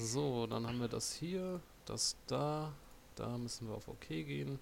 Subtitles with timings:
[0.00, 2.72] So, dann haben wir das hier, das da.
[3.16, 4.60] Da müssen wir auf OK gehen.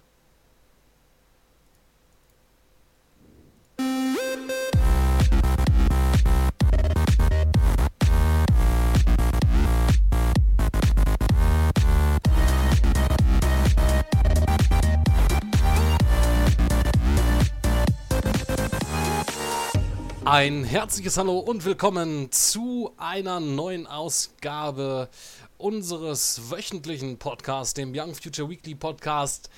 [20.39, 25.09] Ein herzliches Hallo und willkommen zu einer neuen Ausgabe
[25.57, 29.49] unseres wöchentlichen Podcasts, dem Young Future Weekly Podcast.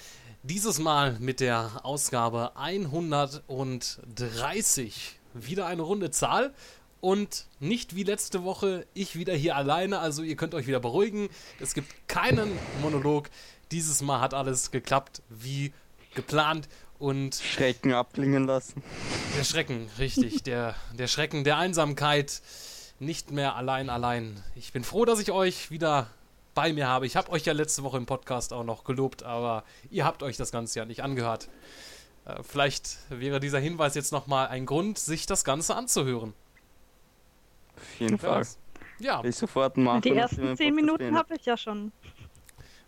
[0.45, 5.19] Dieses Mal mit der Ausgabe 130.
[5.34, 6.55] Wieder eine runde Zahl
[7.00, 9.98] und nicht wie letzte Woche ich wieder hier alleine.
[9.98, 11.28] Also ihr könnt euch wieder beruhigen.
[11.58, 12.52] Es gibt keinen
[12.83, 13.30] Monolog.
[13.72, 15.72] Dieses Mal hat alles geklappt wie
[16.14, 18.83] geplant und Schrecken abklingen lassen.
[19.39, 22.43] der Schrecken, richtig, der, der Schrecken der Einsamkeit,
[22.98, 24.43] nicht mehr allein, allein.
[24.56, 26.09] Ich bin froh, dass ich euch wieder
[26.55, 27.06] bei mir habe.
[27.06, 30.37] Ich habe euch ja letzte Woche im Podcast auch noch gelobt, aber ihr habt euch
[30.37, 31.48] das Ganze ja nicht angehört.
[32.25, 36.34] Äh, vielleicht wäre dieser Hinweis jetzt nochmal ein Grund, sich das Ganze anzuhören.
[37.77, 38.44] Auf jeden Fall.
[38.98, 40.03] Ja, ich sofort machen.
[40.03, 41.92] Die ersten zehn Minuten habe ich ja schon.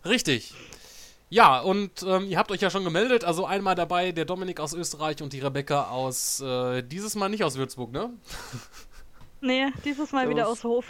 [0.03, 0.53] richtig.
[1.33, 3.23] Ja, und ähm, ihr habt euch ja schon gemeldet.
[3.23, 7.43] Also einmal dabei der Dominik aus Österreich und die Rebecca aus, äh, dieses Mal nicht
[7.45, 8.11] aus Würzburg, ne?
[9.43, 10.85] Nee, dieses Mal wieder aus Hof.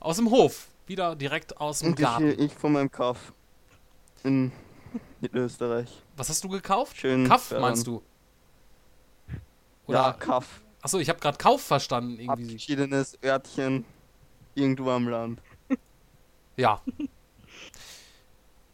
[0.00, 0.66] Aus dem Hof.
[0.88, 2.34] Wieder direkt aus dem Und ich, Garten.
[2.42, 3.32] ich von meinem Kauf
[4.24, 4.50] in
[5.20, 5.88] Mittelösterreich.
[6.16, 6.96] Was hast du gekauft?
[6.96, 7.28] Schön.
[7.28, 7.60] Kaff fern.
[7.60, 8.02] meinst du?
[9.28, 9.34] Ja,
[9.86, 10.62] Oder, Kaff.
[10.82, 12.46] achso, ich habe gerade Kauf verstanden irgendwie.
[12.46, 13.84] Abgeschiedenes Örtchen
[14.56, 15.40] irgendwo am Land.
[16.56, 16.80] Ja.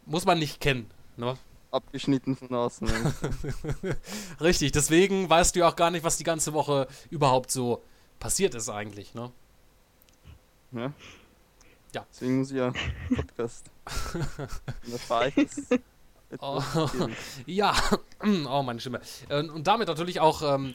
[0.07, 1.37] Muss man nicht kennen, ne?
[1.69, 2.89] Abgeschnitten von außen.
[4.41, 7.83] Richtig, deswegen weißt du ja auch gar nicht, was die ganze Woche überhaupt so
[8.19, 9.31] passiert ist eigentlich, ne?
[10.71, 10.93] ja?
[11.93, 12.05] Ja.
[12.11, 12.71] Deswegen muss ich ja
[13.15, 13.69] Podcast.
[14.13, 15.79] Und da fahre ich das.
[16.39, 16.61] Oh.
[17.45, 17.75] Ja,
[18.49, 19.01] oh, meine Stimme.
[19.29, 20.73] Äh, Und damit natürlich auch ähm,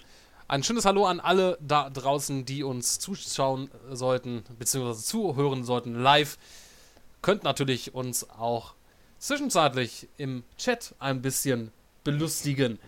[0.49, 6.39] ein schönes Hallo an alle da draußen, die uns zuschauen sollten, beziehungsweise zuhören sollten live.
[7.21, 8.75] Könnt natürlich uns auch
[9.23, 11.71] zwischenzeitlich im Chat ein bisschen
[12.03, 12.81] belustigen.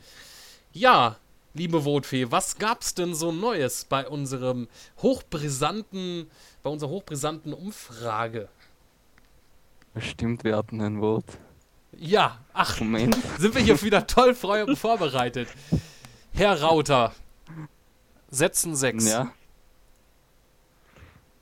[0.72, 1.16] Ja,
[1.54, 4.66] liebe Votfee, was gab's denn so Neues bei unserem
[5.00, 6.28] hochbrisanten,
[6.64, 8.48] bei unserer hochbrisanten Umfrage?
[9.98, 11.38] Stimmt, wir hatten ein Wort.
[11.96, 13.16] Ja, ach, Moment.
[13.38, 15.48] sind wir hier wieder toll vorbereitet.
[16.32, 17.14] Herr Rauter,
[18.28, 19.08] Sätzen 6.
[19.08, 19.32] Ja.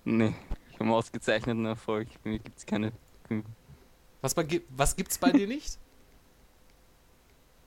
[0.05, 0.35] Nee,
[0.69, 2.09] ich habe einen ausgezeichneten Erfolg.
[2.25, 2.93] Mir gibt es keine,
[4.23, 5.79] Was, bei, was gibt's bei dir nicht?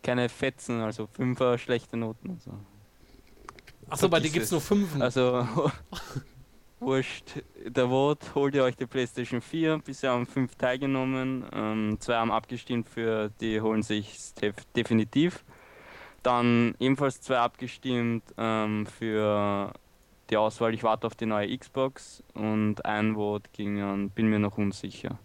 [0.06, 2.30] keine Fetzen, also Fünfer schlechte Noten.
[2.30, 2.52] Also,
[3.90, 4.52] Achso, bei dir gibt's es.
[4.52, 5.02] nur Fünfen.
[5.02, 5.48] also
[6.80, 7.44] wurscht.
[7.66, 9.80] Der Vote holt ihr euch die PlayStation 4.
[9.80, 11.46] Bisher haben fünf teilgenommen.
[11.52, 14.20] Ähm, zwei haben abgestimmt für die holen sich
[14.76, 15.44] definitiv.
[16.22, 19.74] Dann ebenfalls zwei abgestimmt ähm, für
[20.30, 20.74] die Auswahl.
[20.74, 25.20] Ich warte auf die neue Xbox und ein Vote ging an, bin mir noch unsicher.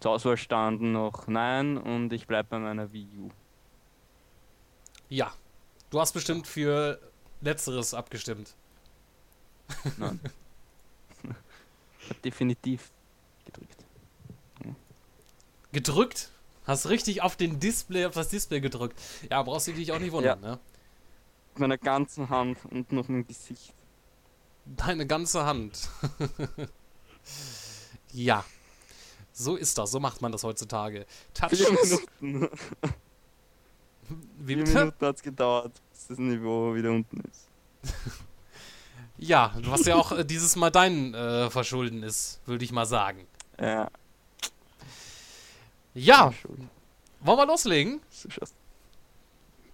[0.00, 3.30] Zur Auswahl standen noch nein und ich bleibe bei meiner Wii U.
[5.08, 5.32] ja.
[5.90, 7.00] Du hast bestimmt für
[7.40, 8.54] Letzteres abgestimmt.
[9.96, 10.20] Nein.
[12.08, 12.92] Hat definitiv
[13.44, 13.84] gedrückt.
[15.72, 16.30] Gedrückt?
[16.64, 19.00] Hast richtig auf den Display, auf das Display gedrückt.
[19.30, 20.60] Ja, brauchst du dich auch nicht wundern, ne?
[21.54, 23.74] Mit meiner ganzen Hand und noch dem Gesicht.
[24.64, 25.88] Deine ganze Hand.
[28.12, 28.44] ja.
[29.40, 31.06] So ist das, so macht man das heutzutage.
[31.48, 32.02] Vier Touchscreens.
[32.20, 32.50] Minuten,
[34.38, 34.78] Wie vier bitte?
[34.78, 37.48] Minuten hat es gedauert, bis das Niveau wieder unten ist.
[39.22, 43.26] Ja, was ja auch äh, dieses Mal dein äh, Verschulden ist, würde ich mal sagen.
[43.60, 43.90] Ja,
[45.92, 46.32] Ja,
[47.20, 48.00] wollen wir loslegen?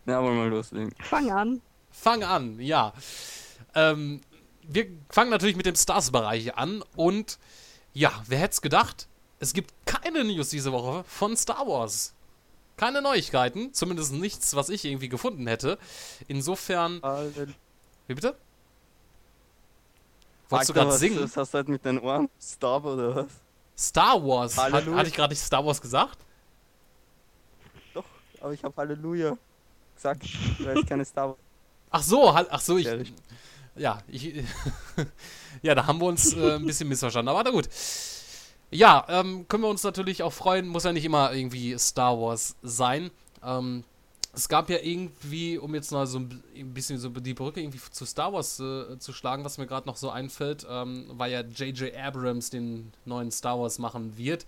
[0.05, 0.93] Ja, wollen wir loslegen.
[1.01, 1.63] Fang an.
[1.93, 2.93] Fang an, ja.
[3.77, 4.21] Ähm,
[4.63, 7.39] wir fangen natürlich mit dem Stars-Bereich an und
[7.93, 9.07] ja, wer hätte es gedacht?
[9.39, 12.15] Es gibt keine News diese Woche von Star Wars.
[12.77, 15.79] Keine Neuigkeiten, zumindest nichts, was ich irgendwie gefunden hätte.
[16.29, 17.01] Insofern,
[18.07, 18.37] wie bitte?
[20.49, 21.23] Wolltest du Alter, gerade singen?
[21.23, 22.29] Was hast du halt mit deinen Ohren?
[22.41, 23.27] Star oder was?
[23.77, 24.57] Star Wars.
[24.57, 24.99] Hat, Halleluja.
[24.99, 26.19] hatte ich gerade nicht Star Wars gesagt?
[27.95, 28.05] Doch,
[28.41, 29.37] aber ich habe Halleluja
[29.95, 30.23] gesagt,
[30.61, 31.39] weil es keine Star Wars
[31.91, 32.89] Ach so, ach so, ich,
[33.77, 34.45] ja, ich,
[35.63, 37.69] ja, da haben wir uns äh, ein bisschen missverstanden, aber na gut.
[38.71, 42.57] Ja, ähm, können wir uns natürlich auch freuen, muss ja nicht immer irgendwie Star Wars
[42.63, 43.11] sein.
[43.43, 43.85] Ähm,
[44.37, 46.43] es gab ja irgendwie, um jetzt mal so ein
[46.75, 49.97] bisschen so die Brücke irgendwie zu Star Wars äh, zu schlagen, was mir gerade noch
[49.97, 51.97] so einfällt, ähm, weil ja J.J.
[51.97, 54.45] Abrams den neuen Star Wars machen wird.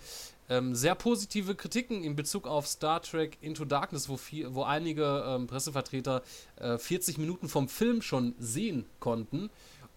[0.50, 5.25] Ähm, sehr positive Kritiken in Bezug auf Star Trek Into Darkness, wo, viel, wo einige
[5.26, 6.23] ähm, Pressevertreter
[6.56, 9.49] äh, 40 Minuten vom Film schon sehen konnten.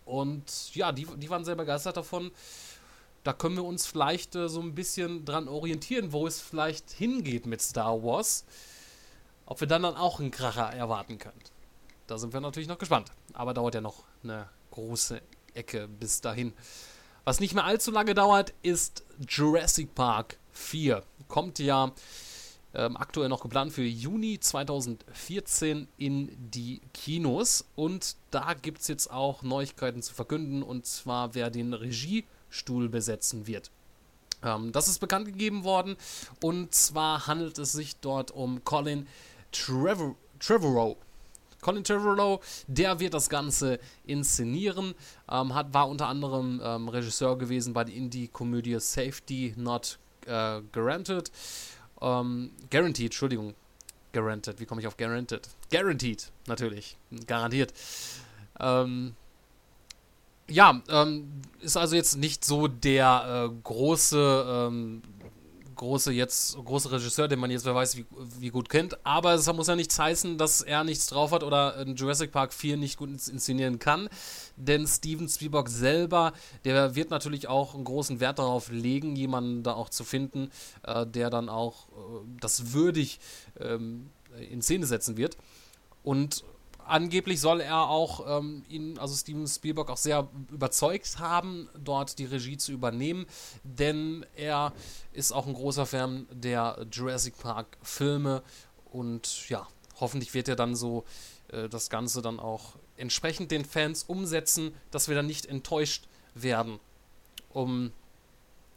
[0.05, 2.31] Und ja, die, die waren sehr begeistert davon.
[3.23, 7.45] Da können wir uns vielleicht äh, so ein bisschen dran orientieren, wo es vielleicht hingeht
[7.45, 8.45] mit Star Wars
[9.51, 11.41] ob wir dann, dann auch einen Kracher erwarten können.
[12.07, 13.11] Da sind wir natürlich noch gespannt.
[13.33, 15.21] Aber dauert ja noch eine große
[15.53, 16.53] Ecke bis dahin.
[17.25, 21.03] Was nicht mehr allzu lange dauert, ist Jurassic Park 4.
[21.27, 21.91] Kommt ja
[22.73, 27.65] ähm, aktuell noch geplant für Juni 2014 in die Kinos.
[27.75, 30.63] Und da gibt es jetzt auch Neuigkeiten zu verkünden.
[30.63, 31.73] Und zwar, wer den
[32.51, 33.71] Regiestuhl besetzen wird.
[34.43, 35.95] Ähm, das ist bekannt gegeben worden.
[36.41, 39.07] Und zwar handelt es sich dort um Colin
[39.51, 40.97] Trevor, Trevorrow.
[41.61, 44.95] Colin Trevorrow, der wird das Ganze inszenieren,
[45.29, 51.31] ähm, hat, war unter anderem ähm, Regisseur gewesen bei der Indie-Komödie Safety Not äh, Guaranteed.
[52.01, 53.53] Ähm, guaranteed, Entschuldigung.
[54.11, 55.47] Guaranteed, wie komme ich auf Guaranteed?
[55.71, 56.97] Guaranteed, natürlich,
[57.27, 57.73] garantiert.
[58.59, 59.15] Ähm,
[60.49, 65.01] ja, ähm, ist also jetzt nicht so der äh, große ähm,
[65.81, 68.05] große jetzt große Regisseur, den man jetzt wer weiß wie,
[68.39, 71.83] wie gut kennt, aber es muss ja nichts heißen, dass er nichts drauf hat oder
[71.87, 74.07] Jurassic Park 4 nicht gut inszenieren kann,
[74.57, 76.33] denn Steven Spielberg selber,
[76.65, 80.51] der wird natürlich auch einen großen Wert darauf legen, jemanden da auch zu finden,
[80.83, 81.91] äh, der dann auch äh,
[82.39, 83.19] das würdig
[83.59, 84.11] ähm,
[84.51, 85.35] in Szene setzen wird.
[86.03, 86.43] Und
[86.85, 92.25] angeblich soll er auch ähm, ihn, also Steven Spielberg, auch sehr überzeugt haben, dort die
[92.25, 93.25] Regie zu übernehmen,
[93.63, 94.73] denn er
[95.13, 98.43] ist auch ein großer Fan der Jurassic Park Filme
[98.91, 99.67] und ja,
[99.99, 101.05] hoffentlich wird er dann so
[101.49, 106.79] äh, das Ganze dann auch entsprechend den Fans umsetzen, dass wir dann nicht enttäuscht werden,
[107.49, 107.91] um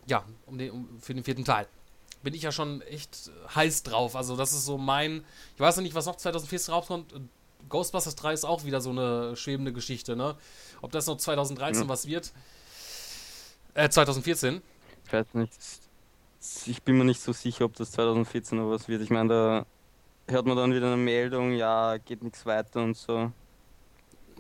[0.06, 1.67] ja, um den, um, für den vierten Teil
[2.25, 4.17] bin ich ja schon echt heiß drauf.
[4.17, 5.25] Also das ist so mein,
[5.55, 7.12] ich weiß noch nicht, was noch 2014 rauskommt.
[7.69, 10.37] Ghostbusters 3 ist auch wieder so eine schwebende Geschichte, ne?
[10.82, 11.88] Ob das noch 2013 ja.
[11.88, 12.32] was wird?
[13.75, 14.62] Äh, 2014?
[15.06, 15.52] Ich weiß nicht.
[16.66, 19.02] Ich bin mir nicht so sicher, ob das 2014 noch was wird.
[19.02, 19.66] Ich meine, da
[20.28, 23.32] hört man dann wieder eine Meldung, ja, geht nichts weiter und so.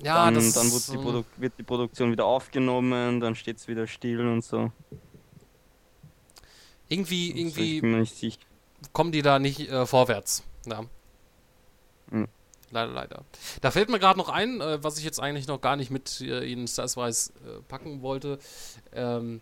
[0.02, 3.68] Ja, dann, das dann wird die, Produ wird die Produktion wieder aufgenommen, dann steht es
[3.68, 4.72] wieder still und so.
[6.88, 8.36] Irgendwie, irgendwie
[8.92, 10.42] kommen die da nicht äh, vorwärts.
[10.66, 10.82] Ja.
[12.10, 12.28] Mhm.
[12.74, 13.24] Leider, leider.
[13.60, 16.20] Da fällt mir gerade noch ein, äh, was ich jetzt eigentlich noch gar nicht mit
[16.20, 18.38] äh, Ihnen Stars äh, packen wollte.
[18.92, 19.40] Ähm,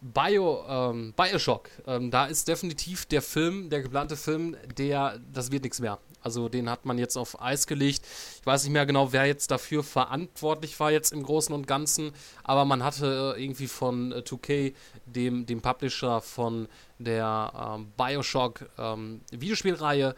[0.00, 5.64] Bio, ähm, Bioshock, ähm, da ist definitiv der Film, der geplante Film, der, das wird
[5.64, 5.98] nichts mehr.
[6.22, 8.06] Also den hat man jetzt auf Eis gelegt.
[8.40, 12.12] Ich weiß nicht mehr genau, wer jetzt dafür verantwortlich war jetzt im Großen und Ganzen,
[12.44, 14.72] aber man hatte äh, irgendwie von äh, 2K,
[15.04, 16.68] dem, dem Publisher von
[16.98, 20.14] der ähm, Bioshock ähm, Videospielreihe,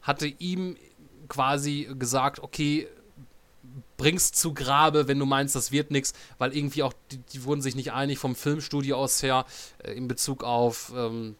[0.00, 0.76] hatte ihm
[1.28, 2.88] quasi gesagt, okay,
[3.96, 7.62] bring's zu Grabe, wenn du meinst, das wird nichts, weil irgendwie auch, die, die, wurden
[7.62, 9.46] sich nicht einig vom Filmstudio aus her
[9.82, 11.36] äh, in Bezug auf, ähm,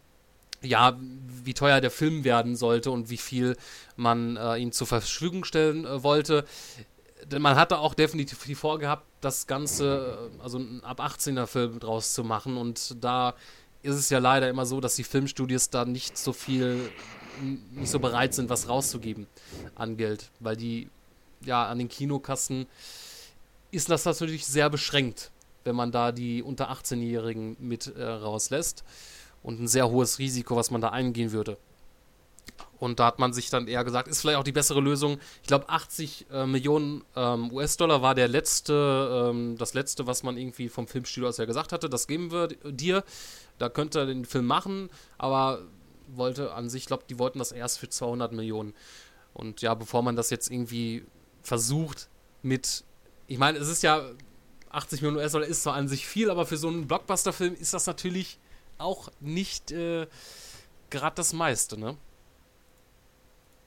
[0.63, 0.99] ja,
[1.45, 3.57] wie teuer der Film werden sollte und wie viel
[3.97, 6.45] man äh, ihm zur Verfügung stellen äh, wollte.
[7.31, 12.15] Denn man hatte auch definitiv vorgehabt, das Ganze, äh, also ein ab 18er Film draus
[12.15, 13.35] zu machen und da
[13.83, 16.91] ist es ja leider immer so, dass die Filmstudios da nicht so viel
[17.73, 19.27] nicht so bereit sind, was rauszugeben
[19.75, 20.89] an Geld, weil die
[21.45, 22.67] ja an den Kinokassen
[23.71, 25.31] ist das natürlich sehr beschränkt,
[25.65, 28.85] wenn man da die unter 18-Jährigen mit äh, rauslässt
[29.43, 31.59] und ein sehr hohes Risiko, was man da eingehen würde.
[32.79, 35.19] Und da hat man sich dann eher gesagt, ist vielleicht auch die bessere Lösung.
[35.43, 40.37] Ich glaube, 80 äh, Millionen ähm, US-Dollar war der letzte, ähm, das letzte, was man
[40.37, 41.89] irgendwie vom Filmstudio aus ja gesagt hatte.
[41.89, 43.03] Das geben wir dir.
[43.59, 45.61] Da könnt ihr den Film machen, aber
[46.09, 48.75] wollte an sich, ich glaube, die wollten das erst für 200 Millionen.
[49.35, 51.05] Und ja, bevor man das jetzt irgendwie
[51.43, 52.09] versucht
[52.43, 52.85] mit,
[53.27, 54.11] ich meine, es ist ja
[54.71, 57.87] 80 Millionen US-Dollar ist zwar an sich viel, aber für so einen Blockbuster-Film ist das
[57.87, 58.39] natürlich
[58.79, 60.07] auch nicht äh,
[60.91, 61.97] gerade das meiste, ne?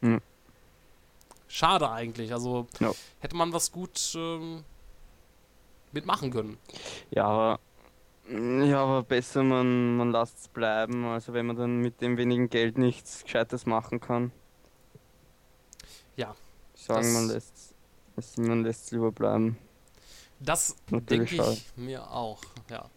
[0.02, 0.22] Hm.
[1.48, 2.32] Schade eigentlich.
[2.32, 2.94] Also ja.
[3.20, 4.64] hätte man was gut ähm,
[5.92, 6.58] mitmachen können.
[7.10, 7.60] Ja, aber
[8.30, 12.50] ja, aber besser man, man lasst es bleiben, also wenn man dann mit dem wenigen
[12.50, 14.32] Geld nichts Gescheites machen kann.
[16.16, 16.36] Ja.
[16.74, 17.76] Sagen, man lässt
[18.38, 19.58] man lässt es lieber bleiben.
[20.40, 22.90] Das denke ich mir auch, ja.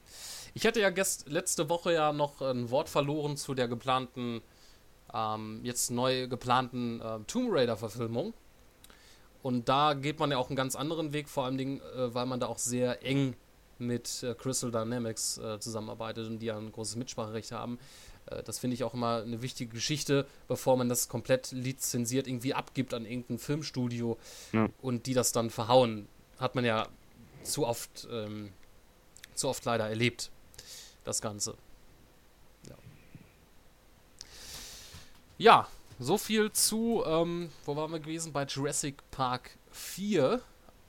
[0.55, 4.43] Ich hatte ja gest letzte Woche ja noch ein Wort verloren zu der geplanten
[5.13, 8.35] ähm, jetzt neu geplanten äh, Tomb Raider-Verfilmung.
[9.43, 12.27] Und da geht man ja auch einen ganz anderen Weg, vor allem, Dingen, äh, weil
[12.27, 13.35] man da auch sehr eng
[13.79, 17.79] mit äh, Crystal Dynamics äh, zusammenarbeitet und die ja ein großes Mitspracherecht haben.
[18.27, 22.55] Äh, das finde ich auch immer eine wichtige Geschichte, bevor man das komplett lizenziert irgendwie
[22.55, 24.19] abgibt an irgendein Filmstudio
[24.53, 24.69] Ja.
[24.81, 26.07] und die das dann verhauen.
[26.39, 26.89] Hat man ja
[27.43, 28.53] zu oft, ähm,
[29.35, 30.31] zu oft leider erlebt,
[31.05, 31.55] das Ganze.
[32.69, 32.77] Ja,
[35.39, 38.33] ja so viel zu, ähm, wo waren wir gewesen?
[38.33, 40.41] Bei Jurassic Park 4.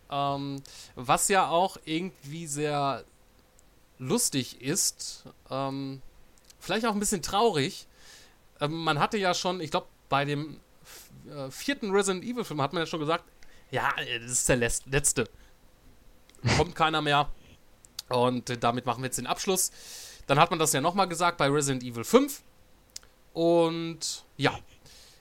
[0.09, 0.61] Ähm,
[0.95, 3.03] was ja auch irgendwie sehr
[3.97, 6.01] lustig ist, ähm,
[6.59, 7.87] vielleicht auch ein bisschen traurig.
[8.59, 10.59] Ähm, man hatte ja schon, ich glaube, bei dem
[11.29, 13.23] äh, vierten Resident Evil Film hat man ja schon gesagt,
[13.71, 13.91] ja,
[14.21, 15.27] das ist der letzte.
[16.57, 17.29] Kommt keiner mehr.
[18.09, 19.71] Und damit machen wir jetzt den Abschluss.
[20.27, 22.43] Dann hat man das ja nochmal gesagt bei Resident Evil 5.
[23.33, 24.57] Und ja,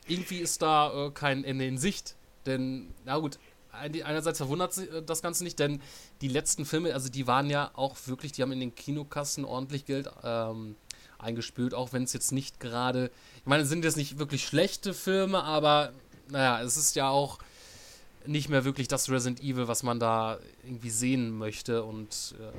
[0.06, 2.16] irgendwie ist da äh, kein Ende in Sicht.
[2.44, 3.38] Denn, na gut,
[3.72, 5.80] einerseits verwundert sich, äh, das Ganze nicht, denn
[6.20, 9.84] die letzten Filme, also die waren ja auch wirklich, die haben in den Kinokassen ordentlich
[9.84, 10.76] Geld ähm,
[11.18, 14.94] eingespült, auch wenn es jetzt nicht gerade, ich meine, es sind jetzt nicht wirklich schlechte
[14.94, 15.92] Filme, aber
[16.28, 17.38] naja, es ist ja auch
[18.26, 22.52] nicht mehr wirklich das Resident Evil, was man da irgendwie sehen möchte und äh,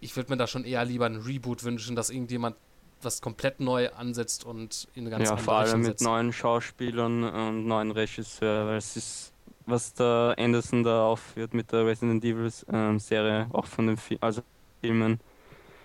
[0.00, 2.56] ich würde mir da schon eher lieber ein Reboot wünschen, dass irgendjemand
[3.04, 7.24] was komplett neu ansetzt und in eine ganz ja, andere vor allem mit neuen Schauspielern
[7.24, 9.32] und neuen Regisseur, weil es ist,
[9.66, 14.18] was der Anderson da aufführt mit der Resident Evil ähm, Serie, auch von den Fi
[14.20, 14.42] also
[14.80, 15.20] Filmen.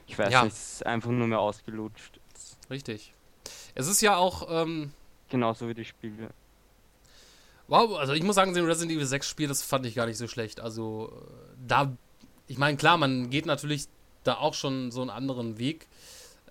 [0.07, 0.43] Ich weiß Ja.
[0.43, 2.19] nicht, es ist einfach nur mehr ausgelutscht.
[2.69, 3.13] Richtig.
[3.75, 4.91] Es ist ja auch, ähm,
[5.29, 6.29] Genauso wie die Spiele.
[7.67, 10.17] wow, also ich muss sagen, den Resident Evil 6 Spiel, das fand ich gar nicht
[10.17, 10.59] so schlecht.
[10.59, 11.91] Also äh, da,
[12.48, 13.86] ich meine, klar, man geht natürlich
[14.24, 15.88] da auch schon so einen anderen Weg.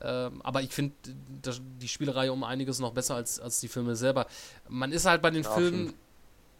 [0.00, 4.26] Ähm, aber ich finde die Spielereihe um einiges noch besser als, als die Filme selber.
[4.68, 5.92] Man ist halt bei den Ja, Filmen,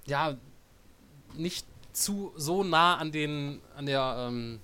[0.07, 0.37] ja,
[1.35, 4.61] nicht zu so nah an den, an der, ähm,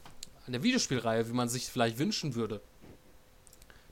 [0.46, 2.60] an der Videospielreihe, wie man sich vielleicht wünschen würde.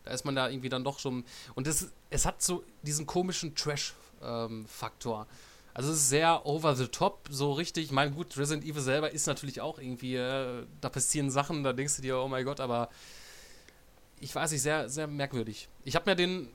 [0.04, 1.24] Da ist man da irgendwie dann doch schon.
[1.54, 5.26] Und es, es hat so diesen komischen Trash-Faktor.
[5.74, 7.84] also es ist sehr over the top, so richtig.
[7.84, 11.72] Ich meine, gut, Resident Evil selber ist natürlich auch irgendwie, äh, da passieren Sachen, da
[11.72, 12.88] denkst du dir, oh mein Gott, aber
[14.20, 15.68] ich weiß nicht, sehr, sehr merkwürdig.
[15.84, 16.48] Ich habe mir den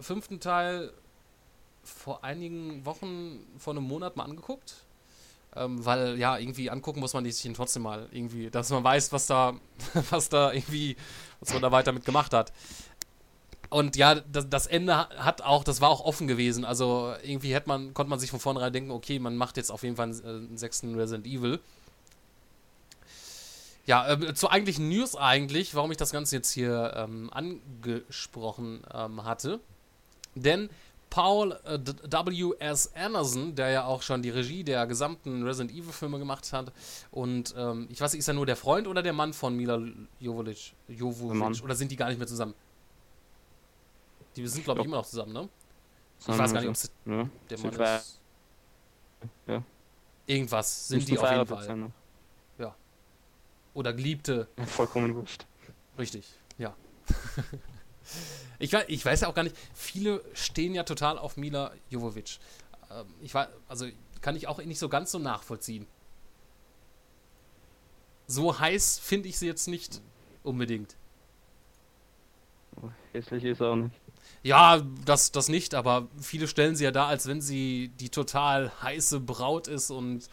[0.00, 0.92] fünften Teil
[1.82, 4.83] vor einigen Wochen, vor einem Monat mal angeguckt.
[5.56, 9.12] Ähm, weil, ja, irgendwie angucken muss man sich ihn trotzdem mal irgendwie, dass man weiß,
[9.12, 9.54] was da,
[10.10, 10.96] was da irgendwie,
[11.40, 12.52] was man da weiter mit gemacht hat.
[13.70, 16.64] Und ja, das, das Ende ha- hat auch, das war auch offen gewesen.
[16.64, 19.82] Also irgendwie hätte man, konnte man sich von vornherein denken, okay, man macht jetzt auf
[19.82, 21.60] jeden Fall einen, äh, einen sechsten Resident Evil.
[23.86, 29.24] Ja, ähm, zur eigentlichen News eigentlich, warum ich das Ganze jetzt hier ähm, angesprochen ähm,
[29.24, 29.60] hatte.
[30.34, 30.70] Denn
[31.14, 32.92] Paul äh, D- W.S.
[32.96, 36.72] Anderson, der ja auch schon die Regie der gesamten Resident Evil Filme gemacht hat,
[37.12, 39.80] und ähm, ich weiß nicht, ist er nur der Freund oder der Mann von Mila
[40.18, 40.74] Jovovich?
[40.88, 42.54] Jovovich oder sind die gar nicht mehr zusammen?
[44.34, 44.88] Die sind, glaube ich, Ja.
[44.88, 45.48] immer noch zusammen, ne?
[46.18, 47.28] Ich weiß gar nicht, ob es Ja.
[47.48, 48.20] der Mann ist.
[49.46, 49.62] Ja.
[50.26, 51.76] Irgendwas sind die auf jeden Fall.
[51.76, 51.90] noch.
[53.74, 54.48] Oder Geliebte.
[54.58, 55.46] Ja, Vollkommen wurscht.
[55.96, 56.28] Richtig,
[56.58, 56.74] ja.
[58.58, 62.38] ich, weiß, ich weiß ja auch gar nicht, viele stehen ja total auf Mila Jovovic.
[62.90, 63.86] Ähm, ich war, also
[64.20, 65.86] kann ich auch nicht so ganz so nachvollziehen.
[68.26, 70.00] So heiß finde ich sie jetzt nicht
[70.42, 70.96] unbedingt.
[73.12, 73.94] Hässlich ist auch nicht.
[74.42, 78.70] Ja, das, das nicht, aber viele stellen sie ja da, als wenn sie die total
[78.82, 80.28] heiße Braut ist und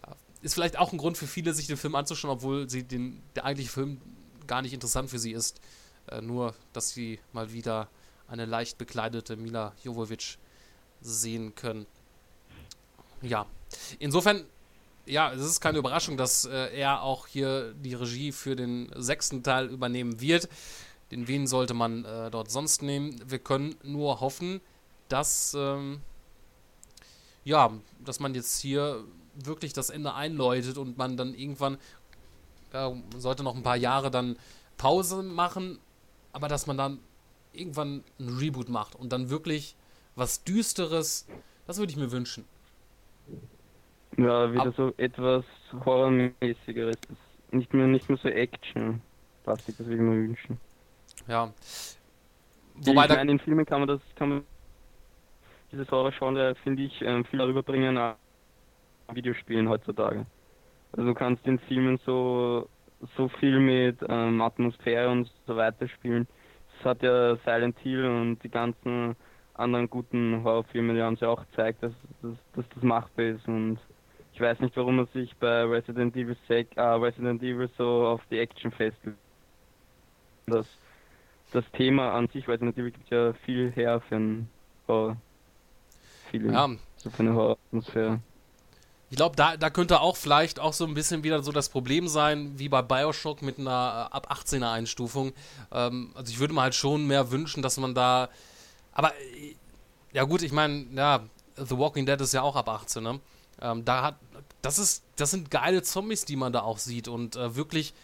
[0.00, 3.22] ja, ist vielleicht auch ein Grund für viele, sich den Film anzuschauen, obwohl sie den,
[3.34, 4.00] der eigentliche Film
[4.46, 5.60] gar nicht interessant für sie ist.
[6.08, 7.88] Äh, nur, dass sie mal wieder
[8.28, 10.38] eine leicht bekleidete Mila Jovovic
[11.00, 11.86] sehen können.
[13.22, 13.46] Ja,
[13.98, 14.44] insofern,
[15.06, 19.42] ja, es ist keine Überraschung, dass äh, er auch hier die Regie für den sechsten
[19.42, 20.48] Teil übernehmen wird.
[21.10, 23.20] Den wen sollte man äh, dort sonst nehmen?
[23.26, 24.60] Wir können nur hoffen,
[25.08, 26.00] dass ähm,
[27.44, 27.72] ja,
[28.04, 29.04] dass man jetzt hier
[29.34, 31.78] wirklich das Ende einläutet und man dann irgendwann
[32.72, 34.36] ja, sollte noch ein paar Jahre dann
[34.76, 35.78] Pause machen,
[36.32, 36.98] aber dass man dann
[37.52, 39.76] irgendwann ein Reboot macht und dann wirklich
[40.16, 41.26] was Düsteres,
[41.66, 42.44] das würde ich mir wünschen.
[44.16, 45.44] Ja, wieder Ab- so etwas
[45.84, 46.96] Horrormäßigeres.
[47.52, 49.00] Nicht mehr, nicht mehr so Action.
[49.44, 50.58] Das würde ich mir wünschen.
[51.26, 51.52] Ja.
[52.74, 54.44] Wobei ich meine, in Filmen kann man das, kann man
[55.72, 58.16] dieses Horror-Genre, finde ich, ähm, viel rüberbringen als
[59.12, 60.26] Videospielen heutzutage.
[60.92, 62.68] Also du kannst in Filmen so,
[63.16, 66.26] so viel mit ähm, Atmosphäre und so weiter spielen.
[66.76, 69.16] Das hat ja Silent Hill und die ganzen
[69.54, 71.92] anderen guten Horrorfilmen, die haben sie auch gezeigt, dass,
[72.22, 73.78] dass, dass das machbar ist und
[74.32, 78.22] ich weiß nicht, warum man sich bei Resident Evil 6, äh, Resident Evil so auf
[78.30, 79.18] die Action festlegt.
[80.46, 80.66] Das,
[81.52, 84.48] das Thema an sich, Resident Evil gibt ja viel her für einen
[84.88, 85.16] Horror.
[86.30, 86.68] Viele, Ja,
[87.10, 88.20] für eine Horroratmosphäre.
[89.10, 92.06] Ich glaube, da, da könnte auch vielleicht auch so ein bisschen wieder so das Problem
[92.06, 95.32] sein, wie bei Bioshock mit einer äh, ab 18er Einstufung.
[95.72, 98.28] Ähm, also ich würde mir halt schon mehr wünschen, dass man da.
[98.92, 99.56] Aber äh,
[100.12, 101.24] ja gut, ich meine, ja,
[101.56, 103.20] The Walking Dead ist ja auch ab 18, ne?
[103.60, 104.16] Ähm, da hat.
[104.62, 105.02] Das ist.
[105.16, 107.08] Das sind geile Zombies, die man da auch sieht.
[107.08, 107.94] Und äh, wirklich,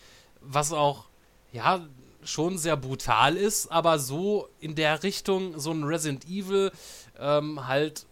[0.40, 1.04] was auch,
[1.52, 1.86] ja,
[2.24, 6.72] schon sehr brutal ist, aber so in der Richtung, so ein Resident Evil,
[7.18, 8.06] ähm, halt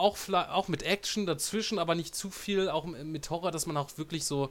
[0.00, 3.96] auch, auch mit Action dazwischen, aber nicht zu viel, auch mit Horror, dass man auch
[3.96, 4.50] wirklich so,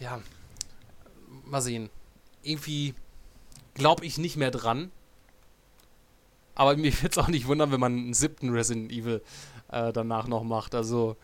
[0.00, 0.20] ja,
[1.44, 1.90] mal sehen.
[2.42, 2.94] Irgendwie
[3.74, 4.90] glaube ich nicht mehr dran.
[6.54, 9.22] Aber mir wird es auch nicht wundern, wenn man einen siebten Resident Evil
[9.68, 10.74] äh, danach noch macht.
[10.74, 11.16] Also,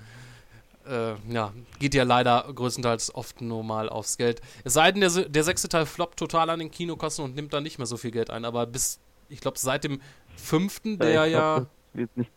[0.87, 4.41] äh, ja, geht ja leider größtenteils oft nur mal aufs Geld.
[4.65, 7.63] Es sei denn, der, der sechste Teil floppt total an den Kinokosten und nimmt dann
[7.63, 8.45] nicht mehr so viel Geld ein.
[8.45, 10.01] Aber bis, ich glaube, seit dem
[10.37, 11.61] fünften, der ja.
[11.61, 12.31] das wird nicht.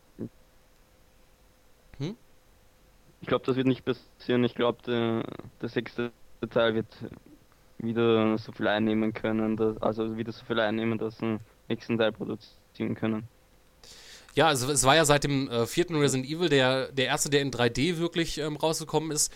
[1.98, 2.16] Hm?
[3.20, 4.44] Ich glaube, das wird nicht passieren.
[4.44, 5.24] Ich glaube, der,
[5.60, 6.12] der sechste
[6.50, 6.94] Teil wird
[7.78, 11.98] wieder so viel einnehmen können, dass, also wieder so viel einnehmen, dass sie den nächsten
[11.98, 13.28] Teil produzieren können.
[14.34, 17.40] Ja, also es war ja seit dem äh, vierten Resident Evil der, der erste, der
[17.40, 19.32] in 3D wirklich ähm, rausgekommen ist.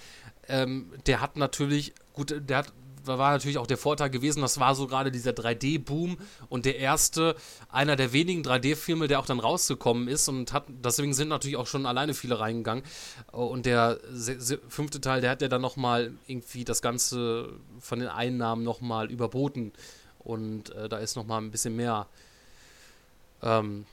[0.47, 2.73] Ähm, der hat natürlich, gut, der hat,
[3.11, 6.17] da war natürlich auch der Vorteil gewesen, das war so gerade dieser 3D-Boom
[6.49, 7.37] und der erste,
[7.69, 11.67] einer der wenigen 3D-Filme, der auch dann rausgekommen ist und hat, deswegen sind natürlich auch
[11.67, 12.85] schon alleine viele reingegangen.
[13.33, 13.99] Äh, Und der
[14.69, 17.51] fünfte Teil, der hat ja dann nochmal irgendwie das Ganze
[17.81, 19.73] von den Einnahmen nochmal überboten
[20.21, 22.07] und äh, da ist nochmal ein bisschen mehr
[23.43, 23.87] ähm,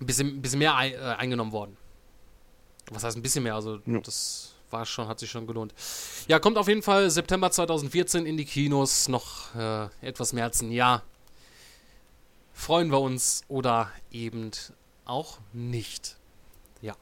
[0.00, 1.76] ein bisschen, bisschen mehr ein, äh, eingenommen worden.
[2.90, 3.54] Was heißt ein bisschen mehr?
[3.54, 4.00] Also, Ja.
[4.00, 5.74] das war schon, hat sich schon gelohnt.
[6.28, 9.08] Ja, kommt auf jeden Fall September 2014 in die Kinos.
[9.08, 11.02] Noch äh, etwas mehr als ein Jahr.
[12.52, 14.50] Freuen wir uns oder eben
[15.04, 16.16] auch nicht.
[16.82, 16.94] Ja.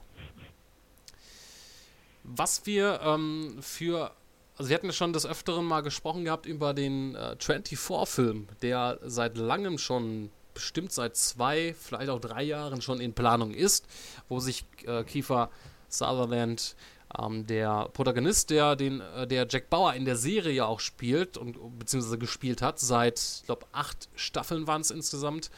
[2.22, 4.12] Was wir ähm, für.
[4.57, 8.98] Also, wir hatten ja schon des Öfteren mal gesprochen gehabt über den äh, 24-Film, der
[9.04, 13.87] seit langem schon bestimmt seit zwei, vielleicht auch drei Jahren schon in Planung ist,
[14.28, 15.50] wo sich äh, Kiefer
[15.88, 16.74] Sutherland,
[17.16, 21.79] ähm, der Protagonist, der den, äh, der Jack Bauer in der Serie auch spielt und
[21.79, 25.51] beziehungsweise gespielt hat, seit, ich glaube, acht Staffeln waren es insgesamt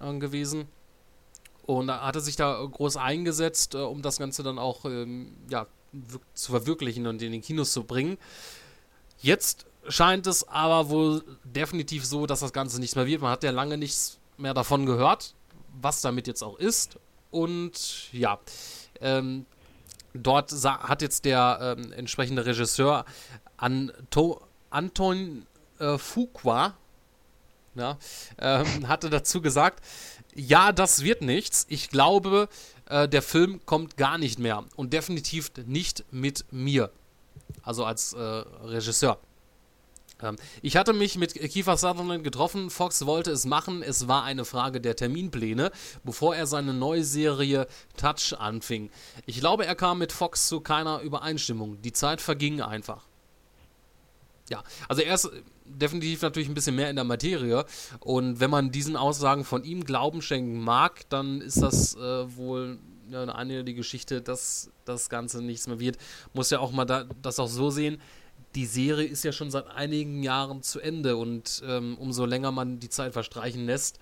[0.00, 0.66] äh, gewesen.
[1.66, 5.36] Und da hat er sich da groß eingesetzt, äh, um das Ganze dann auch ähm,
[5.48, 5.66] ja,
[6.34, 8.18] zu verwirklichen und in den Kinos zu bringen.
[9.22, 13.22] Jetzt scheint es aber wohl definitiv so, dass das Ganze nichts mehr wird.
[13.22, 15.34] Man hat ja lange nichts mehr davon gehört,
[15.80, 16.98] was damit jetzt auch ist.
[17.30, 18.38] Und ja,
[19.00, 19.46] ähm,
[20.14, 23.04] dort hat jetzt der ähm, entsprechende Regisseur
[23.56, 25.46] Anto Anton
[25.78, 26.74] äh, Fuqua
[27.74, 27.98] ja,
[28.38, 29.84] ähm, hatte dazu gesagt,
[30.34, 31.66] ja, das wird nichts.
[31.68, 32.48] Ich glaube,
[32.86, 36.90] äh, der Film kommt gar nicht mehr und definitiv nicht mit mir.
[37.62, 39.18] Also als äh, Regisseur.
[40.22, 42.70] Ähm, ich hatte mich mit Kiefer Sutherland getroffen.
[42.70, 43.82] Fox wollte es machen.
[43.82, 45.70] Es war eine Frage der Terminpläne,
[46.04, 48.90] bevor er seine neue Serie Touch anfing.
[49.26, 51.80] Ich glaube, er kam mit Fox zu keiner Übereinstimmung.
[51.82, 53.06] Die Zeit verging einfach.
[54.48, 55.30] Ja, also er ist
[55.64, 57.64] definitiv natürlich ein bisschen mehr in der Materie.
[58.00, 62.78] Und wenn man diesen Aussagen von ihm Glauben schenken mag, dann ist das äh, wohl
[63.10, 65.98] ja, eine einige Geschichte, dass das Ganze nichts mehr wird.
[66.32, 68.00] Muss ja auch mal da, das auch so sehen.
[68.54, 72.80] Die Serie ist ja schon seit einigen Jahren zu Ende und ähm, umso länger man
[72.80, 73.98] die Zeit verstreichen lässt,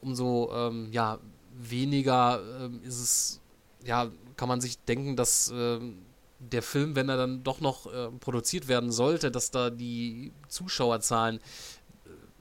[0.00, 1.18] umso ähm, ja,
[1.58, 3.40] weniger ähm, ist es,
[3.84, 5.98] ja, kann man sich denken, dass ähm,
[6.38, 11.40] der Film, wenn er dann doch noch äh, produziert werden sollte, dass da die Zuschauerzahlen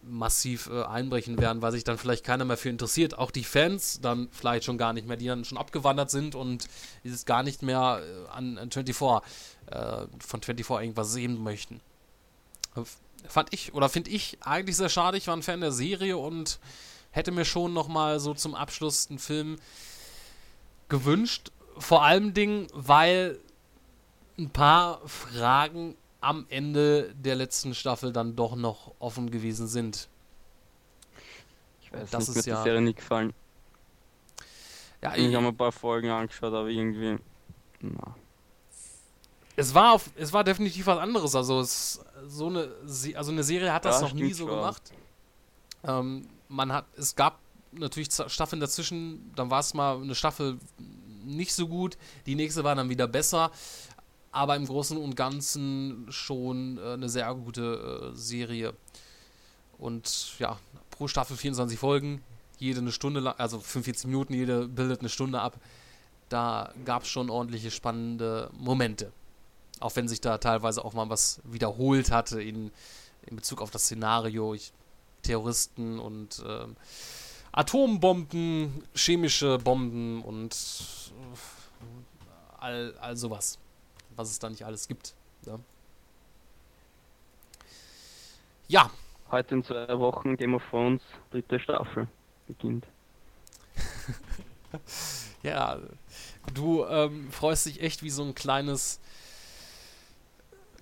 [0.07, 3.17] massiv äh, einbrechen werden, weil sich dann vielleicht keiner mehr für interessiert.
[3.17, 6.67] Auch die Fans dann vielleicht schon gar nicht mehr, die dann schon abgewandert sind und
[7.03, 9.23] es gar nicht mehr äh, an, an 24,
[9.67, 11.81] äh, von 24 irgendwas sehen möchten.
[13.27, 15.17] Fand ich, oder finde ich eigentlich sehr schade.
[15.17, 16.59] Ich war ein Fan der Serie und
[17.11, 19.57] hätte mir schon noch mal so zum Abschluss einen Film
[20.89, 21.51] gewünscht.
[21.77, 22.33] Vor allem
[22.73, 23.39] weil
[24.37, 30.09] ein paar Fragen am Ende der letzten Staffel dann doch noch offen gewesen sind.
[31.81, 33.33] Ich weiß Das nicht, ist mir ja- die Serie nicht gefallen.
[35.01, 37.17] Ja, Ich habe mir ein paar Folgen angeschaut, aber irgendwie.
[37.81, 38.15] Na.
[39.55, 41.35] es war auf, es war definitiv was anderes.
[41.35, 42.69] Also es, so eine,
[43.15, 44.55] also eine Serie hat das Ja, noch nie so schon.
[44.55, 44.81] gemacht.
[45.83, 47.39] Ähm, man hat, es gab
[47.71, 50.57] natürlich Staffeln dazwischen, dann war es mal eine Staffel
[51.23, 53.51] nicht so gut, die nächste war dann wieder besser,
[54.35, 58.73] aber im Großen und Ganzen schon äh, eine sehr gute äh, Serie.
[59.77, 60.59] Und ja,
[60.91, 62.21] pro Staffel 24 Folgen,
[62.59, 65.57] jede eine Stunde lang, also 45 Minuten, jede bildet eine Stunde ab.
[66.27, 69.13] Da gab es schon ordentliche spannende Momente.
[69.79, 72.71] Auch wenn sich da teilweise auch mal was wiederholt hatte in,
[73.27, 74.53] in Bezug auf das Szenario.
[74.53, 74.73] Ich,
[75.21, 76.75] Terroristen und ähm,
[77.53, 83.59] Atombomben, chemische Bomben und äh, all, all sowas,
[84.15, 85.13] was es da nicht alles gibt.
[85.45, 85.59] Ja,
[88.67, 88.89] ja
[89.31, 91.01] Heute in zwei Wochen Game of Thrones,
[91.31, 92.07] dritte Staffel,
[92.47, 92.85] beginnt.
[95.43, 95.79] ja
[96.53, 98.99] du ähm, freust dich echt wie so ein kleines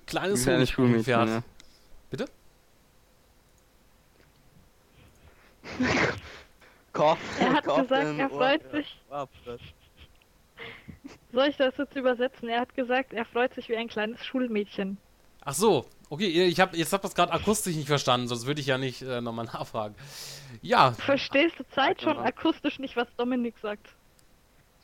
[0.05, 1.27] kleines Schulmädchen, Honigkuchenpferd.
[1.29, 1.43] ja.
[2.09, 2.25] Bitte?
[6.91, 9.01] Kauf, Er hat kauf gesagt, er Ohr- freut sich.
[9.09, 9.59] Ohrapfel.
[11.33, 12.47] Soll ich das jetzt übersetzen?
[12.47, 14.97] Er hat gesagt, er freut sich wie ein kleines Schulmädchen.
[15.43, 18.61] Ach so, okay, ich hab, jetzt habt ihr das gerade akustisch nicht verstanden, sonst würde
[18.61, 19.95] ich ja nicht äh, nochmal nachfragen.
[20.61, 23.87] Ja, Verstehst du Zeit schon akustisch nicht, was Dominik sagt?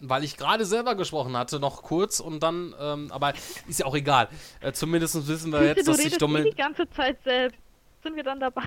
[0.01, 3.33] weil ich gerade selber gesprochen hatte, noch kurz und dann, ähm, aber
[3.67, 4.29] ist ja auch egal.
[4.61, 6.51] Äh, Zumindest wissen wir Siehst jetzt, dass redest eh Dominik.
[6.51, 7.59] die ganze Zeit selbst.
[8.01, 8.63] Sind wir dann dabei?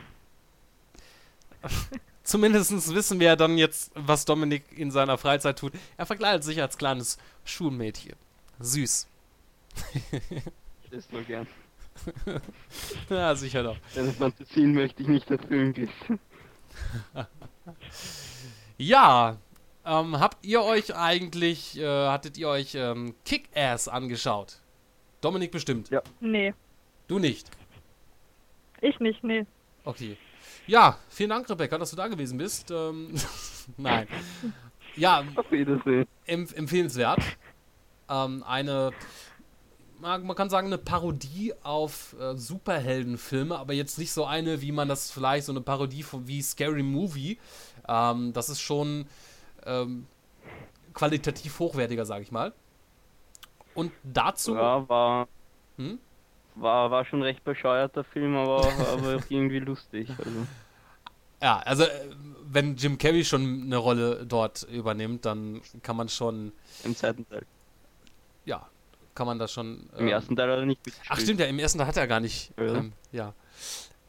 [2.25, 5.73] Zumindest wissen wir ja dann jetzt, was Dominik in seiner Freizeit tut.
[5.97, 8.15] Er verkleidet sich als kleines Schulmädchen.
[8.61, 9.09] Süß.
[10.85, 11.47] Das ist nur gern.
[13.11, 13.77] Ja, sicher doch.
[13.95, 15.91] Deine Fantasien möchte ich nicht erfüllen, Chris.
[18.79, 19.37] Ja,
[19.85, 24.59] ähm, habt ihr euch eigentlich, äh, hattet ihr euch ähm, Kick-Ass angeschaut?
[25.21, 25.91] Dominik bestimmt.
[25.91, 26.03] Ja.
[26.21, 26.55] Nee,
[27.09, 27.51] Du nicht.
[28.81, 29.45] ich nicht, nee.
[29.85, 30.17] Okay.
[30.67, 32.71] Ja, vielen Dank, Rebecca, dass du da gewesen bist.
[32.71, 33.15] Ähm,
[33.77, 34.07] Nein.
[34.97, 35.25] Ja,
[36.27, 37.21] empf empfehlenswert.
[38.09, 38.91] Ähm, eine,
[40.01, 44.73] man man kann sagen, eine Parodie auf äh, Superheldenfilme, aber jetzt nicht so eine, wie
[44.73, 47.39] man das vielleicht, so eine Parodie von wie Scary Movie.
[47.89, 49.07] Ähm, das ist schon
[49.65, 50.07] ähm,
[50.93, 52.53] qualitativ hochwertiger, sage ich mal.
[53.75, 54.55] Und dazu.
[54.55, 55.29] Ja, war,
[55.79, 55.99] Hm?
[56.55, 60.09] War, war schon recht bescheuerter Film, aber, aber auch irgendwie lustig.
[60.19, 60.47] Also.
[61.41, 61.85] Ja, also
[62.45, 66.53] wenn Jim Carrey schon eine Rolle dort übernimmt, dann kann man schon,
[66.85, 67.45] Im zweiten Teil.
[68.45, 68.69] ja,
[69.15, 69.89] kann man das schon.
[69.97, 71.09] Im ähm, ersten Teil hat er nicht mitgespielt.
[71.11, 72.53] Ach stimmt, ja, im ersten Teil hat er gar nicht.
[72.57, 72.77] Oder?
[72.77, 73.35] Ähm, ja.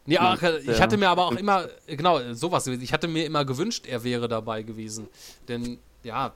[0.05, 3.87] Nee, ach, ich hatte mir aber auch immer, genau, sowas, ich hatte mir immer gewünscht,
[3.87, 5.07] er wäre dabei gewesen.
[5.47, 6.33] Denn, ja,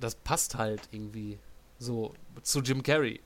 [0.00, 1.38] das passt halt irgendwie
[1.78, 3.20] so zu Jim Carrey.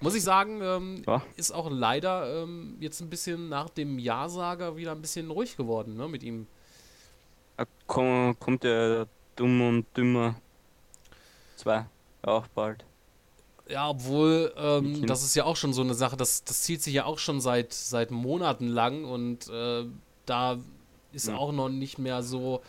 [0.00, 1.22] Muss ich sagen, ähm, Ja.
[1.36, 5.96] ist auch leider ähm, jetzt ein bisschen nach dem Ja-Sager wieder ein bisschen ruhig geworden,
[5.96, 6.46] ne, mit ihm.
[7.56, 10.34] Ah, komm, kommt der Dumm und Dümmer
[11.56, 11.86] 2
[12.22, 12.84] auch bald.
[13.68, 16.92] Ja, obwohl, ähm, das ist ja auch schon so eine Sache, das, das zieht sich
[16.94, 19.86] ja auch schon seit, seit Monaten lang und äh,
[20.26, 20.58] da
[21.12, 21.36] ist Ja.
[21.36, 22.60] auch noch nicht mehr so,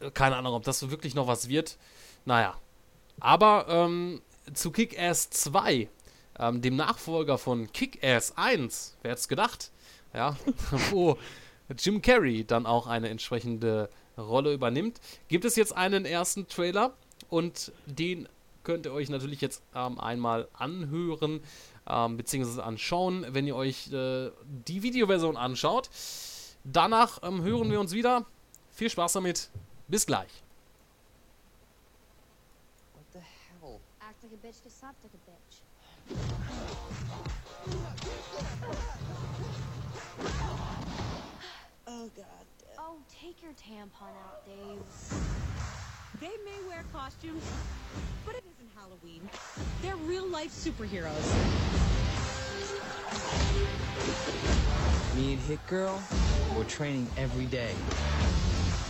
[0.00, 1.76] äh, keine Ahnung, ob das wirklich noch was wird.
[2.24, 2.54] Naja.
[3.20, 4.20] Aber ähm,
[4.52, 5.88] zu Kick-Ass 2,
[6.38, 9.70] ähm, dem Nachfolger von Kick-Ass 1, wer hätte es gedacht?
[10.14, 10.36] Ja,
[10.90, 11.18] wo
[11.78, 16.94] Jim Carrey dann auch eine entsprechende Rolle übernimmt, gibt es jetzt einen ersten Trailer
[17.28, 18.28] und den
[18.66, 21.40] könnt ihr euch natürlich jetzt ähm, einmal anhören,
[21.88, 24.30] ähm, beziehungsweise anschauen, wenn ihr euch äh,
[24.66, 25.88] die Videoversion anschaut.
[26.64, 28.26] Danach ähm, hören wir uns wieder.
[28.72, 29.50] Viel Spaß damit.
[29.86, 30.42] Bis gleich.
[32.94, 33.78] What the hell?
[34.00, 35.25] Act like a bitch to sound like a.
[41.86, 42.24] Oh god.
[42.78, 44.80] Oh, take your tampon out, Dave.
[46.20, 47.42] They may wear costumes,
[48.24, 49.28] but it isn't Halloween.
[49.82, 51.12] They're real life superheroes.
[55.16, 56.00] Me and Hit Girl,
[56.56, 57.74] we're training every day.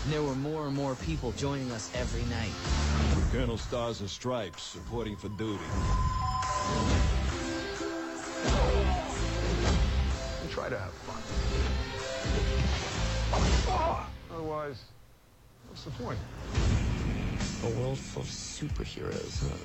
[0.05, 2.53] And there were more and more people joining us every night.
[3.33, 5.65] Colonel Stars and Stripes, supporting for duty.
[10.43, 11.23] And try to have fun.
[14.33, 14.85] Otherwise,
[15.69, 16.19] what's the point?
[17.65, 19.57] A world full of superheroes, huh?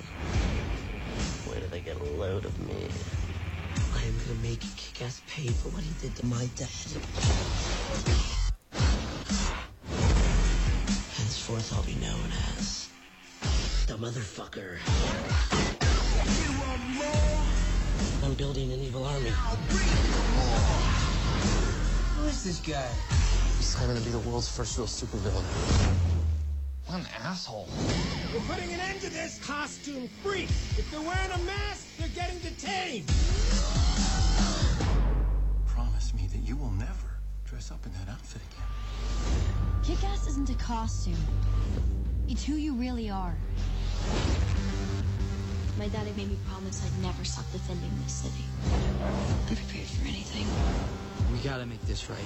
[1.50, 2.88] Where do they get a load of me?
[3.94, 6.68] I am gonna make Kick-Ass pay for what he did to my dad.
[11.16, 12.88] Henceforth, I'll be known as
[13.86, 14.78] the motherfucker.
[18.22, 19.30] I'm building an evil army.
[22.16, 22.88] Who is this guy?
[23.60, 25.42] Simon to be the world's first real supervillain.
[26.86, 27.68] What an asshole.
[28.34, 30.50] We're putting an end to this costume freak.
[30.76, 33.06] If they're wearing a mask, they're getting detained.
[35.66, 38.68] Promise me that you will never dress up in that outfit again.
[39.82, 41.16] Kick-Ass isn't a costume.
[42.28, 43.34] It's who you really are.
[45.78, 48.44] My daddy made me promise I'd never stop defending this city.
[48.70, 50.46] I'm prepared for anything.
[51.32, 52.18] We gotta make this right.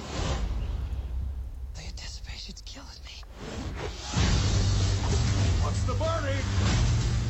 [1.75, 3.23] The anticipation's killing me.
[5.63, 6.43] What's the verdict?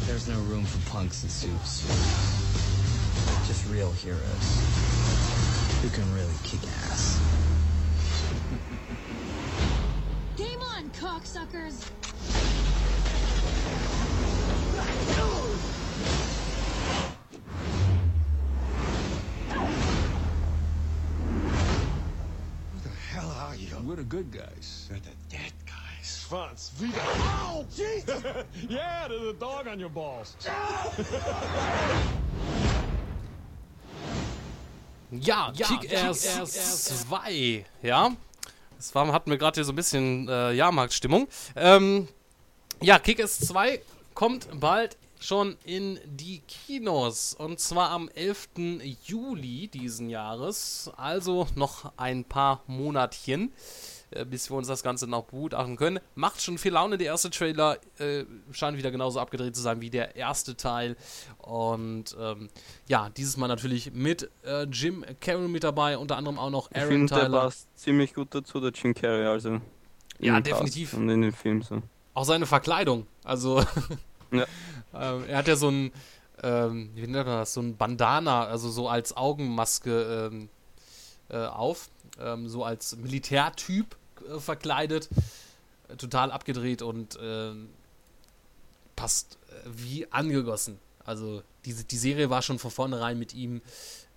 [0.07, 1.85] There's no room for punks and suits.
[3.47, 4.47] Just real heroes.
[5.83, 7.21] Who can really kick ass.
[10.35, 11.91] Game on, cocksuckers!
[24.09, 24.87] Good guys.
[24.89, 26.25] They're the dead guys.
[26.29, 27.01] Franz, wieder.
[27.01, 28.23] Ow, Jesus!
[28.69, 30.35] yeah, there's a dog on your balls.
[35.09, 38.11] Ja, Kick-Ass 2, ja.
[38.75, 41.29] Das war, hatten wir gerade hier so ein bisschen äh, Jahrmarktstimmung.
[41.55, 42.09] Ähm,
[42.81, 43.81] ja, Kick-Ass 2
[44.13, 47.33] kommt bald schon in die Kinos.
[47.33, 48.49] Und zwar am 11.
[49.05, 50.91] Juli diesen Jahres.
[50.97, 55.99] Also noch ein paar Monatchen, äh, bis wir uns das Ganze noch begutachten können.
[56.15, 56.97] Macht schon viel Laune.
[56.97, 60.95] Der erste Trailer äh, scheint wieder genauso abgedreht zu sein wie der erste Teil.
[61.39, 62.49] Und ähm,
[62.87, 65.97] ja, dieses Mal natürlich mit äh, Jim Carrey mit dabei.
[65.97, 67.39] Unter anderem auch noch Ich Aaron finde, der Tyler.
[67.41, 69.59] passt ziemlich gut dazu, der Jim Carrey, also.
[70.19, 70.93] Ja, definitiv.
[70.93, 71.81] Und in den Film so.
[72.13, 73.05] Auch seine Verkleidung.
[73.23, 73.63] Also,
[74.31, 74.45] Ja.
[74.93, 75.91] ähm, er hat ja so ein,
[76.43, 80.49] ähm, wie nennt man das, so ein Bandana, also so als Augenmaske ähm,
[81.29, 81.89] äh, auf,
[82.19, 83.96] ähm, so als Militärtyp
[84.29, 85.09] äh, verkleidet,
[85.97, 87.69] total abgedreht und ähm,
[88.95, 90.79] passt äh, wie angegossen.
[91.05, 93.61] Also diese, die Serie war schon von vornherein mit ihm,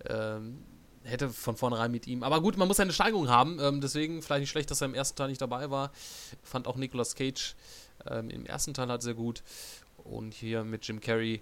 [0.05, 0.63] ähm,
[1.03, 2.23] hätte von vornherein mit ihm.
[2.23, 4.93] Aber gut, man muss eine Steigerung haben, ähm, deswegen vielleicht nicht schlecht, dass er im
[4.93, 5.91] ersten Teil nicht dabei war.
[6.43, 7.55] Fand auch Nicolas Cage
[8.05, 9.41] ähm, im ersten Teil halt sehr gut.
[10.03, 11.41] Und hier mit Jim Carrey,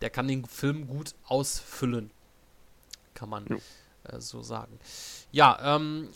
[0.00, 2.10] der kann den Film gut ausfüllen.
[3.14, 3.60] Kann man Jo.
[4.04, 4.78] äh, so sagen.
[5.32, 6.10] Ja, ähm,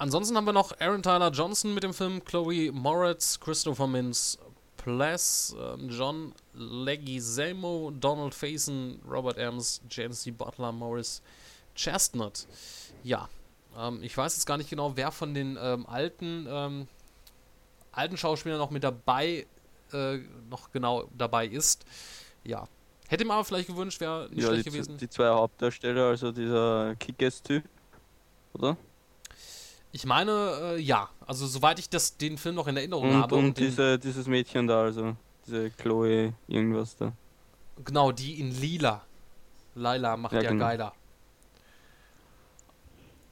[0.00, 4.38] ansonsten haben wir noch Aaron Tyler Johnson mit dem Film, Chloe Moritz, Christopher Mintz,
[4.76, 10.30] Pless, ähm, John Leguizamo, Donald Faison, Robert Ems, James D.
[10.30, 11.22] Butler, Morris
[11.74, 12.46] Chestnut.
[13.04, 13.28] Ja,
[13.78, 16.88] ähm, ich weiß jetzt gar nicht genau, wer von den ähm, alten, ähm,
[17.92, 19.46] alten Schauspielern noch mit dabei,
[19.92, 21.84] äh, noch genau dabei ist.
[22.44, 22.66] Ja.
[23.08, 24.96] Hätte mir aber vielleicht gewünscht, wäre nicht Ja, schlecht die, gewesen.
[24.96, 27.64] die zwei Hauptdarsteller, also dieser Kick-Ass-Typ,
[28.54, 28.76] oder?
[29.92, 31.08] Ich meine, äh, ja.
[31.26, 33.34] Also soweit ich das, den Film noch in Erinnerung Und, habe.
[33.36, 37.12] und den, diese, dieses Mädchen da, also diese Chloe irgendwas da.
[37.84, 39.04] Genau, die in lila.
[39.74, 40.64] Laila macht ja, Ja, genau.
[40.64, 40.92] geiler.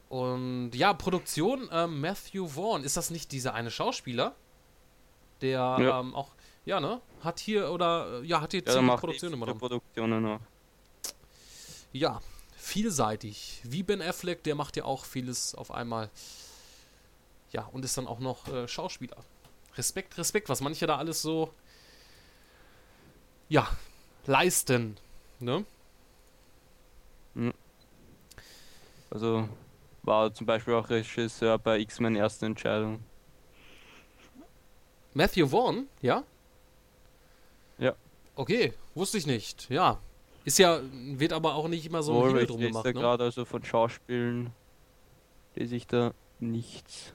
[0.09, 4.33] Und ja, Produktion, ähm, Matthew Vaughn, ist das nicht dieser eine Schauspieler?
[5.41, 5.99] Der Ja.
[5.99, 6.31] ähm, auch,
[6.65, 6.99] ja, ne?
[7.23, 9.59] Hat hier oder, äh, ja, hat hier Ja, ziemlich Produktion übernommen.
[9.59, 10.39] Produktionen auch.
[11.91, 12.21] Ja,
[12.57, 13.61] vielseitig.
[13.63, 16.09] Wie Ben Affleck, der macht ja auch vieles auf einmal.
[17.51, 19.17] Ja, und ist dann auch noch äh, Schauspieler.
[19.75, 21.53] Respekt, Respekt, was manche da alles so,
[23.47, 23.67] ja,
[24.25, 24.97] leisten.
[25.39, 25.65] Ne?
[29.09, 29.49] Also
[30.03, 33.03] war zum Beispiel auch Regisseur bei X-Men Erste Entscheidung.
[35.13, 36.23] Matthew Vaughn, ja?
[37.77, 37.95] Ja.
[38.35, 39.69] Okay, wusste ich nicht.
[39.69, 39.99] Ja.
[40.45, 42.93] Ist ja, wird aber auch nicht immer so ein ich drum lese gemacht, ne?
[42.93, 44.51] gerade also von Schauspielen
[45.55, 47.13] lese ich da nichts.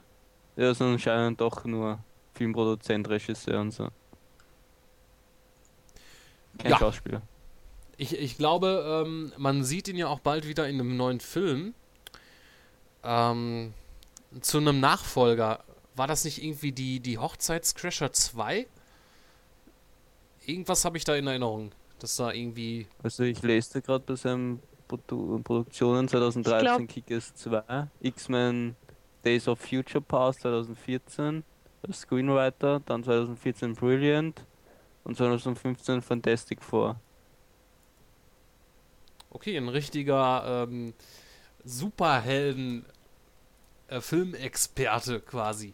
[0.55, 1.99] Er ist anscheinend doch nur
[2.33, 3.89] Filmproduzent, Regisseur und so.
[6.57, 6.77] Kein Ja.
[6.79, 7.21] Schauspieler.
[7.97, 11.73] Ich, ich glaube, ähm, man sieht ihn ja auch bald wieder in einem neuen Film.
[13.03, 13.73] Ähm,
[14.41, 15.63] zu einem Nachfolger.
[15.95, 18.67] War das nicht irgendwie die, die Hochzeitscrasher 2?
[20.45, 21.71] Irgendwas habe ich da in Erinnerung.
[21.99, 22.87] Dass da irgendwie.
[23.01, 28.75] Also ich lese gerade bei seinen Produ Produktionen 2013 glaub- Kick-Ass 2, X-Men
[29.25, 31.43] Days of Future Past 2014
[31.81, 34.45] als Screenwriter, dann 2014 Brilliant
[35.03, 36.99] und 2015 Fantastic Four.
[39.29, 40.93] Okay, ein richtiger ähm,
[41.63, 42.85] Superhelden
[43.87, 45.73] äh, quasi.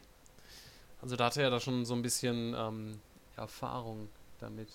[1.02, 3.00] Also da hatte er da schon so ein bisschen ähm,
[3.36, 4.10] Erfahrung
[4.40, 4.70] damit.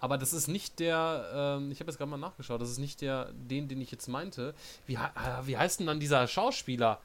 [0.00, 3.00] Aber das ist nicht der, ähm, ich habe jetzt gerade mal nachgeschaut, das ist nicht
[3.00, 4.54] der, den, den ich jetzt meinte.
[4.86, 4.98] Wie, äh,
[5.44, 7.00] wie heißt denn dann dieser Schauspieler?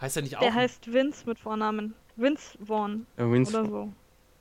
[0.00, 0.40] Heißt er nicht auch?
[0.40, 1.94] Der heißt Vince mit Vornamen.
[2.16, 3.06] Vince Vaughn.
[3.16, 3.92] Ja, Vince oder so.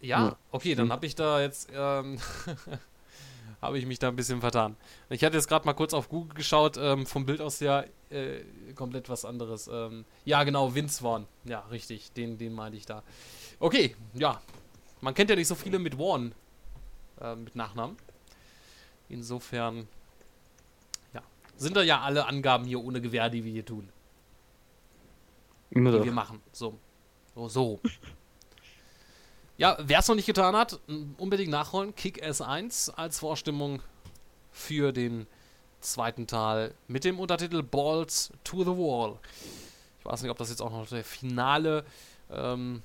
[0.02, 2.20] Ja, okay, dann habe ich da jetzt ähm,
[3.62, 4.76] habe ich mich da ein bisschen vertan.
[5.10, 8.42] Ich hatte jetzt gerade mal kurz auf Google geschaut, ähm, vom Bild aus ja äh,
[8.76, 9.70] komplett was anderes.
[9.72, 11.26] Ähm, ja, genau, Vince Vaughn.
[11.46, 13.04] Ja, richtig, den, den meinte ich da.
[13.60, 14.42] Okay, ja.
[15.00, 16.34] Man kennt ja nicht so viele mit Vaughn
[17.22, 17.96] äh, mit Nachnamen.
[19.08, 19.88] Insofern,
[21.14, 21.22] ja.
[21.56, 23.88] Sind da ja alle Angaben hier ohne Gewähr, die wir hier tun.
[25.74, 26.06] Immer die doch.
[26.06, 26.42] wir machen.
[26.52, 26.78] So.
[27.36, 27.80] So, so.
[29.58, 30.80] ja, wer es noch nicht getan hat,
[31.18, 31.96] unbedingt nachholen.
[31.96, 33.82] Kick S1 als Vorstimmung
[34.52, 35.28] für den
[35.82, 39.18] zweiten Teil mit dem Untertitel Balls to the Wall.
[40.00, 41.86] Ich weiß nicht, ob das jetzt auch noch der finale,
[42.30, 42.84] ähm,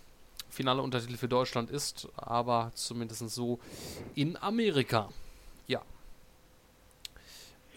[0.48, 3.59] finale Untertitel für Deutschland ist, aber zumindest so
[4.14, 5.11] in Amerika.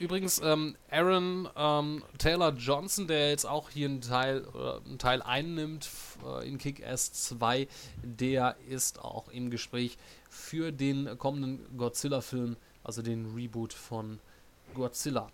[0.01, 5.21] Übrigens, ähm, Aaron ähm, Taylor Johnson, der jetzt auch hier einen Teil, äh, einen Teil
[5.21, 5.87] einnimmt
[6.25, 7.67] äh, in Kick-Ass 2,
[8.01, 14.19] der ist auch im Gespräch für den kommenden Godzilla-Film, also den Reboot von
[14.73, 15.29] Godzilla.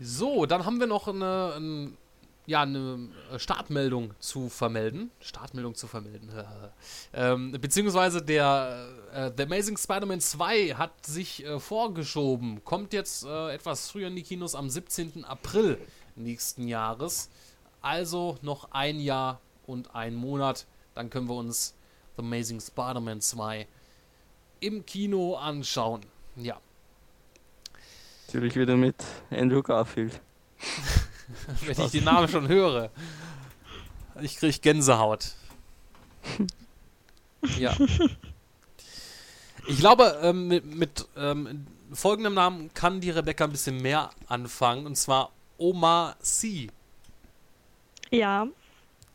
[0.00, 1.96] So, dann haben wir noch eine, ein,
[2.46, 5.10] ja, eine Startmeldung zu vermelden.
[5.20, 6.30] Startmeldung zu vermelden.
[7.12, 12.62] ähm, beziehungsweise der äh, The Amazing Spider-Man 2 hat sich äh, vorgeschoben.
[12.64, 15.24] Kommt jetzt äh, etwas früher in die Kinos am 17.
[15.24, 15.78] April
[16.16, 17.30] nächsten Jahres.
[17.80, 20.66] Also noch ein Jahr und ein Monat.
[20.94, 21.74] Dann können wir uns
[22.16, 23.66] The Amazing Spider-Man 2
[24.60, 26.02] im Kino anschauen.
[26.36, 26.60] Ja.
[28.26, 28.96] Natürlich wieder mit
[29.30, 30.20] Andrew Garfield.
[31.62, 32.90] Wenn ich den Namen schon höre.
[34.20, 35.34] Ich krieg Gänsehaut.
[37.58, 37.76] Ja.
[39.66, 44.86] Ich glaube, ähm, mit, mit ähm, folgendem Namen kann die Rebecca ein bisschen mehr anfangen.
[44.86, 46.70] Und zwar Oma C.
[48.10, 48.46] Ja,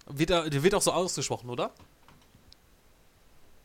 [0.05, 1.71] Wird, er, der wird auch so ausgesprochen, oder?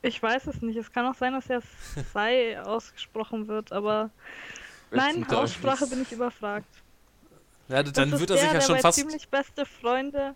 [0.04, 0.76] ich weiß es nicht.
[0.76, 1.62] Es kann auch sein, dass er
[2.12, 4.11] Sai ausgesprochen wird, aber
[4.90, 6.68] nein, Aussprache bin ich überfragt.
[7.68, 8.98] Ja, dann das wird er sich der, ja der schon fast.
[8.98, 10.35] ziemlich beste Freunde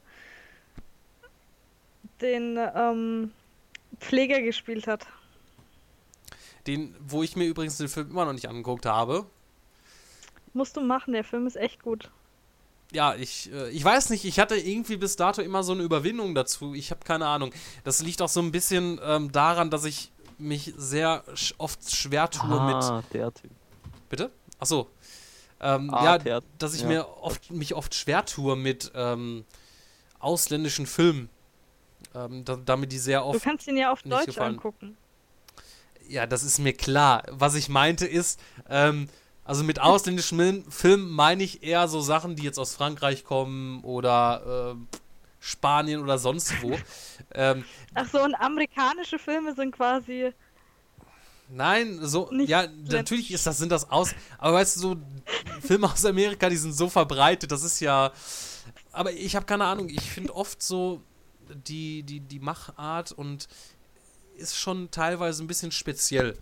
[2.21, 3.33] den ähm,
[4.01, 5.07] Pfleger gespielt hat.
[6.67, 9.27] Den, wo ich mir übrigens den Film immer noch nicht angeguckt habe.
[10.53, 12.11] Musst du machen, der Film ist echt gut.
[12.93, 16.35] Ja, ich, äh, ich weiß nicht, ich hatte irgendwie bis dato immer so eine Überwindung
[16.35, 16.75] dazu.
[16.75, 17.53] Ich habe keine Ahnung.
[17.85, 22.31] Das liegt auch so ein bisschen ähm, daran, dass ich mich sehr sch oft schwer
[22.31, 22.77] tue mit.
[22.77, 23.51] Ah, der Typ.
[24.09, 24.31] Bitte?
[24.59, 24.89] Achso.
[25.61, 26.89] Ähm, Ah, ja, dass ich ja.
[26.89, 29.45] mir oft, mich oft schwer tue mit ähm,
[30.21, 31.29] ausländischen Filmen.
[32.15, 33.43] Ähm, da, damit die sehr Du oft.
[33.43, 34.55] kannst ihn ja auf Deutsch gefallen.
[34.55, 34.97] angucken.
[36.09, 37.25] Ja, das ist mir klar.
[37.31, 39.09] Was ich meinte ist, ähm,
[39.45, 44.73] also mit ausländischen Filmen meine ich eher so Sachen, die jetzt aus Frankreich kommen oder
[44.77, 44.89] ähm,
[45.41, 46.77] Spanien oder sonst wo.
[47.35, 50.33] ähm, Ach so, und amerikanische Filme sind quasi.
[51.51, 54.97] Nein, so, Nicht ja, natürlich ist das, sind das aus, aber weißt du, so
[55.61, 58.13] Filme aus Amerika, die sind so verbreitet, das ist ja,
[58.93, 61.03] aber ich habe keine Ahnung, ich finde oft so
[61.67, 63.49] die, die, die Machart und
[64.37, 66.39] ist schon teilweise ein bisschen speziell.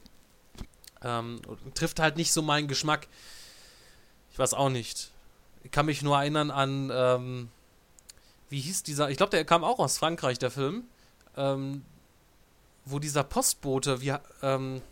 [1.03, 3.09] Ähm, und trifft halt nicht so meinen Geschmack.
[4.33, 5.11] Ich weiß auch nicht.
[5.63, 7.49] Ich kann mich nur erinnern an, ähm,
[8.49, 10.85] wie hieß dieser, ich glaube, der kam auch aus Frankreich, der Film,
[11.37, 11.85] ähm,
[12.85, 14.83] wo dieser Postbote, wie, ähm,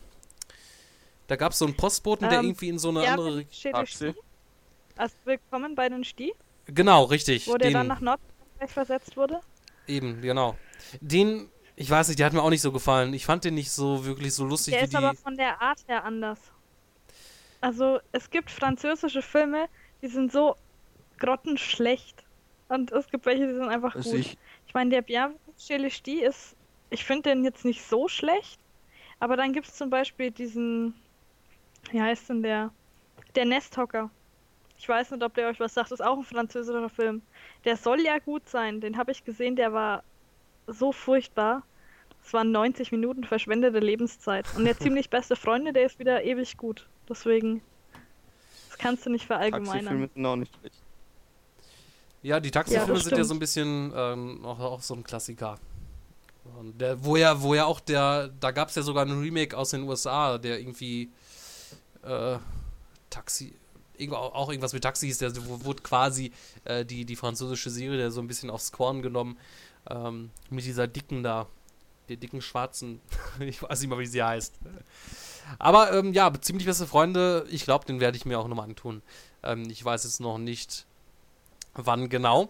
[1.27, 3.45] da gab es so einen Postboten, der Ähm, irgendwie in so eine ja, andere.
[3.49, 4.15] Taxi.
[4.97, 6.33] Also willkommen bei den Sti,
[6.67, 7.47] Genau, richtig.
[7.49, 9.41] wo der den- dann nach Nordfrankreich versetzt wurde.
[9.87, 10.57] Eben, genau.
[11.01, 13.13] Den, ich weiß nicht, der hat mir auch nicht so gefallen.
[13.15, 14.97] Ich fand den nicht so wirklich so lustig Der wie ist die.
[14.97, 16.39] aber von der Art her anders.
[17.61, 19.67] Also es gibt französische Filme,
[20.03, 20.57] die sind so
[21.19, 22.23] grottenschlecht.
[22.69, 24.21] Und es gibt welche, die sind einfach Also gut.
[24.21, 26.57] ich, Ich meine, der Bienvenue chez Ch'tis ist,
[26.91, 28.59] ich finde den jetzt nicht so schlecht,
[29.21, 30.95] aber dann gibt es zum Beispiel diesen,
[31.91, 32.71] wie heißt denn der?
[33.35, 34.11] Der Nesthocker.
[34.79, 37.23] Ich weiß nicht, ob der euch was sagt, das ist auch ein französischer Film.
[37.65, 40.03] Der soll ja gut sein, den habe ich gesehen, der war
[40.67, 41.63] so furchtbar.
[42.25, 44.47] Es waren 90 Minuten verschwendete Lebenszeit.
[44.57, 46.87] Und der ziemlich beste Freunde, der ist wieder ewig gut.
[47.09, 47.63] Deswegen,
[48.69, 49.85] das kannst du nicht verallgemeinern.
[49.85, 50.77] Taxifilme sind auch nicht schlecht.
[52.23, 55.59] Ja, die Taxifilme das sind ja so ein bisschen ähm, auch, auch so ein Klassiker.
[56.59, 59.57] Und der, wo ja, wo ja auch der, da gab es ja sogar einen Remake
[59.57, 61.11] aus den USA, der irgendwie
[62.05, 62.39] äh,
[63.11, 63.55] Taxi,
[64.11, 65.33] auch irgendwas mit Taxi hieß, der
[65.65, 66.33] wurde quasi
[66.65, 69.39] äh, die, die französische Serie, der so ein bisschen aufs Korn genommen,
[69.89, 71.47] ähm, mit dieser dicken da,
[72.09, 73.01] der dicken schwarzen,
[73.41, 74.55] ich weiß nicht mal, wie sie heißt.
[75.59, 79.03] Aber ähm, ja, ziemlich beste Freunde, ich glaube, den werde ich mir auch nochmal antun.
[79.43, 80.87] Ähm, ich weiß jetzt noch nicht,
[81.75, 82.49] wann genau.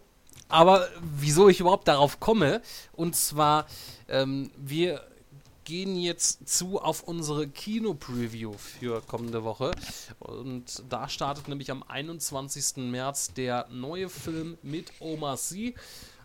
[0.48, 3.66] Aber wieso ich überhaupt darauf komme, und zwar,
[4.08, 5.04] ähm, wir
[5.64, 9.72] gehen jetzt zu auf unsere Kino-Preview für kommende Woche.
[10.18, 12.76] Und da startet nämlich am 21.
[12.76, 15.74] März der neue Film mit Omar Sy.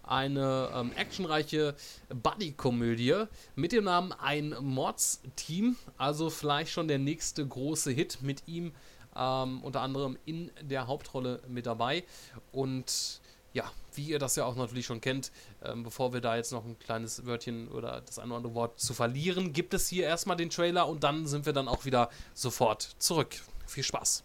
[0.03, 1.75] Eine ähm, actionreiche
[2.09, 3.25] Buddy-Komödie
[3.55, 5.75] mit dem Namen Ein Mordsteam.
[5.97, 8.73] Also vielleicht schon der nächste große Hit mit ihm
[9.15, 12.03] ähm, unter anderem in der Hauptrolle mit dabei.
[12.51, 13.21] Und
[13.53, 15.31] ja, wie ihr das ja auch natürlich schon kennt,
[15.61, 18.79] ähm, bevor wir da jetzt noch ein kleines Wörtchen oder das ein oder andere Wort
[18.79, 22.09] zu verlieren, gibt es hier erstmal den Trailer und dann sind wir dann auch wieder
[22.33, 23.35] sofort zurück.
[23.67, 24.23] Viel Spaß.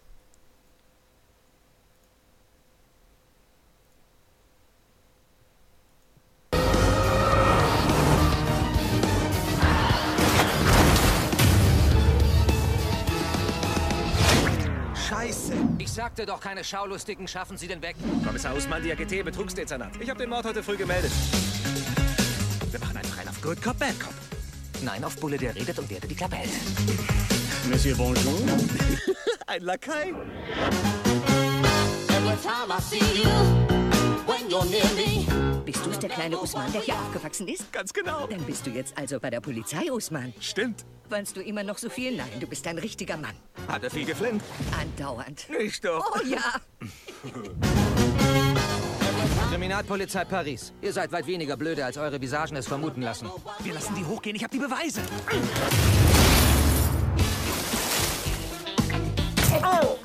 [15.95, 17.95] Sagte doch, keine Schaulustigen schaffen Sie den weg.
[18.25, 19.91] Kommissar Usman, DRGT, Betrugsdezernat.
[20.01, 21.11] Ich habe den Mord heute früh gemeldet.
[22.69, 24.13] Wir machen einen Freien auf Good Cop, Bad Cop.
[24.83, 26.51] Nein, auf Bulle, der redet und der, der die Klappe hält.
[27.69, 28.39] Monsieur, bonjour.
[29.47, 30.13] Ein Lakai.
[32.09, 33.74] Every time I see you,
[34.25, 35.25] when you're near me.
[35.65, 37.71] Bist du der kleine Usman, der hier aufgewachsen ist?
[37.71, 38.27] Ganz genau.
[38.27, 40.33] Dann bist du jetzt also bei der Polizei, Usman.
[40.39, 40.85] Stimmt.
[41.09, 42.15] Weinst du immer noch so viel?
[42.15, 43.35] Nein, du bist ein richtiger Mann.
[43.67, 44.43] Hat er viel geflimmt?
[44.79, 45.47] Andauernd.
[45.49, 46.15] Nicht doch.
[46.15, 46.61] Oh ja.
[49.51, 50.73] Kriminalpolizei Paris.
[50.81, 53.29] Ihr seid weit weniger blöde, als eure Visagen es vermuten lassen.
[53.63, 54.35] Wir lassen die hochgehen.
[54.35, 55.01] Ich habe die Beweise.
[59.63, 60.04] Oh!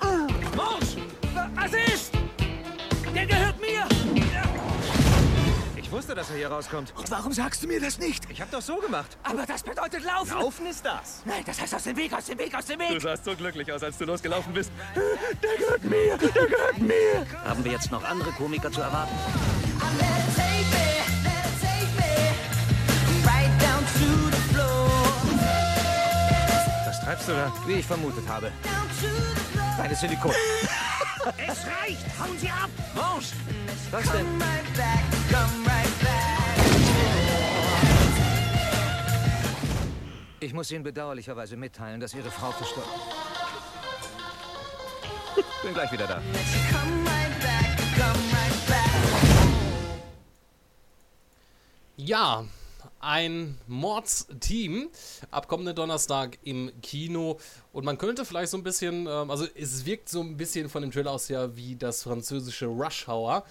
[6.00, 6.94] Wusste, dass er hier rauskommt.
[6.96, 8.24] Und warum sagst du mir das nicht?
[8.30, 9.18] Ich habe doch so gemacht.
[9.22, 10.32] Aber das bedeutet laufen!
[10.32, 11.20] Laufen ist das.
[11.26, 12.88] Nein, das heißt aus dem Weg, aus dem Weg, aus dem Weg!
[12.88, 14.72] Du sahst so glücklich aus, als du losgelaufen bist.
[15.42, 16.16] Der gehört mir.
[16.16, 17.26] Der gehört mir.
[17.44, 19.14] Haben wir jetzt noch andere Komiker zu erwarten?
[26.86, 27.52] Was treibst du da?
[27.66, 28.50] Wie ich vermutet habe.
[29.76, 30.32] Deine Silikon.
[31.36, 32.06] Es reicht!
[32.18, 32.70] Hauen Sie ab!
[32.94, 33.32] Morsch!
[33.90, 35.09] Was denn?
[40.42, 42.90] Ich muss Ihnen bedauerlicherweise mitteilen, dass Ihre Frau verstorben
[45.62, 46.22] Bin gleich wieder da.
[51.98, 52.46] Ja,
[53.00, 54.88] ein Mordsteam
[55.30, 57.38] ab kommenden Donnerstag im Kino.
[57.74, 60.80] Und man könnte vielleicht so ein bisschen, ähm, also es wirkt so ein bisschen von
[60.80, 63.44] dem Trailer aus ja wie das französische Rush Hour.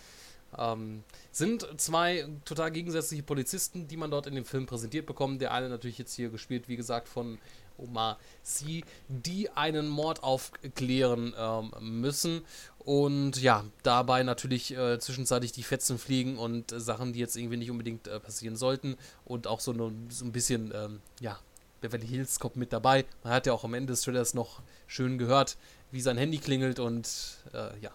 [0.57, 5.41] Ähm, sind zwei total gegensätzliche Polizisten, die man dort in dem Film präsentiert bekommt.
[5.41, 7.37] Der eine natürlich jetzt hier gespielt, wie gesagt, von
[7.77, 11.71] Omar Sy, die einen Mord aufklären ähm,
[12.01, 12.41] müssen.
[12.79, 17.57] Und ja, dabei natürlich äh, zwischenzeitlich die Fetzen fliegen und äh, Sachen, die jetzt irgendwie
[17.57, 18.97] nicht unbedingt äh, passieren sollten.
[19.25, 21.39] Und auch so, ne, so ein bisschen, ähm, ja,
[21.81, 23.05] Beverly Hills Cop mit dabei.
[23.23, 25.57] Man hat ja auch am Ende des Trailers noch schön gehört,
[25.91, 27.91] wie sein Handy klingelt und äh, ja,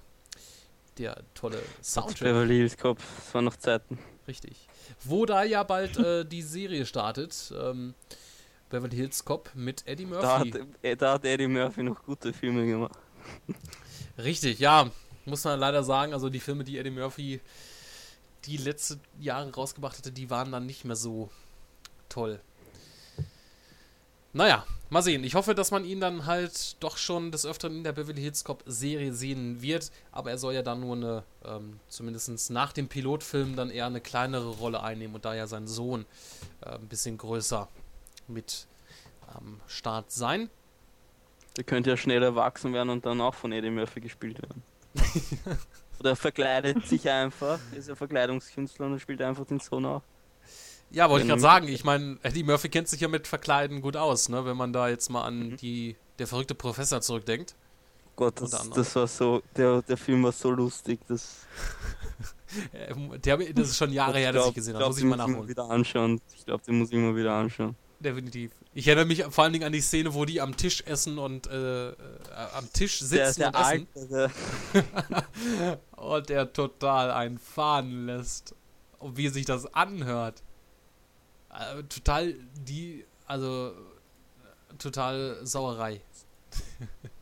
[0.98, 2.28] der tolle Soundtrack.
[2.28, 3.98] Beverly Hills Cop, das waren noch Zeiten.
[4.26, 4.68] Richtig.
[5.04, 7.52] Wo da ja bald äh, die Serie startet.
[7.58, 7.94] Ähm,
[8.70, 10.50] Beverly Hills Cop mit Eddie Da Murphy.
[10.52, 12.98] hat, äh, da hat Eddie Murphy noch gute Filme gemacht.
[14.18, 14.90] Richtig, ja.
[15.26, 17.40] Muss man leider sagen, also die Filme, die Eddie Murphy
[18.44, 21.30] die letzten Jahre rausgebracht hatte, die waren dann nicht mehr so
[22.08, 22.40] toll.
[24.36, 25.22] Naja, mal sehen.
[25.22, 28.42] Ich hoffe, dass man ihn dann halt doch schon des Öfteren in der Beverly Hills
[28.42, 29.92] Cop Serie sehen wird.
[30.10, 34.00] Aber er soll ja dann nur eine, ähm, zumindest nach dem Pilotfilm, dann eher eine
[34.00, 36.04] kleinere Rolle einnehmen und da ja sein Sohn
[36.62, 37.68] äh, ein bisschen größer
[38.26, 38.66] mit
[39.32, 40.50] am Start sein.
[41.56, 44.64] Der könnte ja schnell erwachsen werden und dann auch von Eddie Murphy gespielt werden.
[46.00, 50.02] Oder er verkleidet sich einfach, ist ja Verkleidungskünstler und er spielt einfach den Sohn auch.
[50.94, 51.68] Ja, wollte ich gerade sagen.
[51.68, 54.44] Ich meine, Eddie Murphy kennt sich ja mit Verkleiden gut aus, ne?
[54.44, 55.56] Wenn man da jetzt mal an Mhm.
[55.56, 57.56] die der verrückte Professor zurückdenkt.
[58.16, 61.46] Gott, das, das war so, der, der Film war so lustig, das...
[62.72, 64.86] Äh, Der, das ist schon Jahre her, dass ich gesehen habe.
[64.86, 65.48] Muss ich mal nachholen.
[65.48, 66.20] wieder anschauen.
[66.36, 67.74] Ich glaube, den muss ich mal wieder anschauen.
[67.98, 68.52] Definitiv.
[68.74, 71.48] Ich erinnere mich vor allen Dingen an die Szene, wo die am Tisch essen und
[71.48, 71.94] äh, äh,
[72.54, 74.32] am Tisch sitzen der und essen.
[75.96, 78.54] Und der total einen fahren lässt.
[79.00, 80.44] Und wie sich das anhört.
[81.54, 86.00] Äh, total die, also äh, total Sauerei.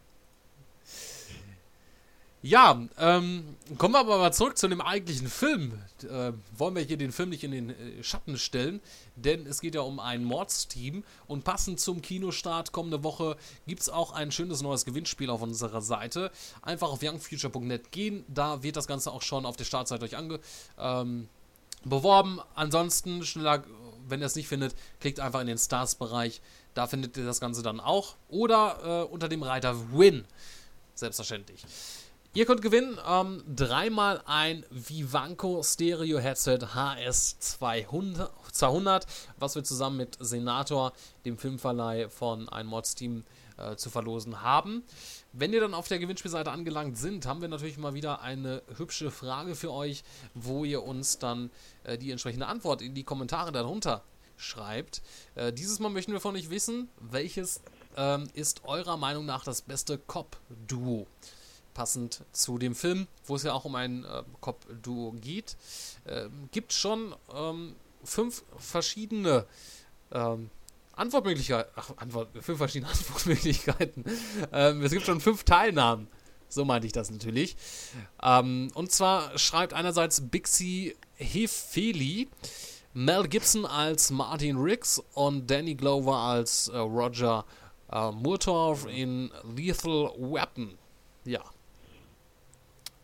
[2.45, 5.81] Ja, ähm, kommen wir aber mal zurück zu dem eigentlichen Film.
[6.03, 8.81] Äh, wollen wir hier den Film nicht in den äh, Schatten stellen,
[9.15, 13.37] denn es geht ja um ein Mordsteam und passend zum Kinostart kommende Woche
[13.69, 16.33] gibt es auch ein schönes neues Gewinnspiel auf unserer Seite.
[16.63, 20.41] Einfach auf youngfuture.net gehen, da wird das Ganze auch schon auf der Startseite euch ange
[20.79, 21.29] ähm,
[21.85, 22.41] beworben.
[22.57, 23.63] Ansonsten schneller,
[24.13, 26.41] wenn ihr es nicht findet, klickt einfach in den Stars-Bereich,
[26.75, 28.15] da findet ihr das Ganze dann auch.
[28.29, 30.25] Oder äh, unter dem Reiter Win,
[30.95, 31.65] selbstverständlich.
[32.35, 39.07] Ihr könnt gewinnen ähm, dreimal ein Vivanco Stereo Headset HS 200, 200,
[39.39, 40.93] was wir zusammen mit Senator,
[41.25, 43.25] dem Filmverleih von ein Mods Team,
[43.59, 44.83] äh, zu verlosen haben.
[45.33, 49.11] Wenn ihr dann auf der Gewinnspielseite angelangt sind, haben wir natürlich mal wieder eine hübsche
[49.11, 50.05] Frage für euch,
[50.35, 51.51] wo ihr uns dann
[51.85, 54.03] äh, die entsprechende Antwort in die Kommentare darunter
[54.37, 55.01] schreibt.
[55.35, 57.63] Äh, dieses Mal möchten wir von euch wissen, welches
[57.97, 61.07] ähm, ist eurer Meinung nach das beste Cop-Duo?
[61.75, 65.57] passend zu dem Film, wo es ja auch um ein äh, Cop-Duo geht,
[66.05, 67.75] äh, gibt schon ähm,
[68.05, 69.47] fünf verschiedene
[70.13, 70.51] ähm,
[70.93, 71.73] Antwortmöglichkeiten.
[71.77, 74.05] Ach, Antwort, fünf verschiedene Antwortmöglichkeiten.
[74.53, 76.09] ähm, es gibt schon fünf Teilnahmen.
[76.49, 77.57] So meinte ich das natürlich.
[78.23, 82.29] Ähm, und zwar schreibt einerseits Bixie Hefeli
[82.95, 87.47] Mel Gibson als Martin Riggs und Danny Glover als äh, Roger
[87.91, 90.77] äh, Murtaugh in Lethal Weapon.
[91.25, 91.43] Ja,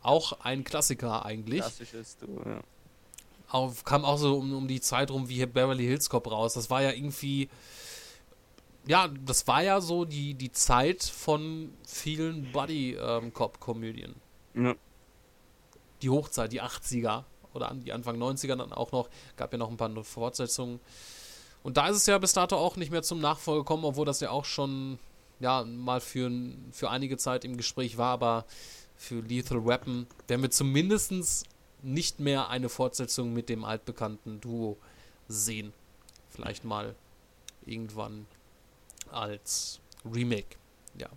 [0.01, 1.61] auch ein Klassiker eigentlich.
[1.61, 2.61] Klassisches Du, ja.
[3.49, 6.53] Auf, kam auch so um, um die Zeit rum wie Beverly Hills Cop raus.
[6.53, 7.49] Das war ja irgendwie.
[8.89, 14.15] Ja, das war ja so die, die Zeit von vielen Buddy-Cop-Komödien.
[14.55, 14.75] Ähm, ja.
[16.01, 17.23] Die Hochzeit, die 80er
[17.53, 19.11] oder die Anfang 90er dann auch noch.
[19.37, 20.79] Gab ja noch ein paar Fortsetzungen.
[21.61, 24.21] Und da ist es ja bis dato auch nicht mehr zum Nachfolge gekommen, obwohl das
[24.21, 24.97] ja auch schon
[25.39, 26.31] ja mal für,
[26.71, 28.45] für einige Zeit im Gespräch war, aber
[28.95, 31.45] für Lethal Weapon werden wir zumindest
[31.83, 34.77] nicht mehr eine Fortsetzung mit dem altbekannten Duo
[35.27, 35.73] sehen.
[36.31, 36.95] Vielleicht mal
[37.67, 38.25] irgendwann
[39.11, 40.57] als Remake.
[40.97, 41.09] Ja.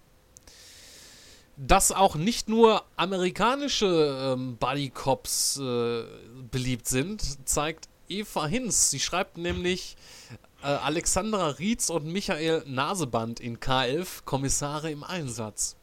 [1.57, 6.05] Dass auch nicht nur amerikanische ähm, Buddy Cops äh,
[6.51, 8.91] beliebt sind, zeigt Eva Hinz.
[8.91, 9.97] Sie schreibt nämlich
[10.63, 15.77] äh, Alexandra Rietz und Michael Naseband in K11 Kommissare im Einsatz.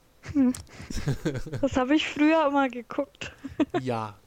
[1.61, 3.31] Das habe ich früher immer geguckt.
[3.81, 4.17] ja.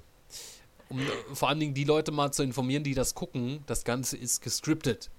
[0.89, 4.17] Um äh, vor allen Dingen die Leute mal zu informieren, die das gucken, das Ganze
[4.17, 5.11] ist gescriptet.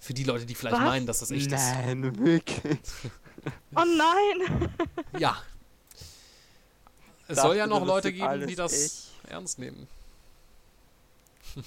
[0.00, 0.82] Für die Leute, die vielleicht Was?
[0.82, 1.52] meinen, dass das echt ist.
[1.52, 2.78] Nein, wirklich.
[3.74, 4.68] Oh nein!
[5.18, 5.42] Ja.
[7.26, 9.88] Es Dachte, soll ja noch Leute geben, die das ernst nehmen.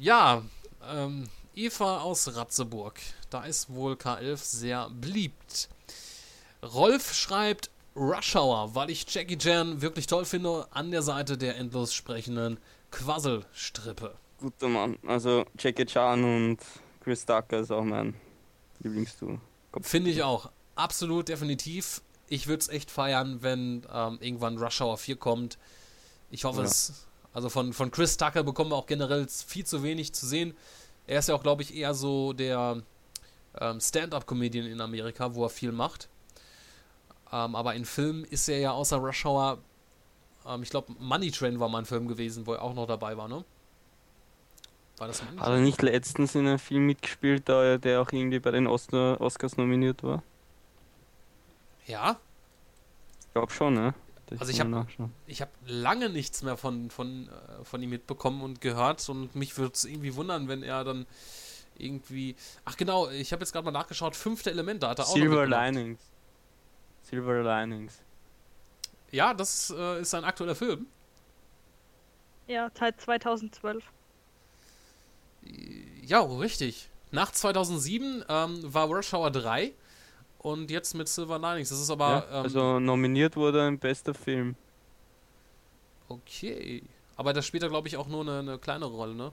[0.00, 0.42] ja,
[0.88, 2.98] ähm, Eva aus Ratzeburg.
[3.28, 5.68] Da ist wohl K11 sehr beliebt.
[6.64, 11.56] Rolf schreibt Rush Hour, weil ich Jackie Chan wirklich toll finde, an der Seite der
[11.56, 12.58] endlos sprechenden
[12.90, 14.16] Quasselstrippe.
[14.40, 14.98] Guter Mann.
[15.06, 16.58] Also Jackie Chan und
[17.02, 18.14] Chris Tucker ist auch mein
[18.80, 19.38] Lieblingsduo.
[19.82, 20.50] Finde ich auch.
[20.74, 22.02] Absolut, definitiv.
[22.28, 25.58] Ich würde es echt feiern, wenn ähm, irgendwann Rush Hour 4 kommt.
[26.30, 26.66] Ich hoffe Ja.
[26.66, 27.06] es.
[27.32, 30.56] Also von, von Chris Tucker bekommen wir auch generell viel zu wenig zu sehen.
[31.06, 32.82] Er ist ja auch, glaube ich, eher so der
[33.60, 36.08] ähm, Stand-up-Comedian in Amerika, wo er viel macht.
[37.32, 39.58] Ähm, aber in Filmen ist er ja außer Rush Hour,
[40.46, 43.16] ähm, ich glaube, Money Train war mal ein Film gewesen, wo er auch noch dabei
[43.16, 43.44] war, ne?
[45.00, 48.38] War das Money Hat er nicht letztens in einem Film mitgespielt, der, der auch irgendwie
[48.38, 50.22] bei den Oscar, Oscars nominiert war?
[51.86, 52.20] Ja,
[53.22, 53.94] Ich glaube schon, ne?
[54.26, 54.86] Das Also ich habe
[55.26, 59.56] ich hab lange nichts mehr von, von, äh, von ihm mitbekommen und gehört und mich
[59.56, 61.06] würde es irgendwie wundern, wenn er dann
[61.78, 62.36] irgendwie...
[62.66, 65.46] Ach genau, ich habe jetzt gerade mal nachgeschaut, fünfte Element, da hat er auch Silver.
[65.46, 65.98] Linings.
[67.04, 68.02] Silver Linings.
[69.12, 70.86] Ja, das äh, ist ein aktueller Film.
[72.46, 73.82] Ja, seit 2012.
[76.02, 76.88] Ja, richtig.
[77.10, 79.72] Nach 2007 ähm, war Rush Hour 3
[80.38, 81.70] und jetzt mit Silver Linings.
[81.70, 82.08] Das ist aber...
[82.08, 84.56] ja, ähm, also nominiert wurde ein bester Film.
[86.08, 86.82] Okay.
[87.16, 89.32] Aber das spielt er, glaube ich, auch nur eine, eine kleinere Rolle, ne?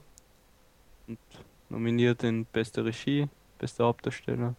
[1.06, 1.18] Und
[1.68, 3.28] nominiert in beste Regie,
[3.58, 4.54] bester Hauptdarsteller.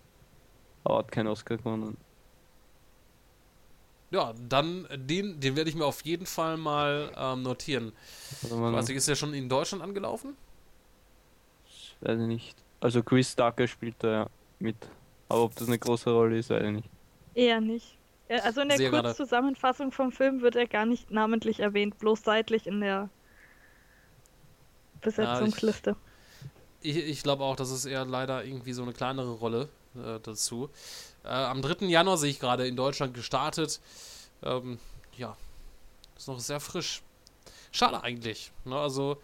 [0.83, 1.97] Aber hat keinen Oscar gewonnen.
[4.11, 7.91] Ja, dann äh, den, den werde ich mir auf jeden Fall mal ähm, notieren.
[8.49, 10.35] Weiß ich, ist der schon in Deutschland angelaufen?
[12.01, 12.55] Weiß ich nicht.
[12.79, 14.27] Also Chris Tucker spielt da ja
[14.59, 14.75] mit.
[15.27, 16.89] Aber ob das eine große Rolle ist, weiß ich nicht.
[17.35, 17.97] Eher nicht.
[18.29, 19.09] Ja, Also in der gerade.
[19.09, 23.09] Kurzzusammenfassung vom Film wird er gar nicht namentlich erwähnt, bloß seitlich in der
[25.01, 25.95] Besetzungsliste.
[26.81, 30.69] Ich, ich glaube auch, das ist eher leider irgendwie so eine kleinere Rolle äh, dazu.
[31.23, 31.85] Äh, am 3.
[31.87, 33.81] Januar sehe ich gerade in Deutschland gestartet.
[34.43, 34.79] Ähm,
[35.17, 35.35] ja,
[36.17, 37.01] ist noch sehr frisch.
[37.71, 38.51] Schade eigentlich.
[38.65, 38.75] Ne?
[38.77, 39.17] Also,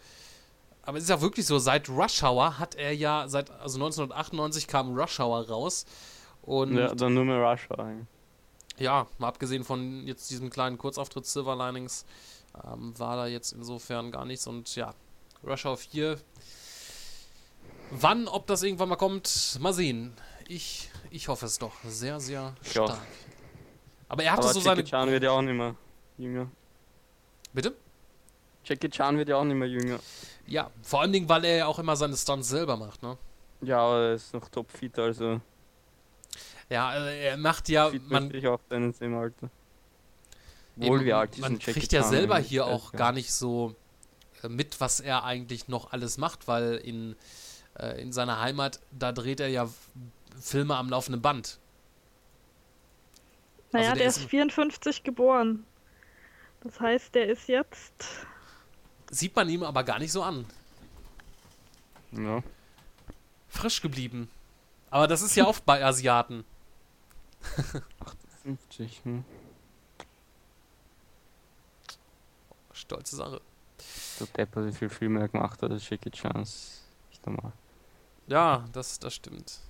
[0.86, 4.66] aber es ist ja wirklich so, seit Rush Hour hat er ja, seit, also 1998
[4.66, 5.84] kam Rush Hour raus.
[6.42, 7.78] Und Ja, dann nur mehr Rush Hour.
[7.80, 8.06] eigentlich.
[8.78, 12.04] ja, mal abgesehen von jetzt diesem kleinen Kurzauftritt Silver Linings,
[12.64, 14.46] ähm, war da jetzt insofern gar nichts.
[14.46, 14.94] Und ja,
[15.44, 16.18] Rush Hour 4.
[17.90, 20.12] Wann, ob das irgendwann mal kommt, mal sehen.
[20.48, 22.98] Ich, ich hoffe es doch sehr, sehr stark.
[24.08, 24.84] Aber er hatte Aber so Jackie seine.
[24.84, 25.74] Chan wird ja auch nicht mehr
[26.18, 26.48] jünger.
[27.52, 27.74] Bitte?
[28.64, 29.98] Jackie Chan wird ja auch nicht mehr jünger.
[30.46, 33.16] Ja, vor allen Dingen, weil er ja auch immer seine Stunts selber macht, ne?
[33.62, 35.40] Ja, aber er ist noch topfit, also
[36.68, 39.50] Ja, äh, er macht ja, fit man, möchte ich auch in dem Alter.
[40.78, 42.48] Eben, Wohl, wie alt man kriegt ja Chan selber eigentlich?
[42.48, 43.74] hier auch gar gar nicht so
[44.42, 47.16] äh, mit, was er eigentlich noch alles macht, weil in,
[47.78, 49.68] äh, in seiner Heimat, da dreht er ja
[50.38, 51.58] Filme am laufenden Band.
[53.72, 55.64] Naja, Also der der ist ist im- 54 geboren.
[56.62, 58.26] Das heißt, der ist jetzt.
[59.10, 60.46] Sieht man ihm aber gar nicht so an.
[62.12, 62.42] Ja.
[63.48, 64.28] Frisch geblieben.
[64.90, 66.44] Aber das ist ja oft bei Asiaten.
[68.42, 69.24] 50, hm.
[72.72, 73.40] Stolze Sache.
[74.20, 76.42] Der Depper, wie viel Filme er gemacht hat, als Jackie Chan.
[76.42, 77.52] ist Nicht normal.
[78.26, 79.60] Ja, das, das stimmt.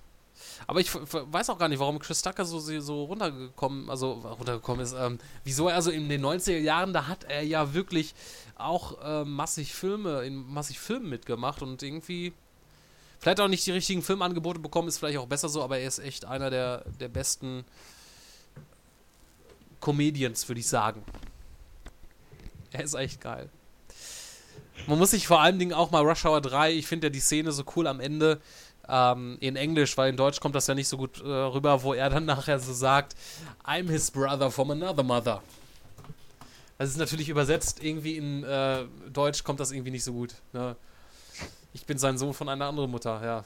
[0.65, 4.93] Aber ich weiß auch gar nicht, warum Chris Tucker so, so runtergekommen, also runtergekommen ist.
[4.93, 8.13] Ähm, wieso er also in den 90er Jahren, da hat er ja wirklich
[8.55, 12.33] auch äh, massig Filme, in massig Filmen mitgemacht und irgendwie
[13.19, 15.99] vielleicht auch nicht die richtigen Filmangebote bekommen, ist vielleicht auch besser so, aber er ist
[15.99, 17.65] echt einer der, der besten
[19.79, 21.03] Comedians, würde ich sagen.
[22.71, 23.49] Er ist echt geil.
[24.85, 27.19] Man muss sich vor allen Dingen auch mal Rush Hour 3, ich finde ja die
[27.19, 28.39] Szene so cool am Ende
[28.89, 31.93] ähm, in Englisch, weil in Deutsch kommt das ja nicht so gut äh, rüber, wo
[31.93, 33.15] er dann nachher so sagt,
[33.65, 35.41] I'm his brother from another mother.
[36.77, 40.35] Das ist natürlich übersetzt, irgendwie in äh, Deutsch kommt das irgendwie nicht so gut.
[40.53, 40.75] Ne?
[41.73, 43.45] Ich bin sein Sohn von einer anderen Mutter, ja.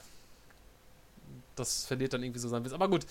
[1.56, 2.72] Das verliert dann irgendwie so seinen Witz.
[2.72, 3.06] Aber gut,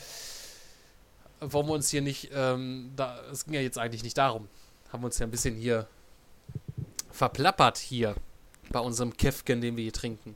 [1.39, 4.47] wollen wir uns hier nicht, ähm, da, es ging ja jetzt eigentlich nicht darum.
[4.91, 5.87] Haben wir uns ja ein bisschen hier
[7.11, 8.15] verplappert hier
[8.69, 10.35] bei unserem Käfken, den wir hier trinken.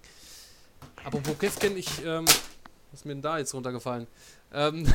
[1.06, 4.08] Apropos Käfken, ich, ähm, was ist mir denn da jetzt runtergefallen?
[4.53, 4.91] Ähm,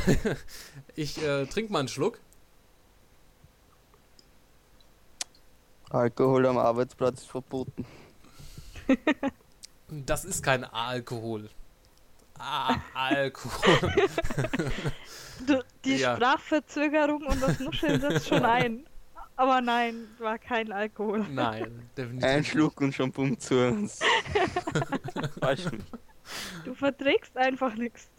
[0.96, 2.18] ich äh, trinke mal einen Schluck.
[5.90, 7.84] Alkohol am Arbeitsplatz ist verboten.
[9.92, 11.50] Das ist kein Alkohol.
[12.38, 13.92] Ah, Alkohol.
[15.46, 16.14] Du, die Ja.
[16.14, 18.86] Sprachverzögerung und das Nuscheln setzt schon ein.
[19.40, 21.26] Aber nein, war kein Alkohol.
[21.30, 22.28] Nein, definitiv.
[22.28, 24.00] Ein Schluck und schon bumm zu uns.
[25.36, 25.86] Weißt du nicht.
[26.66, 28.10] Du verträgst einfach nichts.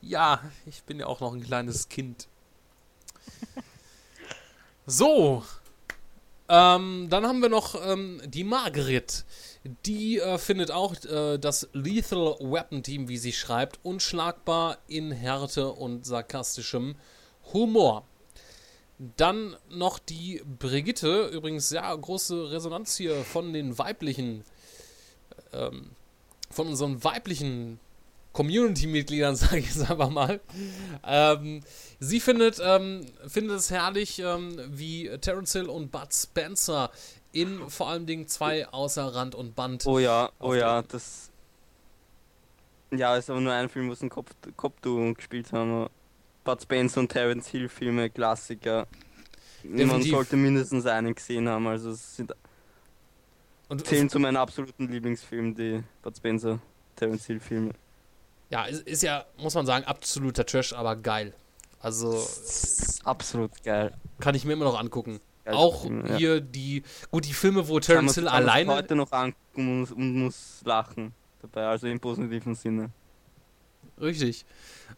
[0.00, 2.26] Ja, ich bin ja auch noch ein kleines Kind.
[4.86, 5.44] So.
[6.48, 9.26] Ähm, dann haben wir noch ähm, die Margaret.
[9.84, 15.68] Die äh, findet auch äh, das Lethal Weapon Team, wie sie schreibt, unschlagbar in Härte
[15.70, 16.94] und sarkastischem
[17.52, 18.06] Humor.
[18.98, 24.44] Dann noch die Brigitte, übrigens sehr große Resonanz hier von den weiblichen,
[25.52, 25.90] ähm,
[26.50, 27.80] von unseren weiblichen
[28.34, 30.40] Community-Mitgliedern, sage ich jetzt einfach mal.
[31.04, 31.62] Ähm,
[31.98, 36.90] sie findet, ähm, findet es herrlich, ähm, wie Terence Hill und Bud Spencer
[37.32, 39.86] in vor allen Dingen zwei außer Rand und Band.
[39.86, 41.30] Oh ja, oh ja, das.
[42.92, 45.88] Ja, ist aber nur ein Film, wo sie ein Kopf, Kopfduo gespielt haben.
[46.44, 48.86] Bud Spencer und Terence Hill Filme, Klassiker.
[49.62, 50.10] Man Definitiv.
[50.12, 52.32] sollte mindestens einen gesehen haben, also es sind
[53.68, 56.58] Und zählen zu meinen absoluten Lieblingsfilmen, die Bud Spencer,
[56.96, 57.70] Terence Hill Filme.
[58.50, 61.32] ja, ist, ist ja, muss man sagen, absoluter Trash, aber geil.
[61.80, 62.22] Also
[63.04, 63.92] Absolut geil.
[64.20, 65.20] kann ich mir immer noch angucken.
[65.44, 66.16] Geil, Auch ja.
[66.16, 69.78] hier die, gut, die Filme, wo Terence man- Hill man alleine heute noch angucken und
[69.80, 72.90] muss, und muss lachen dabei, also im positiven Sinne.
[74.00, 74.44] Richtig.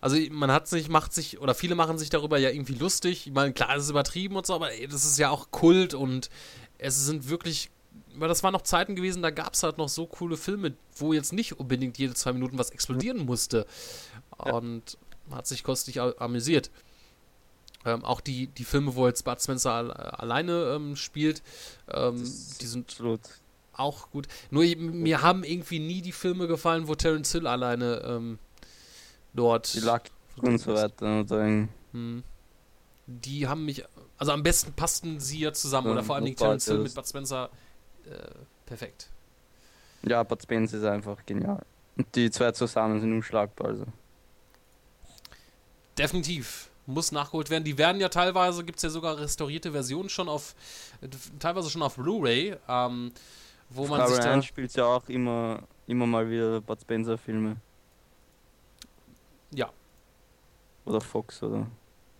[0.00, 3.26] Also man hat sich, macht sich, oder viele machen sich darüber ja irgendwie lustig.
[3.26, 5.94] Ich meine, klar, es ist übertrieben und so, aber ey, das ist ja auch Kult
[5.94, 6.28] und
[6.78, 7.70] es sind wirklich,
[8.14, 11.12] weil das waren noch Zeiten gewesen, da gab es halt noch so coole Filme, wo
[11.12, 13.66] jetzt nicht unbedingt jede zwei Minuten was explodieren musste.
[14.38, 16.70] Und man hat sich kostig a- amüsiert.
[17.84, 21.42] Ähm, auch die, die Filme, wo jetzt Bud Spencer al alleine ähm, spielt,
[21.88, 22.16] ähm,
[22.60, 23.20] die sind Absolut.
[23.72, 24.26] auch gut.
[24.50, 28.38] Nur mir haben irgendwie nie die Filme gefallen, wo Terence Hill alleine ähm,
[29.36, 29.72] dort.
[29.74, 30.02] Die Luck
[30.42, 31.06] und so weiter.
[31.06, 32.22] Ein- Hm.
[33.06, 33.84] Die haben mich,
[34.18, 36.94] also am besten passten sie ja zusammen Ja, oder vor allem Notfall Terence Hill mit
[36.94, 37.50] Bud Spencer.
[38.04, 38.10] Äh,
[38.66, 39.08] perfekt.
[40.02, 41.64] Ja, Bud Spencer ist einfach genial.
[41.96, 43.86] Und die zwei zusammen sind unschlagbar, also.
[45.98, 46.68] Definitiv.
[46.86, 47.64] Muss nachgeholt werden.
[47.64, 50.54] Die werden ja teilweise, gibt es ja sogar restaurierte Versionen schon auf,
[51.38, 53.12] teilweise schon auf Blu-ray, ähm,
[53.70, 57.56] wo man sich da, Ryan spielt ja auch immer, immer mal wieder Bud Spencer Filme.
[59.56, 59.70] Ja.
[60.84, 61.66] Oder Fox oder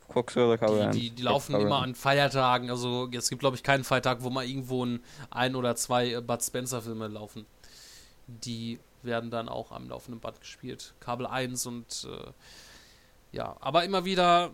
[0.09, 0.91] Fox oder Caroline.
[0.91, 2.70] die, die, die laufen immer an Feiertagen.
[2.70, 6.20] Also es gibt, glaube ich, keinen Feiertag, wo mal irgendwo ein, ein oder zwei äh,
[6.20, 7.47] Bud Spencer-Filme laufen.
[8.26, 10.95] Die werden dann auch am laufenden Band gespielt.
[11.01, 12.30] Kabel 1 und äh,
[13.32, 14.51] ja, aber immer wieder,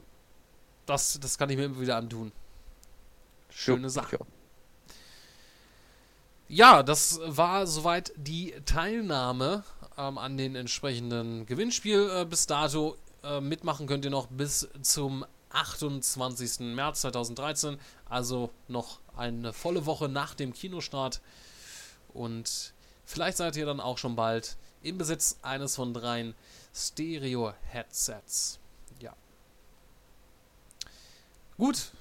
[0.87, 2.33] das, das kann ich mir immer wieder antun.
[3.51, 4.19] Schöne Sache.
[6.49, 9.65] Ja, das war soweit die Teilnahme
[10.09, 12.97] ähm, an den entsprechenden Gewinnspiel äh, bis dato.
[13.23, 16.61] Äh, mitmachen könnt ihr noch bis zum 28.
[16.75, 17.79] März 2013,
[18.09, 21.21] also noch eine volle Woche nach dem Kinostart.
[22.13, 22.73] Und
[23.05, 26.35] vielleicht seid ihr dann auch schon bald im Besitz eines von dreien
[26.75, 28.59] Stereo-Headsets.
[29.01, 29.15] Ja.
[31.57, 31.93] Gut,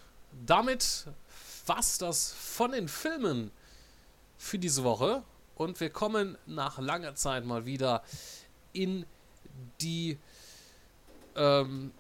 [0.45, 1.08] damit
[1.66, 3.52] war's das von den Filmen
[4.38, 5.24] für diese Woche.
[5.62, 8.01] Und wir kommen nach langer Zeit mal wieder
[8.74, 9.05] in
[9.80, 10.18] die.
[11.36, 11.91] Ähm,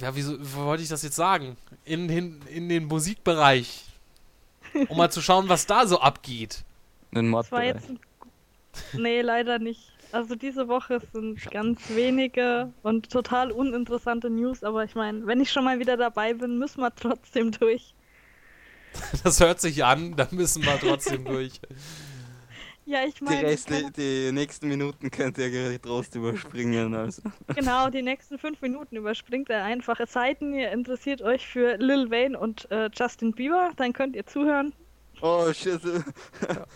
[0.00, 1.58] ja, wieso, wie wollte ich das jetzt sagen?
[1.84, 3.84] In den, in den Musikbereich.
[4.88, 6.64] Um mal zu schauen, was da so abgeht.
[7.12, 8.00] Den Das war jetzt ein...
[8.94, 9.92] Nee, leider nicht.
[10.10, 15.50] Also diese Woche sind ganz wenige und total uninteressante News, aber ich meine, wenn ich
[15.50, 17.94] schon mal wieder dabei bin, müssen wir trotzdem durch.
[19.24, 21.60] Das hört sich an, da müssen wir trotzdem durch.
[22.86, 26.94] Ja, ich Die, meine, Restli die nächsten Minuten könnt ihr getrost überspringen.
[26.94, 27.20] Also.
[27.54, 30.00] genau, die nächsten fünf Minuten überspringt er einfach.
[30.00, 34.16] Es sei denn, ihr interessiert euch für Lil Wayne und äh, Justin Bieber, dann könnt
[34.16, 34.72] ihr zuhören.
[35.20, 36.02] Oh, Schissel.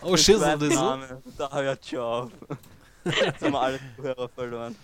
[0.03, 0.75] Oh, Schissel, das?
[0.75, 1.21] Name.
[1.37, 2.31] Da hört schon auf.
[3.05, 4.75] Jetzt haben wir alle Zuhörer verloren.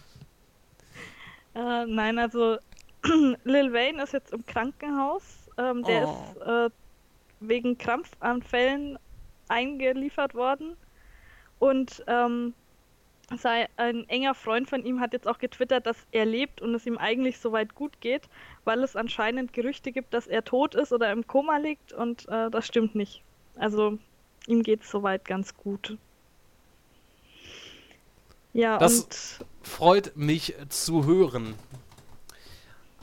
[1.55, 2.57] Äh, nein, also
[3.43, 5.23] Lil Wayne ist jetzt im Krankenhaus.
[5.57, 6.23] Ähm, der Oh.
[6.35, 6.69] ist äh,
[7.39, 8.99] wegen Krampfanfällen
[9.47, 10.75] eingeliefert worden.
[11.59, 12.53] Und ähm,
[13.37, 16.85] sei, ein enger Freund von ihm hat jetzt auch getwittert, dass er lebt und es
[16.85, 18.23] ihm eigentlich soweit gut geht,
[18.63, 22.49] weil es anscheinend Gerüchte gibt, dass er tot ist oder im Koma liegt und äh,
[22.49, 23.21] das stimmt nicht.
[23.55, 23.97] Also
[24.47, 25.97] ihm geht es soweit ganz gut.
[28.53, 31.53] Ja, Das und freut mich zu hören.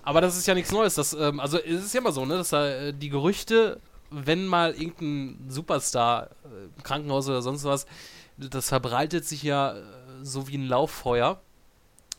[0.02, 0.94] Aber das ist ja nichts Neues.
[0.94, 3.80] Das, ähm, also es ist ja immer so, ne, dass da, äh, die Gerüchte,
[4.10, 7.86] wenn mal irgendein Superstar äh, im Krankenhaus oder sonst was,
[8.36, 9.82] das verbreitet sich ja äh,
[10.22, 11.40] so wie ein Lauffeuer.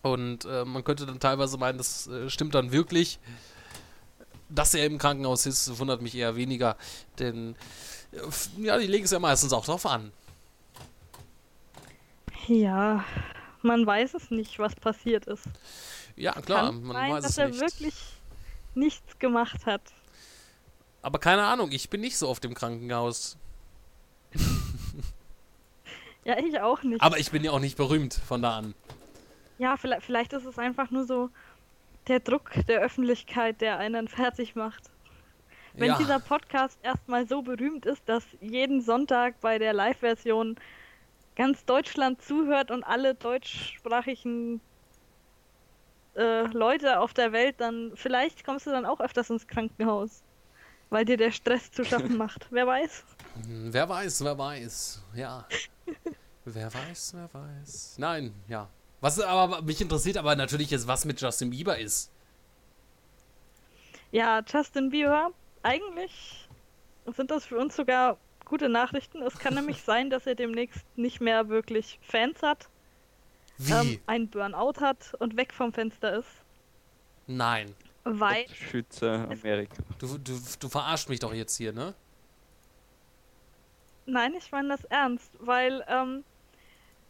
[0.03, 3.19] Und äh, man könnte dann teilweise meinen, das äh, stimmt dann wirklich.
[4.49, 6.77] Dass er im Krankenhaus ist, wundert mich eher weniger.
[7.19, 7.55] Denn
[8.57, 10.11] ja, die legen es ja meistens auch drauf an.
[12.47, 13.03] ja,
[13.61, 15.43] man weiß es nicht, was passiert ist.
[16.15, 17.59] Ja, klar, Kann man sein, weiß dass es er nicht.
[17.59, 17.95] wirklich
[18.75, 19.81] nichts gemacht hat.
[21.01, 23.37] Aber keine Ahnung, ich bin nicht so oft im Krankenhaus.
[26.23, 27.01] Ja, ich auch nicht.
[27.01, 28.73] Aber ich bin ja auch nicht berühmt von da an.
[29.59, 31.29] Ja, vielleicht, vielleicht ist es einfach nur so
[32.09, 34.83] der Druck der Öffentlichkeit, der einen fertig macht.
[35.75, 35.97] Wenn Ja.
[35.97, 40.57] dieser Podcast erstmal so berühmt ist, dass jeden Sonntag bei der Live-Version
[41.37, 44.59] ganz Deutschland zuhört und alle deutschsprachigen
[46.17, 50.23] äh, Leute auf der Welt, dann vielleicht kommst du dann auch öfters ins Krankenhaus.
[50.89, 52.47] Weil dir der Stress zu schaffen macht.
[52.49, 53.03] Wer weiß?
[53.45, 55.01] Hm, Wer weiß, wer weiß.
[55.15, 55.45] Ja.
[56.45, 57.95] wer weiß, wer weiß.
[57.97, 58.69] Nein, ja.
[59.01, 62.11] Was aber mich interessiert aber natürlich jetzt, was mit Justin Bieber ist.
[64.11, 65.31] Ja, Justin Bieber,
[65.63, 66.47] eigentlich
[67.15, 69.21] sind das für uns sogar gute Nachrichten.
[69.21, 72.69] Es kann nämlich sein, dass er demnächst nicht mehr wirklich Fans hat,
[73.57, 73.71] Wie?
[73.73, 76.29] ähm, einen Burnout hat und weg vom Fenster ist,
[77.29, 77.75] Nein.
[78.13, 79.75] Weil Schütze Amerika.
[79.99, 81.93] Du, du, du verarschst mich doch jetzt hier, ne?
[84.05, 86.23] Nein, ich meine das ernst, weil ähm,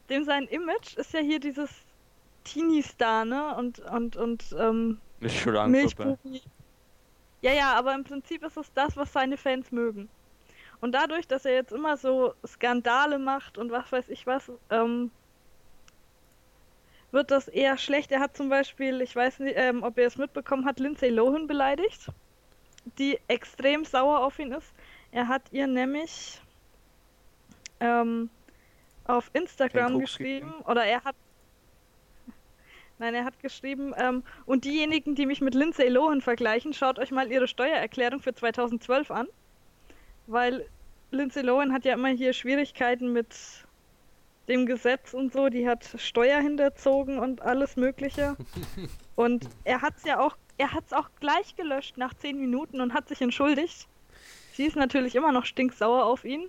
[0.09, 1.69] dem sein Image ist ja hier dieses
[2.43, 3.55] Teenie-Star, ne?
[3.55, 4.99] Und, und, und ähm.
[5.19, 6.41] Milchbubi.
[7.41, 10.09] Ja, ja, aber im Prinzip ist es das, was seine Fans mögen.
[10.79, 15.11] Und dadurch, dass er jetzt immer so Skandale macht und was weiß ich was, ähm,
[17.17, 18.11] wird das eher schlecht.
[18.11, 21.47] Er hat zum Beispiel, ich weiß nicht, ähm, ob er es mitbekommen hat, Lindsay Lohan
[21.47, 22.09] beleidigt,
[22.99, 24.71] die extrem sauer auf ihn ist.
[25.11, 26.39] Er hat ihr nämlich
[27.79, 28.29] ähm,
[29.05, 31.15] auf Instagram geschrieben, oder er hat
[32.99, 37.09] Nein, er hat geschrieben, ähm, und diejenigen, die mich mit Lindsay Lohan vergleichen, schaut euch
[37.09, 39.27] mal ihre Steuererklärung für 2012 an.
[40.27, 40.67] Weil
[41.09, 43.33] Lindsay Lohan hat ja immer hier Schwierigkeiten mit
[44.47, 48.35] dem Gesetz und so, die hat Steuer hinterzogen und alles Mögliche.
[49.15, 53.07] Und er hat's ja auch, er hat's auch gleich gelöscht nach zehn Minuten und hat
[53.09, 53.87] sich entschuldigt.
[54.53, 56.47] Sie ist natürlich immer noch stinksauer auf ihn.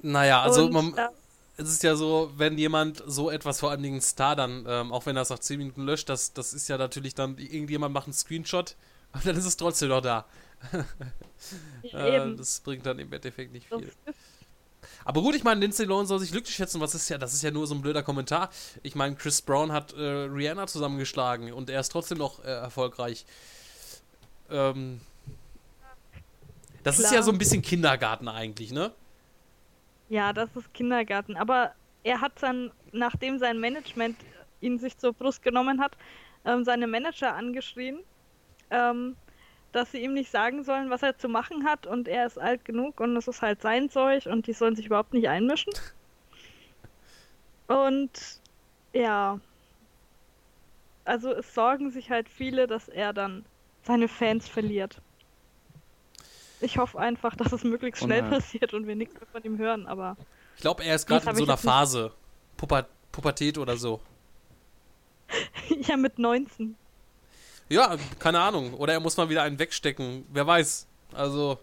[0.00, 1.08] Naja, also und, man, äh,
[1.56, 4.92] es ist ja so, wenn jemand so etwas, vor allen Dingen ein Star dann, ähm,
[4.92, 7.92] auch wenn er es nach 10 Minuten löscht, das, das ist ja natürlich dann, irgendjemand
[7.92, 8.76] macht einen Screenshot
[9.12, 10.24] und dann ist es trotzdem noch da.
[11.82, 13.88] Äh, das bringt dann im Endeffekt nicht Das viel.
[13.88, 13.98] ist-
[15.06, 16.80] Aber gut, ich meine, Lindsay Lohan soll sich glücklich schätzen.
[16.80, 18.50] Was ist ja, das ist ja nur so ein blöder Kommentar.
[18.82, 23.24] Ich meine, Chris Brown hat äh, Rihanna zusammengeschlagen und er ist trotzdem noch äh, erfolgreich.
[24.50, 25.00] Ähm,
[26.82, 27.14] das ist Klar.
[27.14, 28.90] ja so ein bisschen Kindergarten eigentlich, ne?
[30.08, 31.36] Ja, das ist Kindergarten.
[31.36, 34.16] Aber er hat dann, nachdem sein Management
[34.60, 35.96] ihn sich zur Brust genommen hat,
[36.44, 38.00] ähm, seine Manager angeschrien,
[38.70, 39.14] ähm,
[39.72, 42.64] dass sie ihm nicht sagen sollen, was er zu machen hat und er ist alt
[42.64, 45.72] genug und es ist halt sein Zeug und die sollen sich überhaupt nicht einmischen.
[47.66, 48.10] Und
[48.92, 49.40] ja,
[51.04, 53.44] also es sorgen sich halt viele, dass er dann
[53.82, 55.00] seine Fans verliert.
[56.60, 58.30] Ich hoffe einfach, dass es möglichst Oh schnell nein.
[58.30, 60.16] passiert und wir nichts mehr von ihm hören, aber
[60.56, 62.12] Ich glaube, er ist gerade in so einer Phase.
[62.56, 64.00] Puber Pubertät oder so.
[65.68, 66.76] ja mit 19.
[67.68, 68.74] Ja, keine Ahnung.
[68.74, 70.24] Oder er muss mal wieder einen wegstecken.
[70.32, 70.86] Wer weiß.
[71.12, 71.58] Also,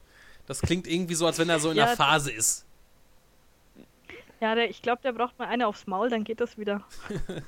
[0.47, 2.65] das klingt irgendwie so, als wenn er so in Ja, der Phase ist.
[4.41, 6.83] Ja, der, ich glaube, der braucht mal eine aufs Maul, dann geht das wieder.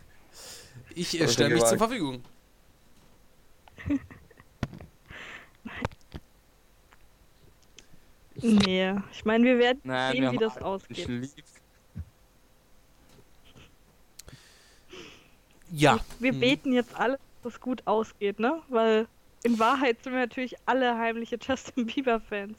[0.98, 1.70] Ich äh, stelle mich gewagt.
[1.70, 2.24] zur Verfügung.
[8.42, 11.10] Nee, ich meine, wir werden Nein, wir sehen, haben wie das ausgeht.
[15.72, 16.00] Ja.
[16.20, 16.40] Wir Hm.
[16.40, 18.62] beten jetzt alle, dass es gut ausgeht, ne?
[18.70, 19.08] Weil
[19.44, 22.58] in Wahrheit sind wir natürlich alle heimliche Justin Bieber-Fans.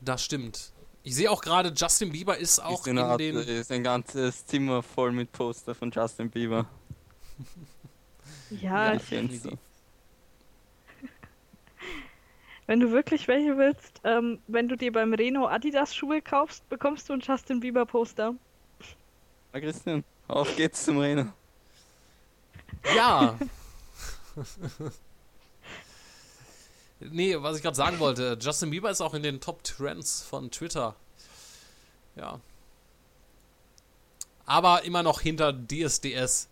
[0.00, 0.72] Das stimmt.
[1.02, 3.36] Ich sehe auch gerade, Justin Bieber ist auch Ist, in der in den.
[3.36, 6.66] ist ein ganzes Zimmer voll mit Poster von Justin Bieber.
[8.50, 9.50] Ja, ich kenn's so.
[12.66, 17.08] wenn du wirklich welche willst, ähm, wenn du dir beim Reno Adidas Schuhe kaufst, bekommst
[17.08, 18.34] du ein Justin Bieber-Poster.
[19.52, 21.32] Na Christian, auf geht's zum Rennen.
[22.94, 23.36] Ja.
[27.00, 30.50] nee, was ich gerade sagen wollte, Justin Bieber ist auch in den Top Trends von
[30.50, 30.94] Twitter.
[32.16, 32.40] Ja.
[34.46, 36.48] Aber immer noch hinter DSDS.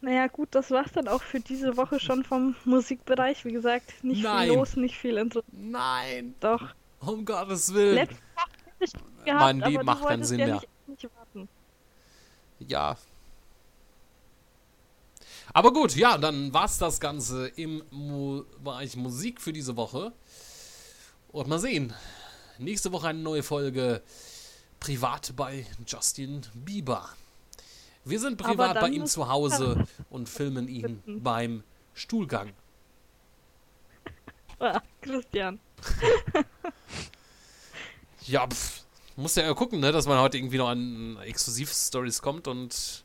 [0.00, 3.44] Naja, gut, das war's dann auch für diese Woche schon vom Musikbereich.
[3.44, 4.48] Wie gesagt, nicht Nein.
[4.48, 5.52] viel los, nicht viel interessant.
[5.52, 6.36] Nein.
[6.38, 6.62] Doch.
[7.00, 7.96] Um Gottes Willen.
[7.96, 10.54] Letzte Woche hätte ich gehabt, Mann, die macht keinen Sinn ja mehr.
[10.54, 10.68] Nicht.
[12.60, 12.96] Ja.
[15.52, 20.12] Aber gut, ja, dann war's das Ganze im Mu Bereich Musik für diese Woche.
[21.32, 21.92] Und mal sehen.
[22.58, 24.02] Nächste Woche eine neue Folge
[24.80, 27.08] Privat bei Justin Bieber.
[28.04, 31.62] Wir sind privat bei ihm zu Hause und filmen ihn beim
[31.94, 32.52] Stuhlgang.
[34.60, 35.60] Ah, Christian.
[38.26, 38.77] Ja, pff,
[39.18, 43.04] muss ja gucken, ne, dass man heute irgendwie noch an Exklusiv-Stories kommt und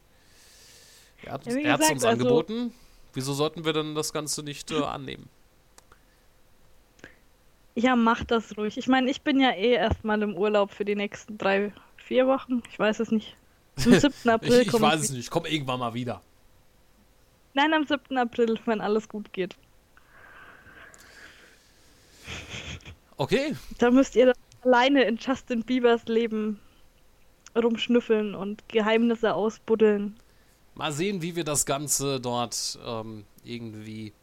[1.24, 2.74] er hat, Ja, er gesagt, uns also- angeboten.
[3.16, 5.30] Wieso sollten wir denn das Ganze nicht äh, annehmen?
[7.76, 8.76] Ja, mach das ruhig.
[8.78, 12.64] Ich meine, ich bin ja eh erstmal im Urlaub für die nächsten drei, vier Wochen.
[12.72, 13.36] Ich weiß es nicht.
[13.86, 14.30] Am 7.
[14.30, 16.22] April ich ich weiß es nicht, ich komme irgendwann mal wieder.
[17.54, 18.18] Nein, am 7.
[18.18, 19.56] April, wenn alles gut geht.
[23.18, 26.60] Okay, Da müsst ihr dann alleine in Justin Biebers Leben
[27.56, 30.18] rumschnüffeln und Geheimnisse ausbuddeln.
[30.76, 34.14] mal sehen, wie wir das Ganze dort ähm, irgendwie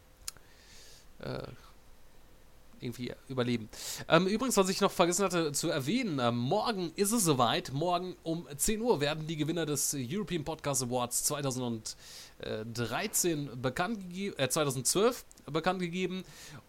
[1.20, 1.43] äh,
[2.80, 3.68] irgendwie überleben.
[4.09, 7.72] Ähm, übrigens, was ich noch vergessen hatte zu erwähnen, äh, morgen ist es soweit.
[7.72, 14.49] Morgen um 10 Uhr werden die Gewinner des European Podcast Awards 2013 bekannt gegeben, äh,
[14.49, 16.24] 2012 bekannt gegeben.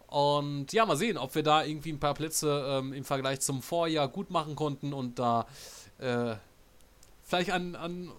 [0.08, 3.62] Und ja, mal sehen, ob wir da irgendwie ein paar Plätze ähm, im Vergleich zum
[3.62, 5.46] Vorjahr gut machen konnten und da
[5.98, 6.34] äh,
[7.22, 8.10] vielleicht an, an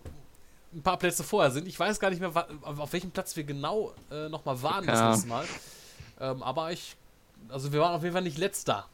[0.74, 1.68] ein paar Plätze vorher sind.
[1.68, 2.32] Ich weiß gar nicht mehr,
[2.64, 5.12] auf welchem Platz wir genau äh, nochmal waren das Ja.
[5.12, 5.46] letzte Mal.
[6.20, 6.96] Ähm, aber ich,
[7.50, 8.88] also wir waren auf jeden Fall nicht letzter.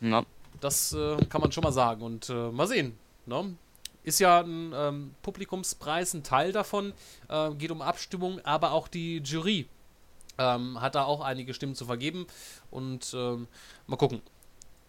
[0.00, 0.24] Na,
[0.60, 2.02] Das äh, kann man schon mal sagen.
[2.02, 2.96] Und äh, mal sehen.
[3.26, 3.56] Ne?
[4.04, 6.94] Ist ja ein ähm, Publikumspreis, ein Teil davon.
[7.28, 9.68] Äh, geht um Abstimmung, aber auch die Jury
[10.38, 12.26] ähm, hat da auch einige Stimmen zu vergeben.
[12.70, 13.48] Und ähm,
[13.86, 14.22] mal gucken,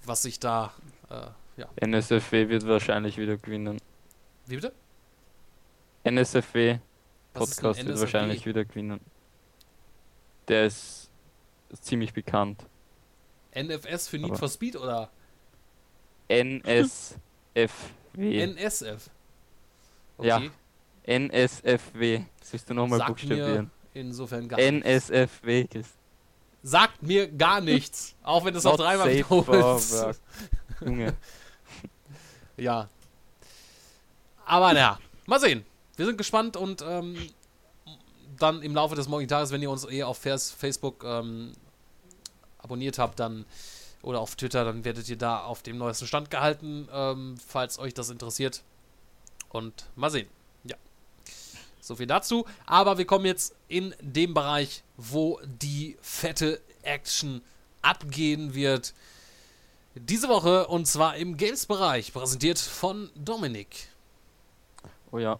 [0.05, 0.71] was sich da.
[1.09, 1.27] Äh,
[1.57, 1.67] ja.
[1.81, 3.79] NSFW wird wahrscheinlich wieder gewinnen.
[4.45, 4.73] Wie bitte?
[6.05, 6.79] NSFW
[7.33, 7.99] Was Podcast wird NSFW?
[8.01, 9.01] wahrscheinlich wieder gewinnen.
[10.47, 11.09] Der ist
[11.81, 12.65] ziemlich bekannt.
[13.53, 15.09] NFS für Need Aber- for Speed oder
[16.29, 17.19] NSFW.
[18.15, 19.09] NSF?
[20.21, 20.41] Ja.
[21.05, 22.21] NSFW.
[22.43, 23.71] Sollst du nochmal buchstabieren?
[23.99, 25.09] Insofern gar nichts.
[25.09, 25.67] NSFW.
[25.67, 25.87] Chris.
[26.63, 28.15] Sagt mir gar nichts.
[28.23, 30.17] Auch wenn es noch dreimal wiederholt.
[30.81, 31.15] Junge.
[32.57, 32.89] Ja.
[34.45, 35.63] Aber naja, mal sehen.
[35.95, 37.15] Wir sind gespannt und ähm,
[38.37, 41.53] dann im Laufe des morgigen Tages, wenn ihr uns eh auf Face- Facebook ähm,
[42.57, 43.45] abonniert habt, dann
[44.01, 47.93] oder auf Twitter, dann werdet ihr da auf dem neuesten Stand gehalten, ähm, falls euch
[47.93, 48.63] das interessiert.
[49.49, 50.27] Und mal sehen.
[51.89, 52.45] So viel dazu.
[52.67, 57.41] Aber wir kommen jetzt in den Bereich, wo die fette Action
[57.81, 58.93] abgehen wird.
[59.95, 63.87] Diese Woche und zwar im Games-Bereich, präsentiert von Dominik.
[65.11, 65.39] Oh ja.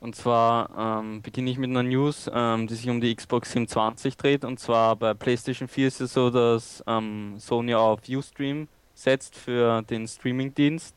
[0.00, 4.16] Und zwar ähm, beginne ich mit einer News, ähm, die sich um die Xbox 720
[4.16, 4.44] dreht.
[4.44, 9.82] Und zwar bei PlayStation 4 ist es so, dass ähm, Sony auf Ustream setzt für
[9.82, 10.96] den Streaming-Dienst.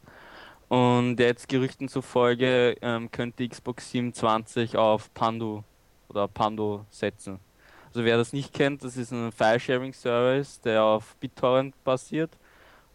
[0.70, 5.64] Und jetzt Gerüchten zufolge ähm, könnte Xbox 720 auf Pandu
[6.10, 7.40] oder Pando setzen.
[7.88, 12.38] Also wer das nicht kennt, das ist ein File-Sharing-Service, der auf BitTorrent basiert.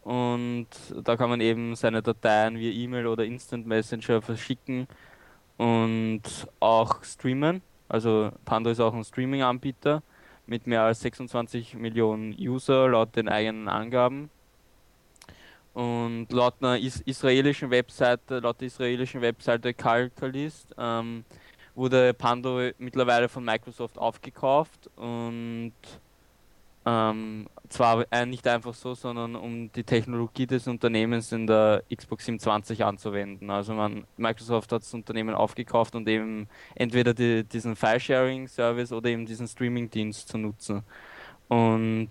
[0.02, 0.66] Und
[1.02, 4.86] da kann man eben seine Dateien via E-Mail oder Instant Messenger verschicken
[5.56, 6.22] und
[6.60, 7.62] auch streamen.
[7.88, 10.02] Also Pando ist auch ein Streaming-Anbieter
[10.46, 14.30] mit mehr als 26 Millionen User laut den eigenen Angaben.
[15.74, 21.24] Und laut einer is israelischen Webseite, laut der israelischen Webseite Calcalist, ähm,
[21.74, 25.72] wurde Pando mittlerweile von Microsoft aufgekauft und
[26.84, 32.26] ähm, zwar äh, nicht einfach so, sondern um die Technologie des Unternehmens in der Xbox
[32.26, 33.50] 720 anzuwenden.
[33.50, 39.26] Also man, Microsoft hat das Unternehmen aufgekauft und eben entweder die, diesen File-Sharing-Service oder eben
[39.26, 40.82] diesen Streaming-Dienst zu nutzen.
[41.48, 42.10] Und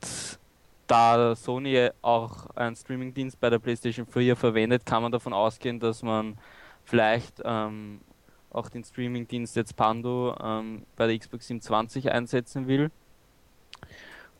[0.91, 6.03] da Sony auch einen Streaming-Dienst bei der PlayStation 4 verwendet, kann man davon ausgehen, dass
[6.03, 6.37] man
[6.83, 8.01] vielleicht ähm,
[8.49, 12.91] auch den Streaming-Dienst jetzt Pando ähm, bei der Xbox 720 einsetzen will.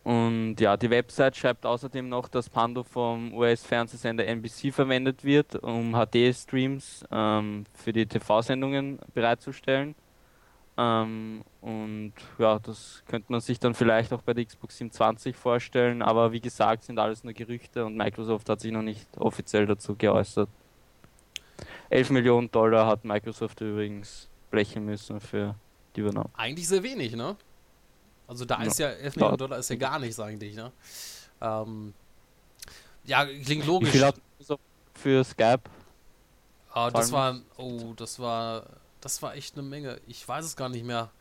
[0.04, 5.94] Und ja, die Website schreibt außerdem noch, dass Pando vom US-Fernsehsender NBC verwendet wird, um
[5.94, 9.96] HD-Streams ähm, für die TV-Sendungen bereitzustellen.
[10.78, 16.02] Ähm, und ja, das könnte man sich dann vielleicht auch bei der Xbox 720 vorstellen,
[16.02, 19.96] aber wie gesagt, sind alles nur Gerüchte und Microsoft hat sich noch nicht offiziell dazu
[19.96, 20.50] geäußert.
[21.92, 25.56] 11 Millionen Dollar hat Microsoft übrigens blechen müssen für
[25.96, 26.30] die Übernahme.
[26.34, 27.36] Eigentlich sehr wenig, ne?
[28.28, 30.72] Also da ist ja 11 Millionen Dollar ist ja gar nichts eigentlich, ne?
[31.42, 31.94] Ähm,
[33.04, 33.90] ja, klingt Wie logisch.
[33.92, 34.64] viel hat Microsoft
[34.96, 35.62] für Skype?
[36.74, 38.66] Ah, das war, oh, das war,
[39.02, 40.00] das war echt eine Menge.
[40.08, 41.12] Ich weiß es gar nicht mehr.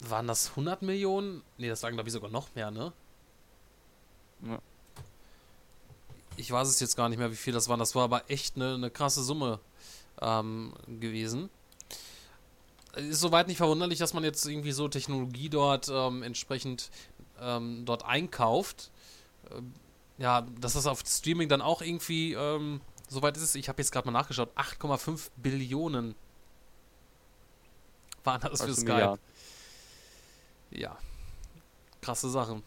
[0.00, 1.42] Waren das 100 Millionen?
[1.56, 2.92] Ne, das waren glaube ich sogar noch mehr, ne?
[4.46, 4.58] Ja.
[6.36, 7.80] Ich weiß es jetzt gar nicht mehr, wie viel das waren.
[7.80, 9.58] Das war aber echt eine, eine krasse Summe
[10.20, 11.50] ähm, gewesen.
[12.94, 16.90] Ist soweit nicht verwunderlich, dass man jetzt irgendwie so Technologie dort ähm, entsprechend
[17.40, 18.90] ähm, dort einkauft.
[19.50, 19.74] Ähm,
[20.18, 23.92] ja, dass das auf Streaming dann auch irgendwie, ähm, soweit ist es, ich habe jetzt
[23.92, 26.14] gerade mal nachgeschaut, 8,5 Billionen
[28.24, 28.92] waren das für Also Skype.
[28.94, 29.24] Milliarden.
[30.70, 30.98] Ja,
[32.00, 32.62] krasse Sache.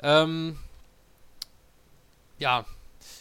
[0.00, 0.58] Ähm,
[2.38, 2.64] ja,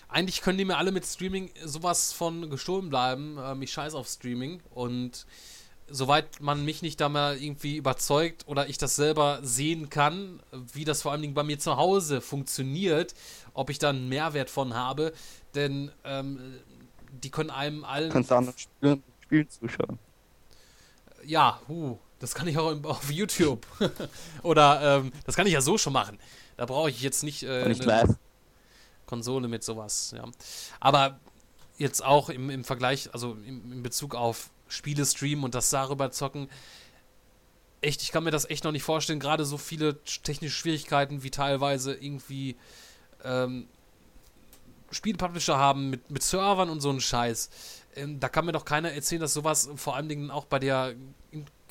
[0.10, 3.38] eigentlich können die mir alle mit Streaming sowas von gestohlen bleiben.
[3.42, 5.26] Ähm, ich scheiß auf Streaming und
[5.88, 10.42] soweit man mich nicht da mal irgendwie überzeugt oder ich das selber sehen kann,
[10.74, 13.14] wie das vor allen Dingen bei mir zu Hause funktioniert,
[13.54, 15.14] ob ich da einen Mehrwert von habe,
[15.54, 16.60] denn ähm,
[17.12, 18.12] die können einem allen.
[18.12, 20.00] Kannst du anderen Spielen, Spielen zuschauen.
[21.26, 23.66] Ja, huh, das kann ich auch auf YouTube.
[24.44, 26.18] Oder ähm, das kann ich ja so schon machen.
[26.56, 28.18] Da brauche ich jetzt nicht, äh, nicht eine.
[29.08, 30.14] Konsole mit sowas.
[30.16, 30.24] Ja.
[30.80, 31.20] Aber
[31.78, 36.12] jetzt auch im, im Vergleich, also im, in Bezug auf Spiele streamen und das darüber
[36.12, 36.48] zocken,
[37.82, 39.20] echt, ich kann mir das echt noch nicht vorstellen.
[39.20, 42.56] Gerade so viele sch- technische Schwierigkeiten wie teilweise irgendwie
[43.24, 43.68] ähm,
[44.92, 47.50] Spielpublisher haben mit, mit Servern und so einen Scheiß.
[47.96, 50.94] Ähm, da kann mir doch keiner erzählen, dass sowas vor allen Dingen auch bei der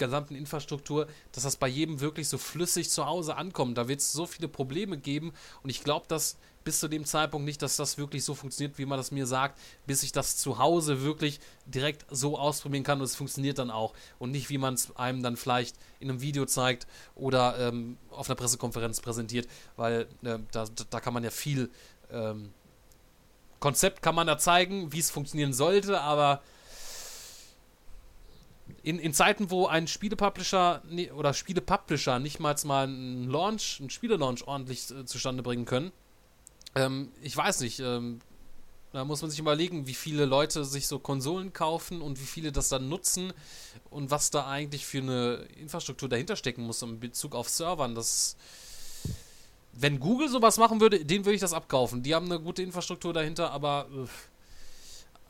[0.00, 3.78] gesamten Infrastruktur, dass das bei jedem wirklich so flüssig zu Hause ankommt.
[3.78, 5.32] Da wird es so viele Probleme geben.
[5.62, 8.84] Und ich glaube, dass bis zu dem Zeitpunkt nicht, dass das wirklich so funktioniert, wie
[8.84, 12.98] man das mir sagt, bis ich das zu Hause wirklich direkt so ausprobieren kann.
[12.98, 13.94] Und es funktioniert dann auch.
[14.18, 18.28] Und nicht, wie man es einem dann vielleicht in einem Video zeigt oder ähm, auf
[18.28, 21.70] einer Pressekonferenz präsentiert, weil äh, da, da kann man ja viel
[22.10, 22.50] ähm,
[23.60, 26.42] Konzept kann man da zeigen, wie es funktionieren sollte, aber
[28.82, 30.82] in, in Zeiten, wo ein Spielepublisher
[31.14, 35.92] oder Spielepublisher nicht mal mal einen Launch, einen Spielelaunch ordentlich äh, zustande bringen können,
[36.74, 38.20] ähm, ich weiß nicht, ähm,
[38.92, 42.50] da muss man sich überlegen, wie viele Leute sich so Konsolen kaufen und wie viele
[42.50, 43.32] das dann nutzen
[43.88, 47.94] und was da eigentlich für eine Infrastruktur dahinter stecken muss in Bezug auf Servern.
[47.94, 48.36] Das,
[49.72, 52.02] wenn Google sowas machen würde, denen würde ich das abkaufen.
[52.02, 54.08] Die haben eine gute Infrastruktur dahinter, aber äh,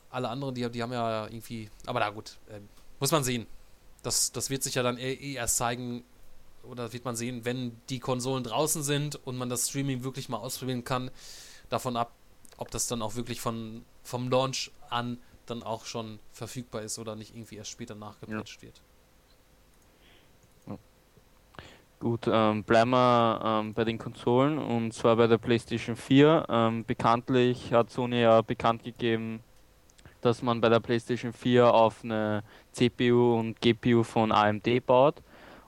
[0.09, 1.69] alle anderen, die, die haben ja irgendwie.
[1.85, 2.59] Aber na gut, äh,
[3.01, 3.47] muss man sehen.
[4.03, 6.05] Das, das wird sich ja dann eh, eh erst zeigen,
[6.63, 10.37] oder wird man sehen, wenn die Konsolen draußen sind und man das Streaming wirklich mal
[10.37, 11.11] ausprobieren kann,
[11.69, 12.13] davon ab,
[12.57, 17.15] ob das dann auch wirklich von, vom Launch an dann auch schon verfügbar ist oder
[17.15, 18.81] nicht irgendwie erst später nachgepatcht wird.
[21.99, 26.45] Gut, ähm, bleiben wir ähm, bei den Konsolen und zwar bei der PlayStation 4.
[26.49, 29.43] Ähm, bekanntlich hat Sony ja bekannt gegeben,
[30.21, 35.21] dass man bei der PlayStation 4 auf eine CPU und GPU von AMD baut.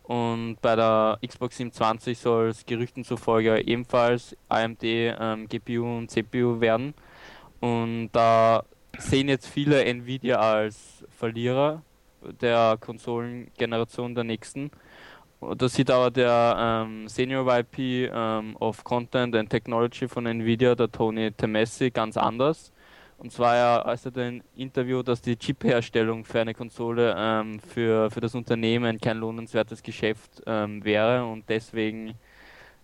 [0.04, 6.60] Und bei der Xbox 720 soll es Gerüchten zufolge ebenfalls AMD ähm, GPU und CPU
[6.60, 6.94] werden.
[7.62, 8.64] Und da
[8.98, 11.82] sehen jetzt viele Nvidia als Verlierer
[12.42, 14.72] der Konsolengeneration der nächsten.
[15.58, 20.92] Da sieht aber der ähm, Senior VP ähm, of Content and Technology von Nvidia, der
[20.92, 22.72] Tony Temessi, ganz anders.
[23.18, 28.20] Und zwar er äußerte ein Interview, dass die Chip-Herstellung für eine Konsole ähm, für, für
[28.20, 32.16] das Unternehmen kein lohnenswertes Geschäft ähm, wäre und deswegen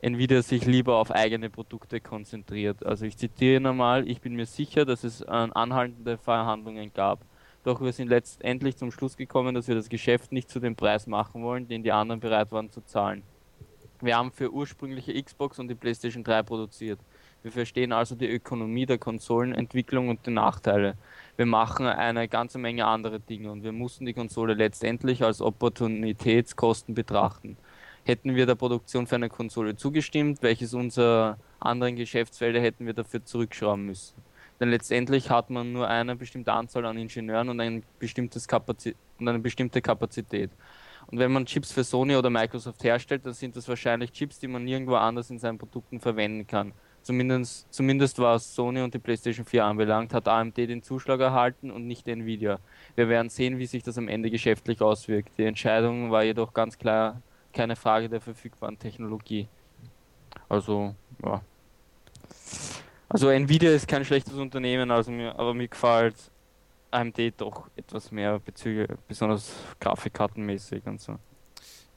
[0.01, 2.85] Nvidia sich lieber auf eigene Produkte konzentriert.
[2.85, 7.19] Also ich zitiere nochmal, ich bin mir sicher, dass es äh, anhaltende Verhandlungen gab.
[7.65, 11.05] Doch wir sind letztendlich zum Schluss gekommen, dass wir das Geschäft nicht zu dem Preis
[11.07, 13.23] machen wollen, den die anderen bereit waren zu zahlen.
[13.99, 16.99] Wir haben für ursprüngliche Xbox und die PlayStation 3 produziert.
[17.41, 20.95] Wir verstehen also die Ökonomie der Konsolenentwicklung und die Nachteile.
[21.37, 26.95] Wir machen eine ganze Menge andere Dinge und wir mussten die Konsole letztendlich als Opportunitätskosten
[26.95, 27.55] betrachten.
[28.03, 33.23] Hätten wir der Produktion für eine Konsole zugestimmt, welches unsere anderen Geschäftsfelder hätten wir dafür
[33.23, 34.15] zurückschrauben müssen.
[34.59, 37.83] Denn letztendlich hat man nur eine bestimmte Anzahl an Ingenieuren und, ein
[39.19, 40.51] und eine bestimmte Kapazität.
[41.07, 44.47] Und wenn man Chips für Sony oder Microsoft herstellt, dann sind das wahrscheinlich Chips, die
[44.47, 46.73] man nirgendwo anders in seinen Produkten verwenden kann.
[47.09, 51.87] Zumindest, zumindest was Sony und die PlayStation 4 anbelangt, hat AMD den Zuschlag erhalten und
[51.87, 52.59] nicht Nvidia.
[52.95, 55.31] Wir werden sehen, wie sich das am Ende geschäftlich auswirkt.
[55.35, 57.19] Die Entscheidung war jedoch ganz klar
[57.51, 59.47] keine Frage der verfügbaren Technologie.
[60.47, 60.93] Also,
[61.25, 61.41] ja.
[63.09, 66.13] Also Nvidia ist kein schlechtes Unternehmen, also mir, aber mir gefällt
[66.91, 71.17] AMD doch etwas mehr bezüglich, besonders grafikkartenmäßig und so.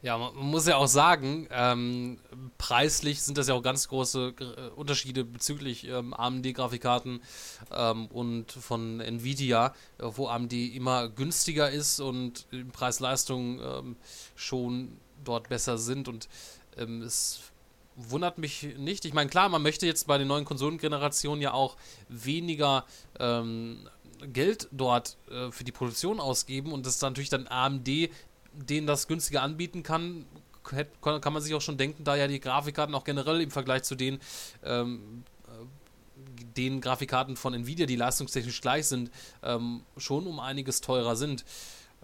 [0.03, 2.19] Ja, man muss ja auch sagen, ähm,
[2.59, 7.23] preislich sind das ja auch ganz große äh, Unterschiede bezüglich ähm, AMD-Grafikkarten
[7.71, 13.97] ähm, und von Nvidia, äh, wo AMD immer günstiger ist und Preis-Leistung ähm,
[14.35, 16.29] schon dort besser sind und
[16.77, 17.53] ähm, es
[17.95, 19.05] wundert mich nicht.
[19.05, 21.77] Ich meine, klar, man möchte jetzt bei den neuen Konsolengenerationen ja auch
[22.09, 22.87] weniger
[23.21, 23.89] ähm,
[24.33, 27.89] Geld dort äh, für die Produktion ausgeben und das ist natürlich dann AMD
[28.55, 30.27] denen das günstiger anbieten kann,
[31.01, 33.95] kann man sich auch schon denken, da ja die Grafikkarten auch generell im Vergleich zu
[33.95, 34.21] den,
[34.65, 35.67] ähm, äh,
[36.57, 39.11] den Grafikkarten von Nvidia, die leistungstechnisch gleich sind,
[39.43, 41.45] ähm, schon um einiges teurer sind.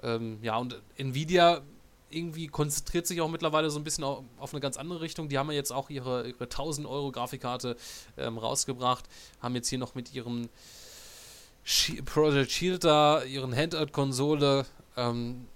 [0.03, 1.63] Ähm, ja, und Nvidia
[2.11, 5.29] irgendwie konzentriert sich auch mittlerweile so ein bisschen auf, eine ganz andere Richtung.
[5.29, 7.77] Die haben ja jetzt auch ihre, ihre 1000 Euro Grafikkarte
[8.17, 9.05] ähm, rausgebracht,
[9.41, 10.49] haben jetzt hier noch mit ihrem
[12.07, 14.65] Project Shield da, ihren Handheld-Konsole,
[14.97, 15.47] ähm,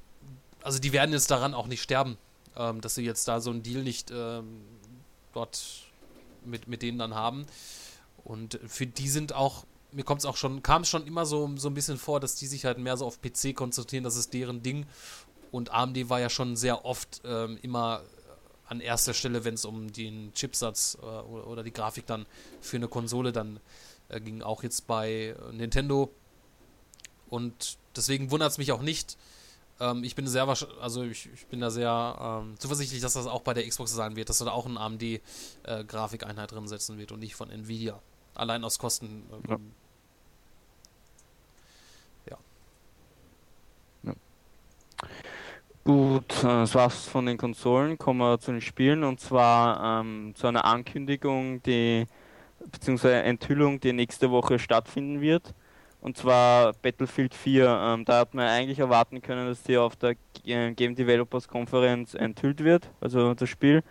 [0.63, 2.19] also die werden jetzt daran auch nicht sterben,
[2.57, 4.63] ähm, dass sie jetzt da so einen Deal nicht ähm,
[5.33, 5.61] dort
[6.45, 7.47] mit, mit denen dann haben.
[8.25, 11.51] Und für die sind auch, mir kommt es auch schon, kam es schon immer so,
[11.57, 14.33] so ein bisschen vor, dass die sich halt mehr so auf PC konzentrieren, das ist
[14.33, 14.87] deren Ding.
[15.51, 18.03] Und AMD war ja schon sehr oft ähm, immer
[18.73, 22.25] an erster Stelle, wenn es um den Chipsatz äh, oder, die Grafik dann
[22.61, 23.61] für eine Konsole dann
[24.09, 26.11] äh, ging, auch jetzt bei äh, Nintendo.
[27.29, 29.18] Und deswegen wundert es mich auch nicht.
[29.83, 30.46] Ähm, ich bin sehr
[30.80, 34.14] also ich, ich bin da sehr ähm, zuversichtlich, dass das auch bei der Xbox sein
[34.14, 38.00] wird, dass da auch eine AMD-Grafikeinheit drin setzen wird und nicht von Nvidia.
[38.34, 39.25] Allein aus Kosten.
[39.49, 39.72] Ähm,
[42.30, 42.38] Ja.
[44.04, 44.14] ja.
[45.84, 47.99] Gut, äh, das war's von den Konsolen.
[47.99, 52.07] Kommen wir zu den Spielen und zwar ähm, zu einer Ankündigung, die
[52.71, 55.54] beziehungsweise Enthüllung, die nächste Woche stattfinden wird.
[56.03, 57.66] Und zwar Battlefield 4.
[57.66, 62.14] Ähm, da hat man eigentlich erwarten können, dass die auf der äh, Game Developers Konferenz
[62.14, 63.83] enthüllt wird, also das Spiel.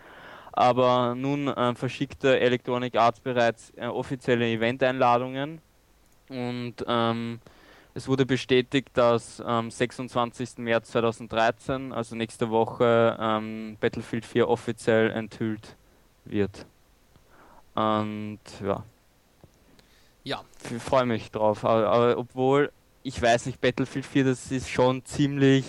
[0.52, 5.62] Aber nun ähm, verschickte Electronic Arts bereits äh, offizielle Event-Einladungen
[6.28, 7.40] und ähm,
[7.94, 10.58] es wurde bestätigt, dass am 26.
[10.58, 15.76] März 2013, also nächste Woche, ähm, Battlefield 4 offiziell enthüllt
[16.24, 16.66] wird.
[17.74, 18.84] Und ja.
[20.24, 20.42] Ja.
[20.74, 21.64] Ich freue mich drauf.
[21.64, 22.70] Aber, aber obwohl,
[23.02, 25.64] ich weiß nicht, Battlefield 4, das ist schon ziemlich,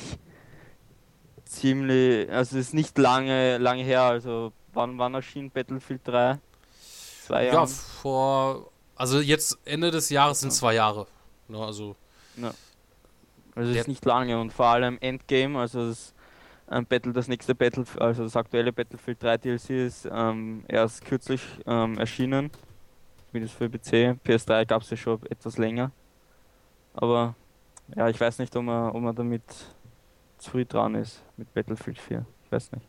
[1.46, 4.04] ziemlich, also es ist nicht lange, lange her.
[4.04, 6.40] Also wann, wann erschien Battlefield 3?
[7.26, 7.68] Zwei Ja, Jahre?
[7.68, 8.70] vor.
[8.96, 11.08] Also jetzt Ende des Jahres sind zwei Jahre.
[11.48, 11.96] Ne, also.
[12.38, 12.54] Ja.
[13.56, 16.14] Also ist nicht lange und vor allem Endgame, also das
[16.72, 21.42] ähm, Battle, das nächste Battle, also das aktuelle Battlefield 3 DLC ist ähm, erst kürzlich
[21.68, 22.50] ähm, erschienen.
[23.34, 24.20] Zumindest für PC.
[24.24, 25.92] PS3 gab es ja schon etwas länger.
[26.94, 27.34] Aber
[27.96, 29.42] ja, ich weiß nicht, ob man, ob man damit
[30.38, 32.24] zu früh dran ist mit Battlefield 4.
[32.46, 32.86] Ich weiß nicht.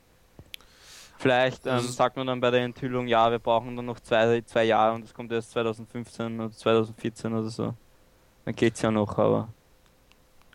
[1.16, 4.64] Vielleicht ähm, sagt man dann bei der Enthüllung, ja, wir brauchen dann noch zwei, zwei
[4.64, 7.74] Jahre und es kommt erst 2015 oder 2014 oder so.
[8.44, 9.48] Dann geht's ja noch, aber.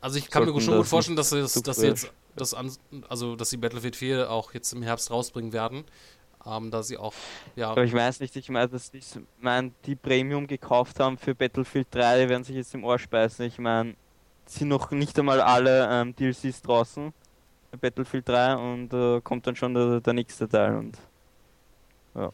[0.02, 2.54] Also ich kann mir schon gut das vorstellen, dass sie, das, dass sie jetzt das
[2.54, 2.72] an,
[3.08, 5.84] also dass sie Battlefield 4 auch jetzt im Herbst rausbringen werden.
[6.46, 7.14] Ähm, da sie auch,
[7.56, 7.72] ja.
[7.72, 9.02] Aber ich weiß nicht, ich meine, dass die,
[9.40, 13.46] mein, die Premium gekauft haben für Battlefield 3, die werden sich jetzt im Ohr speisen.
[13.46, 13.96] Ich meine,
[14.46, 17.14] sind noch nicht einmal alle ähm, DLCs draußen
[17.80, 20.98] Battlefield 3 und äh, kommt dann schon der, der nächste Teil und
[22.16, 22.32] ja.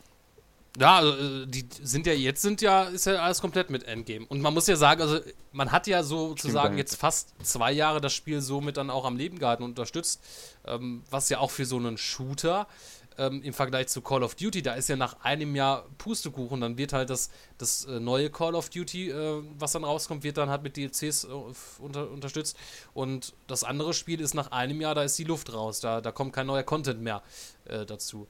[0.78, 4.26] Ja, also, äh, die sind ja jetzt sind ja, ist ja alles komplett mit Endgame.
[4.28, 5.20] Und man muss ja sagen, also
[5.54, 9.40] man hat ja sozusagen jetzt fast zwei Jahre das Spiel somit dann auch am Leben
[9.40, 10.22] gehalten und unterstützt,
[10.66, 12.68] ähm, was ja auch für so einen Shooter
[13.18, 16.78] ähm, im Vergleich zu Call of Duty, da ist ja nach einem Jahr Pustekuchen, dann
[16.78, 20.50] wird halt das, das äh, neue Call of Duty, äh, was dann rauskommt, wird dann
[20.50, 21.28] halt mit DLCs äh,
[21.80, 22.58] unter, unterstützt
[22.94, 26.12] und das andere Spiel ist nach einem Jahr, da ist die Luft raus, da, da
[26.12, 27.24] kommt kein neuer Content mehr
[27.66, 28.28] äh, dazu.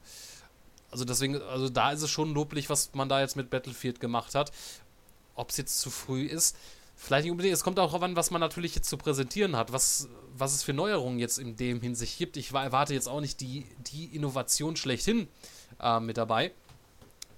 [0.90, 4.34] Also deswegen, also da ist es schon loblich, was man da jetzt mit Battlefield gemacht
[4.34, 4.52] hat.
[5.34, 6.56] Ob es jetzt zu früh ist,
[6.96, 7.54] vielleicht nicht unbedingt.
[7.54, 10.62] Es kommt auch darauf an, was man natürlich jetzt zu präsentieren hat, was, was es
[10.62, 12.36] für Neuerungen jetzt in dem Hinsicht gibt.
[12.36, 15.28] Ich wa- erwarte jetzt auch nicht die, die Innovation schlechthin
[15.80, 16.52] äh, mit dabei.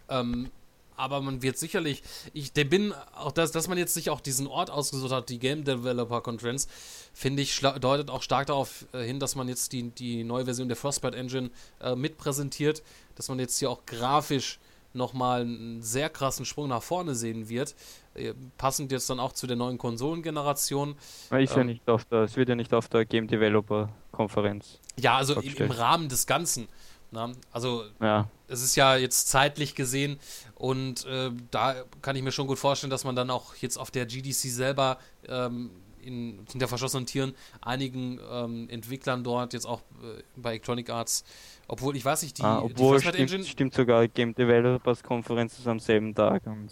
[0.08, 0.50] Ähm,
[0.96, 2.02] aber man wird sicherlich,
[2.32, 5.38] ich der bin auch, dass, dass man jetzt sich auch diesen Ort ausgesucht hat, die
[5.38, 6.66] Game Developer Conference,
[7.14, 10.66] finde ich, deutet auch stark darauf äh, hin, dass man jetzt die, die neue Version
[10.66, 12.82] der Frostbite Engine äh, mitpräsentiert,
[13.14, 14.58] dass man jetzt hier auch grafisch
[14.92, 17.74] nochmal einen sehr krassen Sprung nach vorne sehen wird,
[18.14, 20.96] äh, passend jetzt dann auch zu der neuen Konsolengeneration.
[21.30, 24.80] Ist ja Ähm, nicht auf der, es wird ja nicht auf der Game Developer Konferenz.
[24.98, 25.70] Ja, also im, im.
[25.70, 26.68] Rahmen des Ganzen.
[27.10, 28.28] Na, also Ja.
[28.48, 30.18] es ist ja jetzt zeitlich gesehen
[30.56, 33.90] und äh, da kann ich mir schon gut vorstellen, dass man dann auch jetzt auf
[33.90, 35.70] der GDC selber ähm,
[36.02, 41.24] in, hinter verschlossenen Tieren einigen ähm, Entwicklern dort, jetzt auch äh, bei Electronic Arts,
[41.68, 45.58] obwohl ich weiß nicht, die, ah, die obwohl Frostbite stimmt, stimmt sogar, Game Developers Konferenz
[45.58, 46.70] ist am selben Tag und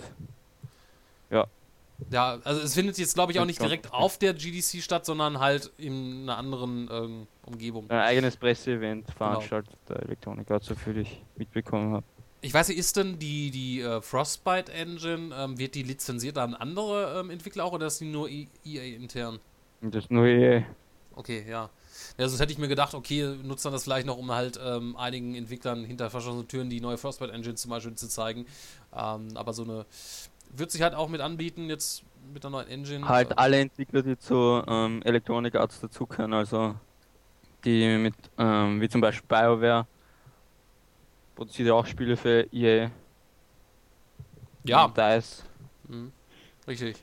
[1.31, 1.47] ja.
[2.10, 5.40] Ja, also es findet jetzt, glaube ich, auch nicht direkt auf der GDC statt, sondern
[5.40, 7.89] halt in einer anderen ähm, Umgebung.
[7.90, 12.05] Ein eigenes Presseevent veranstaltet der Electronic Arts, so viel ich mitbekommen habe.
[12.43, 16.55] Ich weiß nicht, ist denn die, die äh, Frostbite Engine, ähm, wird die lizenziert an
[16.55, 19.39] andere ähm, Entwickler auch oder ist die nur E- EA intern?
[19.81, 20.64] Und das nur eh.
[21.14, 21.70] Okay, ja.
[22.19, 24.97] Ja, sonst hätte ich mir gedacht, okay, nutzt dann das vielleicht noch, um halt ähm,
[24.97, 28.47] einigen Entwicklern hinter verschlossenen Türen die neue Frostbite Engine zum Beispiel zu zeigen.
[28.95, 29.85] Ähm, aber so eine
[30.51, 32.03] wird sich halt auch mit anbieten, jetzt
[32.33, 33.07] mit der neuen Engine.
[33.07, 36.75] Halt Äh, alle Entwickler, die zu ähm, Electronic Arts dazugehören, also
[37.65, 39.87] die mit, ähm, wie zum Beispiel BioWare,
[41.35, 42.91] produziert ja auch Spiele für EA.
[44.65, 44.87] Ja.
[44.87, 45.43] Und DICE.
[45.89, 46.13] Mhm.
[46.67, 46.97] Richtig.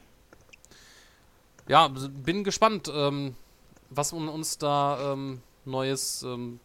[1.67, 3.35] Ja, bin gespannt, ähm,
[3.95, 6.59] was un- uns da ähm, Neues, ähm,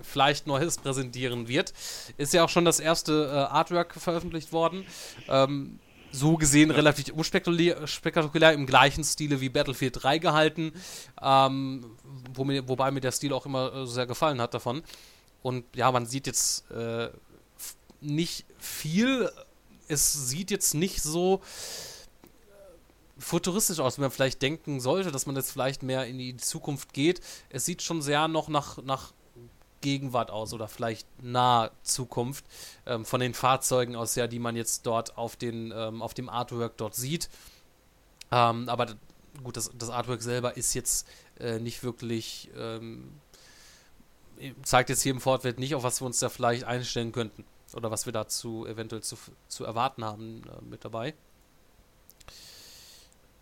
[0.00, 1.72] vielleicht Neues präsentieren wird.
[2.16, 4.84] Ist ja auch schon das erste äh, Artwork veröffentlicht worden.
[5.28, 5.78] Ähm,
[6.12, 10.72] so gesehen relativ unspektakulär spektakulär im gleichen Stile wie Battlefield 3 gehalten,
[11.20, 11.84] ähm,
[12.32, 14.82] wo mir, wobei mir der Stil auch immer äh, sehr gefallen hat davon.
[15.42, 17.10] Und ja, man sieht jetzt äh,
[18.00, 19.30] nicht viel.
[19.88, 21.42] Es sieht jetzt nicht so
[23.18, 26.92] futuristisch aus, wie man vielleicht denken sollte, dass man jetzt vielleicht mehr in die Zukunft
[26.92, 27.20] geht.
[27.50, 29.12] Es sieht schon sehr noch nach, nach
[29.80, 32.44] Gegenwart aus oder vielleicht nahe Zukunft
[32.86, 36.28] ähm, von den Fahrzeugen aus, ja, die man jetzt dort auf, den, ähm, auf dem
[36.28, 37.28] Artwork dort sieht.
[38.32, 38.94] Ähm, aber
[39.42, 41.06] gut, das, das Artwork selber ist jetzt
[41.38, 43.20] äh, nicht wirklich, ähm,
[44.62, 47.90] zeigt jetzt hier im Fortwert nicht, auf was wir uns da vielleicht einstellen könnten oder
[47.90, 49.16] was wir dazu eventuell zu,
[49.48, 51.14] zu erwarten haben äh, mit dabei.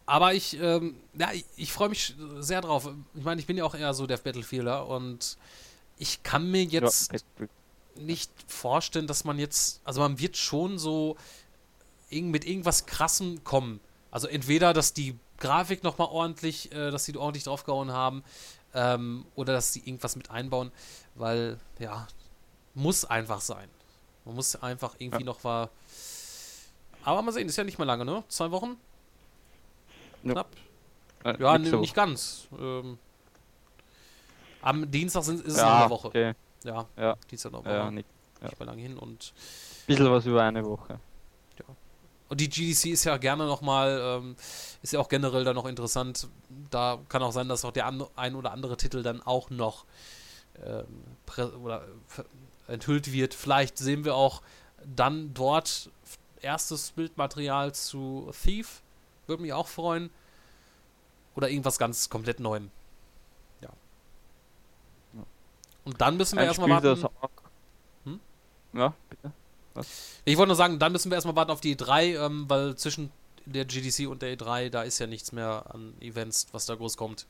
[0.06, 2.88] Aber ich, ähm, ja, ich, ich freue mich sehr drauf.
[3.14, 5.36] Ich meine, ich bin ja auch eher so der Battlefielder und
[5.98, 7.46] ich kann mir jetzt Ja,
[7.96, 11.16] nicht vorstellen, dass man jetzt, also man wird schon so
[12.10, 13.80] mit irgendwas Krassem kommen.
[14.10, 18.22] Also entweder, dass die Grafik nochmal ordentlich, äh, dass sie ordentlich draufgehauen haben.
[18.74, 20.72] Ähm, oder dass sie irgendwas mit einbauen,
[21.14, 22.06] weil, ja,
[22.74, 23.68] muss einfach sein.
[24.24, 25.26] Man muss einfach irgendwie Ja.
[25.26, 25.68] noch war.
[27.04, 28.24] Aber mal sehen, ist ja nicht mehr lange, ne?
[28.28, 28.76] Zwei Wochen?
[30.24, 30.32] Ja.
[30.32, 30.48] Knapp.
[31.24, 32.48] Äh, Ja, ne, nicht ganz.
[32.58, 32.98] Ähm,
[34.60, 36.08] am Dienstag sind, ist es Ja, noch eine Woche.
[36.08, 36.34] okay.
[36.64, 37.16] Ja, Ja.
[37.30, 38.08] Dienstag noch Ja, ja, nicht-
[38.40, 38.46] ja.
[38.48, 39.32] Nicht mehr lange hin und
[39.86, 40.98] Bisschen was über eine Woche.
[42.28, 44.36] Und die GDC ist ja gerne nochmal, ähm,
[44.80, 46.28] ist ja auch generell dann noch interessant.
[46.70, 49.84] Da kann auch sein, dass auch der an, ein oder andere Titel dann auch noch
[50.64, 50.86] ähm,
[51.62, 51.84] oder
[52.68, 53.34] enthüllt wird.
[53.34, 54.40] Vielleicht sehen wir auch
[54.82, 55.90] dann dort
[56.40, 58.82] erstes Bildmaterial zu Thief.
[59.26, 60.10] Würde mich auch freuen.
[61.34, 62.70] Oder irgendwas ganz komplett Neuem.
[63.60, 63.70] Ja.
[65.84, 67.08] Und dann müssen wir erstmal warten.
[68.04, 68.20] Hm?
[68.74, 69.32] Ja, bitte.
[69.74, 70.20] Was?
[70.24, 73.10] Ich wollte nur sagen, dann müssen wir erstmal warten auf die E3, ähm, weil zwischen
[73.46, 76.96] der GDC und der E3, da ist ja nichts mehr an Events, was da groß
[76.96, 77.26] kommt.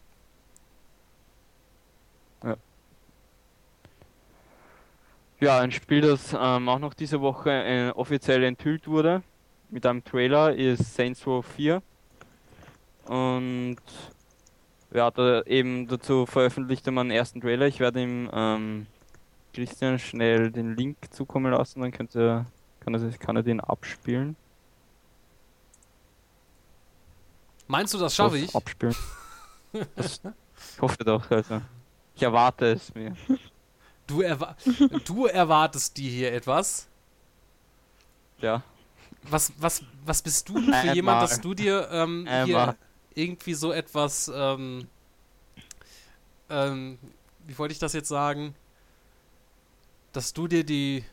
[5.41, 9.23] Ja, ein Spiel, das ähm, auch noch diese Woche äh, offiziell enthüllt wurde
[9.73, 11.83] mit einem Trailer, ist Saints Row 4.
[13.07, 13.79] Und
[14.93, 17.67] ja, da eben dazu veröffentlichte man einen ersten Trailer.
[17.67, 18.87] Ich werde ihm ähm,
[19.55, 22.47] Christian schnell den Link zukommen lassen, dann könnte,
[22.81, 24.37] kann, er, kann er den abspielen.
[27.67, 28.55] Meinst du, das schaffe ich?
[28.55, 28.95] Abspielen.
[29.97, 30.21] Das,
[30.75, 31.63] ich hoffe doch, also.
[32.15, 33.17] Ich erwarte es mir.
[34.07, 34.55] Du, erwa
[35.07, 36.89] du erwartest dir hier etwas.
[38.43, 38.63] Ja.
[39.31, 40.95] Was, was, was bist du denn für Einmal.
[40.97, 42.77] jemand, dass du dir ähm, hier
[43.15, 44.89] irgendwie so etwas, ähm,
[46.51, 46.99] ähm,
[47.47, 48.55] wie wollte ich das jetzt sagen?
[50.13, 51.05] Dass du dir die,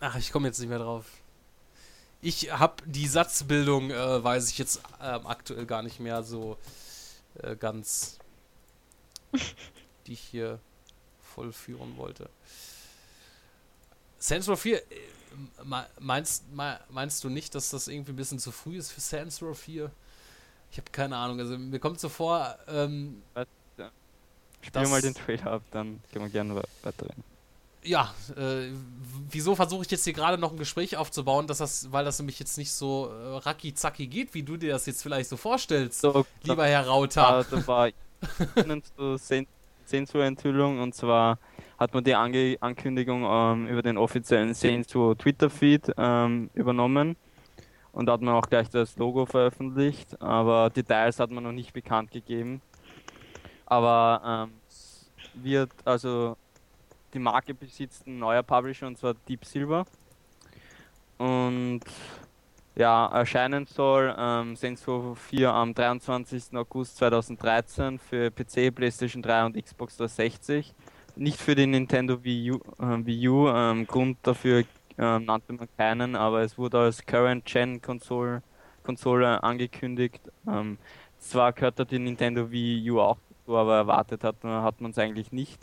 [0.00, 1.04] ach, ich komme jetzt nicht mehr drauf.
[2.20, 6.56] Ich habe die Satzbildung, äh, weiß ich jetzt ähm, aktuell gar nicht mehr so
[7.42, 8.18] äh, ganz,
[10.06, 10.58] die ich hier
[11.34, 12.28] vollführen wollte.
[14.18, 14.86] Saints Row 4, äh, me-
[16.00, 19.42] meinst, me- meinst du nicht, dass das irgendwie ein bisschen zu früh ist für Saints
[19.42, 19.90] Row 4?
[20.70, 23.22] Ich habe keine Ahnung, also mir kommt so vor, ähm,
[24.64, 27.24] Spiel mal den Trailer ab, dann können wir gerne we- weiterreden.
[27.82, 28.68] ja, äh,
[29.28, 32.38] wieso versuche ich jetzt hier gerade noch ein Gespräch aufzubauen, dass das, weil das nämlich
[32.38, 36.00] jetzt nicht so äh, racki zacki geht, wie du dir das jetzt vielleicht so vorstellst,
[36.02, 37.44] So, lieber Herr Rauter.
[37.50, 37.88] Da, da war
[38.56, 39.48] Ihnen zur Saint-
[39.84, 41.38] Saints Row Enthüllung und zwar
[41.82, 47.16] hat man die Ange Ankündigung ähm, über den offiziellen Saints Row Twitter Feed ähm, übernommen
[47.90, 51.72] und da hat man auch gleich das Logo veröffentlicht, aber Details hat man noch nicht
[51.72, 52.62] bekannt gegeben.
[53.66, 56.36] Aber ähm, wird also
[57.12, 59.84] die Marke besitzt ein neuer Publisher und zwar Deep Silver
[61.18, 61.80] und
[62.76, 66.54] ja, erscheinen soll ähm, Saints Row 4 am 23.
[66.54, 70.72] August 2013 für PC, PlayStation 3 und Xbox 360.
[71.16, 72.56] Nicht für die Nintendo Wii U.
[72.78, 73.48] Äh, Wii U.
[73.48, 74.64] Ähm, Grund dafür
[74.98, 78.42] ähm, nannte man keinen, aber es wurde als Current Gen Console,
[78.82, 80.20] Konsole angekündigt.
[80.46, 80.78] Ähm,
[81.18, 84.90] zwar gehört da die Nintendo Wii U auch dazu, aber erwartet hat, man- hat man
[84.92, 85.58] es eigentlich nicht.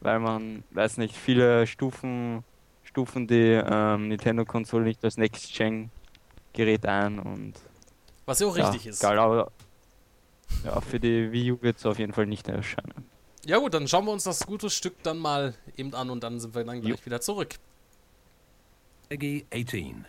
[0.00, 2.42] Weil man, weiß nicht, viele Stufen,
[2.84, 5.90] Stufen die ähm, Nintendo-Konsole nicht als Next-Gen
[6.52, 7.54] Gerät ein und
[8.26, 9.00] Was ja auch richtig ist.
[9.00, 9.50] Geil, aber
[10.64, 13.09] ja, für die Wii U wird es auf jeden Fall nicht erscheinen.
[13.46, 16.40] Ja gut, dann schauen wir uns das gute Stück dann mal eben an und dann
[16.40, 17.54] sind wir dann gleich wieder zurück.
[19.08, 20.04] Peggy 18.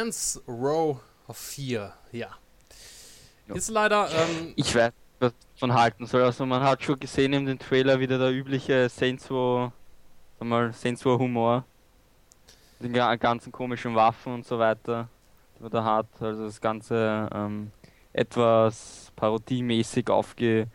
[0.00, 1.00] Sans Row
[1.32, 2.28] 4, ja.
[3.52, 6.22] Ist leider, ähm, Ich weiß was davon halten soll.
[6.22, 9.72] Also man hat schon gesehen in dem Trailer wieder der übliche Saints Row,
[10.38, 11.64] sag mal, Saints Row Humor.
[12.80, 15.08] ga- ganzen komischen Waffen und so weiter,
[15.58, 16.06] die man da hat.
[16.20, 17.72] Also das Ganze ähm,
[18.12, 20.68] etwas parodiemäßig aufge,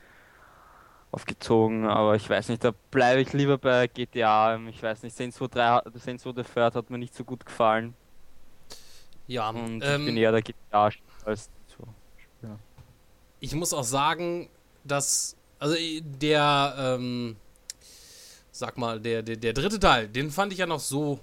[1.12, 4.58] aufgezogen, aber ich weiß nicht, da bleibe ich lieber bei GTA.
[4.68, 7.24] Ich weiß nicht, Saints Row 3, hat- Saints Row the Third hat mir nicht so
[7.24, 7.94] gut gefallen.
[9.28, 10.92] Ja, Und ähm, ich bin eher der GTA
[11.26, 11.88] als so.
[12.44, 12.60] Ja.
[13.40, 14.50] ich muss auch sagen,
[14.84, 17.36] dass also äh, der ähm,
[18.52, 21.20] sag mal der, der der dritte Teil, den fand ich ja noch so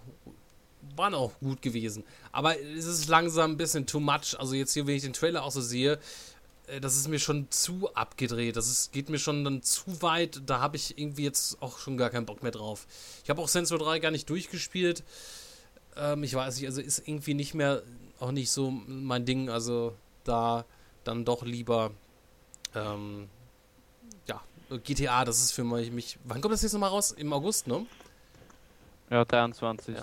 [0.96, 4.38] waren auch gut gewesen, aber es ist langsam ein bisschen too much.
[4.38, 5.98] Also jetzt hier, wenn ich den Trailer auch so sehe,
[6.66, 8.56] äh, das ist mir schon zu abgedreht.
[8.56, 10.42] Das ist, geht mir schon dann zu weit.
[10.46, 12.86] Da habe ich irgendwie jetzt auch schon gar keinen Bock mehr drauf.
[13.24, 15.02] Ich habe auch Sensor 3 gar nicht durchgespielt.
[15.96, 17.82] Ähm, ich weiß nicht, also ist irgendwie nicht mehr,
[18.20, 19.50] auch nicht so mein Ding.
[19.50, 19.94] Also
[20.24, 20.64] da
[21.04, 21.90] dann doch lieber,
[22.74, 23.28] ähm,
[24.26, 24.40] ja,
[24.84, 27.12] GTA, das ist für mich, mich wann kommt das jetzt nochmal raus?
[27.12, 27.86] Im August, ne?
[29.10, 29.96] Ja, 23.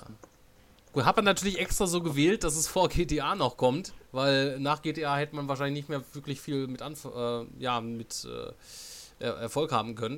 [0.91, 4.82] Gut, hat man natürlich extra so gewählt, dass es vor GTA noch kommt, weil nach
[4.82, 8.52] GTA hätte man wahrscheinlich nicht mehr wirklich viel mit, Anf äh, ja, mit äh,
[9.24, 10.18] Er- Erfolg haben können.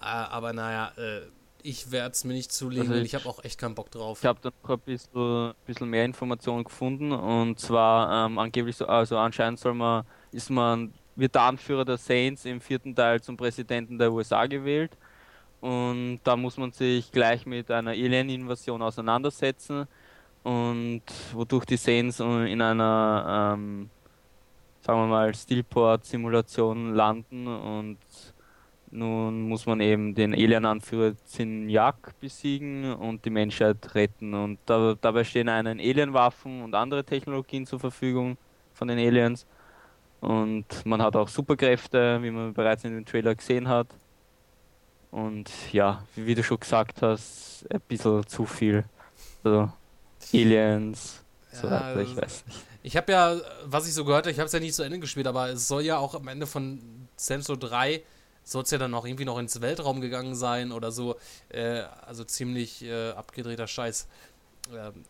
[0.00, 1.22] Äh, aber naja, äh,
[1.62, 4.18] ich werde es mir nicht zulegen Also ich- ich habe auch echt keinen Bock drauf.
[4.20, 8.86] Ich habe da noch ein bisschen, bisschen mehr Informationen gefunden und zwar ähm, angeblich so,
[8.86, 13.36] also anscheinend soll man, ist man, wird der Anführer der Saints im vierten Teil zum
[13.36, 14.96] Präsidenten der USA gewählt
[15.60, 19.86] und da muss man sich gleich mit einer Alien-Invasion auseinandersetzen
[20.42, 21.02] und
[21.34, 23.90] wodurch die Saints in einer, ähm,
[24.80, 27.98] sagen wir mal, Steelport-Simulation landen und
[28.92, 34.34] nun muss man eben den Alien-Anführer Zinyak besiegen und die Menschheit retten.
[34.34, 38.36] Und da, dabei stehen einen Alien-Waffen und andere Technologien zur Verfügung
[38.72, 39.46] von den Aliens.
[40.20, 43.86] Und man hat auch Superkräfte, wie man bereits in dem Trailer gesehen hat.
[45.10, 48.84] Und ja, wie, du schon gesagt hast, ein bisschen zu viel.
[49.42, 49.70] Also
[50.32, 52.60] Aliens, so Ja, weiter, ich das- weiß nicht.
[52.82, 53.36] Ich habe ja,
[53.66, 55.68] was ich so gehört habe, ich habe es ja nicht zu Ende gespielt, aber es
[55.68, 56.80] soll ja auch am Ende von
[57.14, 58.02] Sensor 3
[58.50, 61.16] soll es ja dann auch irgendwie noch ins Weltraum gegangen sein oder so.
[61.50, 64.08] Äh, also ziemlich äh, abgedrehter Scheiß.
[64.74, 65.04] Ähm,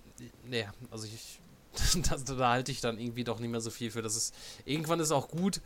[0.45, 1.41] nee, also ich,
[2.11, 4.03] das, da halte ich dann irgendwie doch nicht mehr so viel für.
[4.03, 4.35] Das ist,
[4.65, 5.61] irgendwann ist auch gut.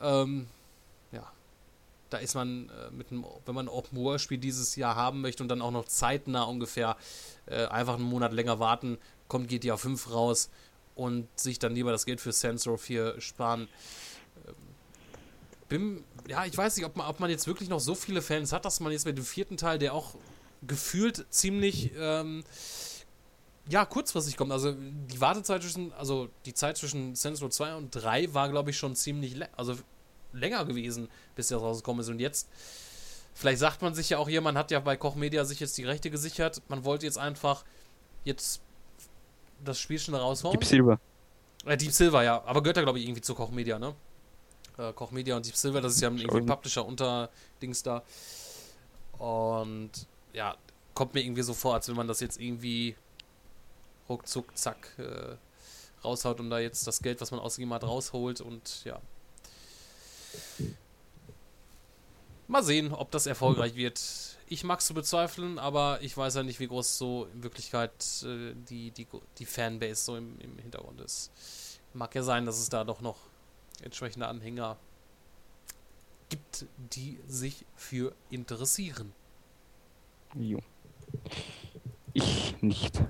[0.00, 0.46] Ähm,
[1.12, 1.30] ja,
[2.08, 5.20] da ist man äh, mit einem, wenn man ein Open World Spiel dieses Jahr haben
[5.20, 6.96] möchte und dann auch noch zeitnah ungefähr
[7.46, 8.96] äh, einfach einen Monat länger warten,
[9.28, 10.48] kommt GTA 5 raus
[10.94, 13.68] und sich dann lieber das Geld für Sensor 4 sparen.
[15.68, 18.52] Bin, ja, ich weiß nicht, ob man, ob man jetzt wirklich noch so viele Fans
[18.52, 20.14] hat, dass man jetzt mit dem vierten Teil, der auch
[20.66, 22.44] gefühlt ziemlich ähm,
[23.68, 24.52] ja, kurzfristig kommt.
[24.52, 28.76] Also die Wartezeit zwischen, also die Zeit zwischen Sensor 2 und 3 war, glaube ich,
[28.76, 29.76] schon ziemlich, also
[30.32, 32.08] länger gewesen, bis der rausgekommen ist.
[32.08, 32.48] Und jetzt,
[33.32, 35.78] vielleicht sagt man sich ja auch hier, man hat ja bei Koch Media sich jetzt
[35.78, 36.60] die Rechte gesichert.
[36.68, 37.64] Man wollte jetzt einfach
[38.24, 38.60] jetzt
[39.64, 40.58] das Spiel schon raushauen.
[40.58, 41.00] Deep Silver.
[41.64, 42.42] Äh, Deep Silver, ja.
[42.44, 43.94] Aber gehört ja, glaube ich, irgendwie zu Koch Media, ne?
[44.78, 46.46] Äh, Koch Media und Deep Silver, das ist ja irgendwie ein.
[46.46, 47.30] Publisher unter
[47.60, 48.02] Dings da.
[49.18, 49.90] Und
[50.32, 50.56] ja,
[50.94, 52.96] kommt mir irgendwie so vor, als wenn man das jetzt irgendwie
[54.08, 55.36] ruckzuck, zack, äh,
[56.04, 59.00] raushaut und da jetzt das Geld, was man ausgegeben hat, rausholt und ja.
[62.46, 64.00] Mal sehen, ob das erfolgreich wird.
[64.48, 67.92] Ich mag es zu bezweifeln, aber ich weiß ja nicht, wie groß so in Wirklichkeit
[68.24, 69.06] äh, die, die,
[69.38, 71.30] die Fanbase so im, im Hintergrund ist.
[71.94, 73.16] Mag ja sein, dass es da doch noch
[73.82, 74.76] entsprechende Anhänger
[76.28, 79.12] gibt, die sich für interessieren.
[80.34, 80.60] Jo.
[82.12, 83.00] Ich nicht.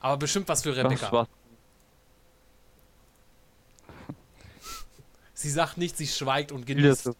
[0.00, 1.12] Aber bestimmt was für Rebecca.
[1.12, 1.28] war's.
[5.34, 7.10] Sie sagt nichts, sie schweigt und genießt.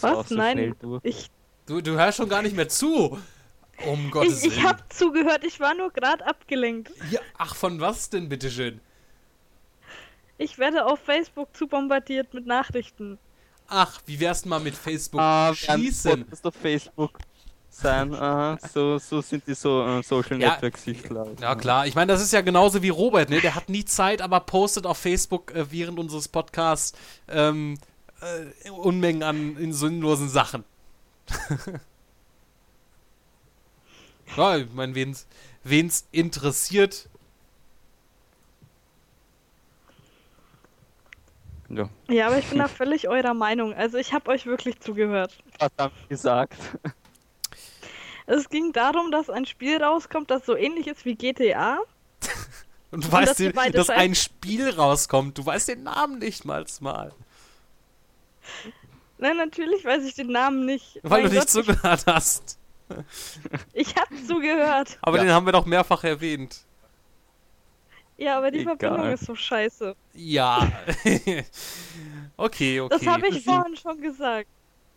[0.00, 0.30] Was?
[0.30, 1.30] Nein, ich,
[1.66, 3.18] Du, du hörst schon gar nicht mehr zu.
[3.86, 4.68] Um Gottes ich, ich Willen.
[4.68, 6.92] habe zugehört, ich war nur gerade abgelenkt.
[7.10, 8.80] Ja, ach, von was denn, bitteschön?
[10.38, 13.18] Ich werde auf Facebook zu bombardiert mit Nachrichten.
[13.68, 16.26] Ach, wie wär's mal mit Facebook Ah, schießen?
[16.30, 17.18] Das auf Facebook
[17.70, 18.14] sein.
[18.14, 21.26] Aha, so, so sind die so äh, Social Ja, Networks sichtbar.
[21.40, 21.86] Ja, klar.
[21.86, 23.40] Ich meine, das ist ja genauso wie Robert, ne?
[23.40, 26.92] Der hat nie Zeit, aber postet auf Facebook äh, während unseres Podcasts
[27.28, 27.78] ähm,
[28.20, 30.64] äh, Unmengen an in sinnlosen Sachen.
[34.36, 35.26] ja, ich meine, wen's,
[35.62, 37.08] wen's interessiert.
[41.68, 41.88] Ja.
[42.08, 43.72] Ja, aber ich bin da völlig eurer Meinung.
[43.74, 45.36] Also ich habe euch wirklich zugehört.
[45.58, 46.54] Wir gesagt?
[48.26, 51.78] Es ging darum, dass ein Spiel rauskommt, das so ähnlich ist wie GTA.
[52.90, 55.36] Und du Und weißt, dass den, dass ein Spiel rauskommt.
[55.36, 56.64] Du weißt den Namen nicht mal.
[56.80, 57.12] mal.
[59.18, 61.00] Nein, natürlich weiß ich den Namen nicht.
[61.02, 62.58] Weil Mein du nicht Gott, ich- zugehört hast.
[63.72, 64.98] Ich hab zugehört.
[65.02, 65.24] Aber Ja.
[65.24, 66.64] den haben wir doch mehrfach erwähnt.
[68.16, 68.76] Ja, aber die Egal.
[68.76, 69.96] Verbindung ist so scheiße.
[70.12, 70.70] Ja.
[72.36, 72.88] okay, okay.
[72.90, 74.48] Das habe ich vorhin schon gesagt.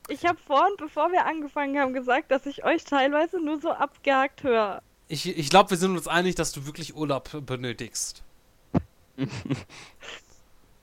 [0.09, 4.43] Ich habe vorhin, bevor wir angefangen haben, gesagt, dass ich euch teilweise nur so abgehakt
[4.43, 4.81] höre.
[5.07, 8.23] Ich, ich glaube, wir sind uns einig, dass du wirklich Urlaub benötigst.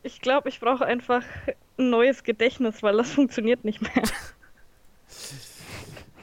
[0.06, 1.22] Ich glaube, ich brauche einfach
[1.78, 3.90] ein neues Gedächtnis, weil das funktioniert nicht mehr.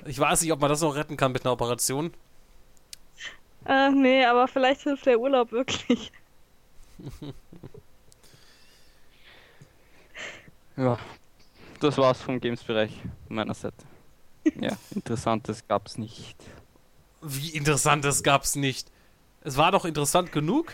[0.06, 2.14] Ich weiß nicht, ob man das noch retten kann mit einer Operation.
[3.66, 6.12] äh, nee, aber vielleicht hilft der Urlaub wirklich.
[10.78, 10.98] Ja,
[11.80, 12.92] das war's vom Games-Bereich
[13.30, 13.86] meiner Seite.
[14.60, 16.36] Ja, interessantes gab's nicht.
[17.22, 18.92] Wie interessant, das gab's nicht.
[19.42, 20.74] Es war doch interessant genug.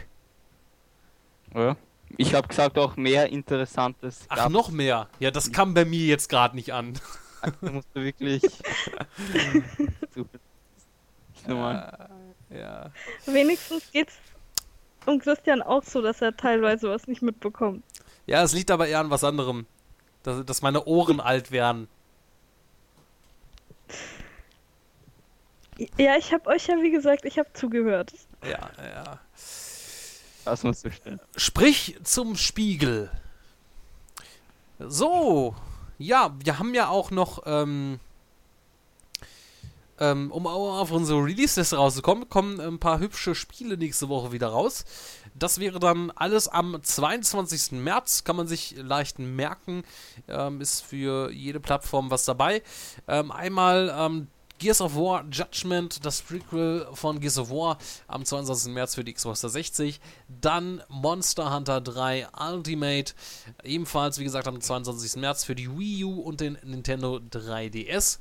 [1.53, 1.75] Ja.
[2.15, 4.23] Ich habe gesagt auch mehr Interessantes.
[4.29, 4.53] Ach, gab's.
[4.53, 5.09] noch mehr.
[5.19, 6.97] Ja, das kam bei mir jetzt gerade nicht an.
[7.61, 8.41] Da musst du wirklich.
[11.47, 12.09] Normal.
[12.49, 12.91] Ja.
[13.25, 14.15] Wenigstens geht's
[15.05, 17.83] um Christian auch so, dass er teilweise was nicht mitbekommt.
[18.25, 19.65] Ja, es liegt aber eher an was anderem.
[20.23, 21.87] Dass, dass meine Ohren alt werden.
[25.97, 28.11] Ja, ich habe euch ja, wie gesagt, ich habe zugehört.
[28.43, 29.19] Ja, ja.
[30.43, 31.19] Das musst du stellen.
[31.35, 33.11] Sprich zum Spiegel.
[34.79, 35.55] So,
[35.97, 37.99] ja, wir haben ja auch noch, ähm,
[39.99, 44.49] ähm, um au- auf unsere Release-Liste rauszukommen, kommen ein paar hübsche Spiele nächste Woche wieder
[44.49, 44.85] raus.
[45.33, 47.71] Das wäre dann alles am 22.
[47.83, 49.83] März, kann man sich leicht merken.
[50.27, 52.61] Ähm, ist für jede Plattform was dabei.
[53.07, 53.91] Ähm, einmal
[54.59, 57.77] Gears of War Judgment, das Prequel von Gears of War
[58.07, 58.73] am 22.
[58.73, 59.99] März für die Xbox 360.
[60.41, 63.13] Dann Monster Hunter 3 Ultimate,
[63.63, 65.17] ebenfalls wie gesagt am 22.
[65.17, 68.19] März für die Wii U und den Nintendo 3DS.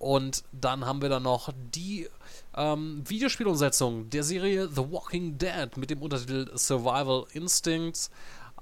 [0.00, 2.08] Und dann haben wir dann noch die
[2.56, 8.10] ähm, Videospielumsetzung der Serie The Walking Dead mit dem Untertitel Survival Instincts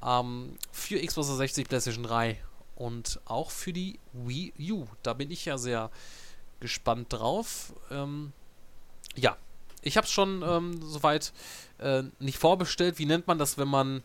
[0.05, 2.39] ähm, für Xbox 360, PlayStation 3
[2.74, 4.86] und auch für die Wii U.
[5.02, 5.90] Da bin ich ja sehr
[6.60, 7.72] gespannt drauf.
[7.90, 8.32] Ähm,
[9.16, 9.36] ja,
[9.82, 11.32] ich habe es schon ähm, soweit
[11.78, 12.98] äh, nicht vorbestellt.
[12.98, 14.02] Wie nennt man das, wenn man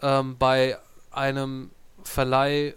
[0.00, 0.78] ähm, bei
[1.10, 1.70] einem
[2.04, 2.74] Verleih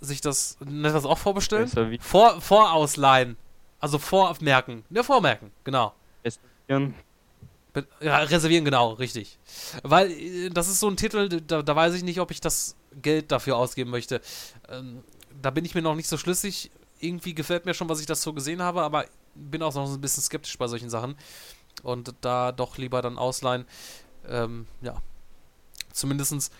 [0.00, 1.70] sich das, nennt das auch vorbestellen?
[2.00, 3.36] Vor, vorausleihen.
[3.78, 4.84] Also vormerken.
[4.88, 5.94] Ne, vormerken, genau.
[6.24, 6.94] Reservieren.
[8.00, 9.38] Ja, reservieren, genau, richtig.
[9.82, 12.74] Weil äh, das ist so ein Titel, da, da weiß ich nicht, ob ich das
[13.02, 14.20] Geld dafür ausgeben möchte.
[14.70, 15.02] Ähm,
[15.42, 16.70] da bin ich mir noch nicht so schlüssig.
[17.00, 19.04] Irgendwie gefällt mir schon, was ich das so gesehen habe, aber
[19.34, 21.16] bin auch noch so ein bisschen skeptisch bei solchen Sachen.
[21.82, 23.66] Und da doch lieber dann ausleihen.
[24.28, 24.96] Ähm, ja.
[25.92, 26.50] Zumindestens,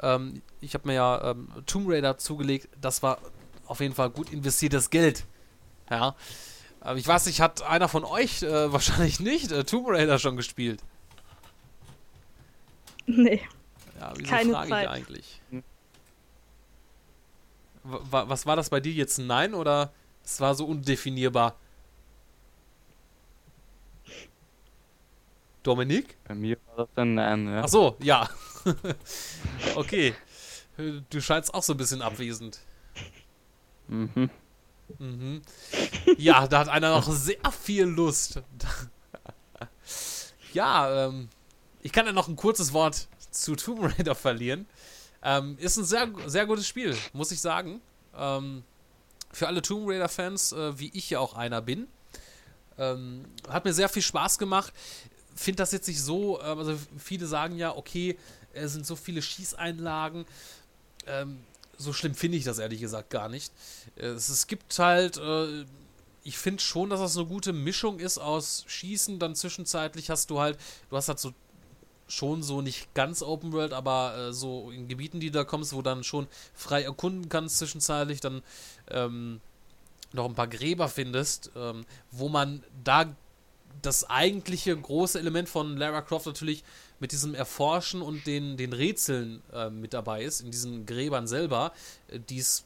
[0.00, 2.68] ähm, ich habe mir ja ähm, Tomb Raider zugelegt.
[2.80, 3.18] Das war
[3.66, 5.24] auf jeden Fall gut investiertes Geld.
[5.90, 6.14] Ja.
[6.80, 10.36] Aber ich weiß nicht, hat einer von euch äh, wahrscheinlich nicht äh, Tomb Raider schon
[10.36, 10.82] gespielt?
[13.06, 13.42] Nee.
[13.98, 14.84] Ja, wieso Keine frage Zeit.
[14.84, 15.40] ich eigentlich?
[15.50, 15.62] Wa-
[17.90, 19.18] was war das bei dir jetzt?
[19.18, 19.92] ein Nein oder
[20.24, 21.56] es war so undefinierbar?
[25.62, 26.16] Dominik?
[26.24, 27.62] Bei mir war das ein Nein, ja.
[27.64, 28.28] Ach so, ja.
[29.74, 30.14] okay.
[31.10, 32.60] Du scheinst auch so ein bisschen abwesend.
[33.88, 34.30] Mhm.
[34.98, 35.42] Mhm.
[36.16, 38.42] Ja, da hat einer noch sehr viel Lust.
[40.52, 41.28] ja, ähm,
[41.82, 44.66] ich kann ja noch ein kurzes Wort zu Tomb Raider verlieren.
[45.22, 47.80] Ähm, ist ein sehr, sehr gutes Spiel, muss ich sagen.
[48.16, 48.64] Ähm,
[49.32, 51.88] für alle Tomb Raider-Fans, äh, wie ich ja auch einer bin.
[52.78, 54.72] Ähm, hat mir sehr viel Spaß gemacht.
[55.34, 58.18] Finde das jetzt nicht so, ähm, also viele sagen ja, okay,
[58.52, 60.24] es sind so viele Schießeinlagen.
[61.06, 61.40] Ähm,
[61.76, 63.52] so schlimm finde ich das ehrlich gesagt gar nicht.
[63.96, 65.64] Es, es gibt halt, äh,
[66.24, 70.40] ich finde schon, dass das eine gute Mischung ist aus Schießen, dann zwischenzeitlich hast du
[70.40, 70.58] halt,
[70.90, 71.32] du hast halt so
[72.10, 75.72] schon so nicht ganz Open World, aber äh, so in Gebieten, die du da kommst,
[75.72, 78.42] wo dann schon frei erkunden kannst zwischenzeitlich, dann
[78.88, 79.40] ähm,
[80.12, 83.14] noch ein paar Gräber findest, ähm, wo man da
[83.82, 86.64] das eigentliche große Element von Lara Croft natürlich
[86.98, 91.72] mit diesem Erforschen und den, den Rätseln äh, mit dabei ist, in diesen Gräbern selber,
[92.08, 92.64] äh, die es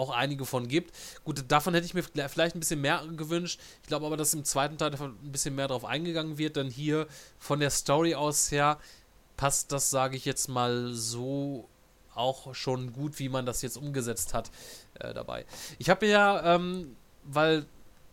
[0.00, 0.96] auch einige von gibt.
[1.24, 3.60] Gut, davon hätte ich mir vielleicht ein bisschen mehr gewünscht.
[3.82, 7.06] Ich glaube aber, dass im zweiten Teil ein bisschen mehr drauf eingegangen wird, denn hier
[7.38, 8.78] von der Story aus her
[9.36, 11.68] passt das, sage ich jetzt mal, so
[12.14, 14.50] auch schon gut, wie man das jetzt umgesetzt hat
[14.94, 15.46] äh, dabei.
[15.78, 17.66] Ich habe ja, ähm, weil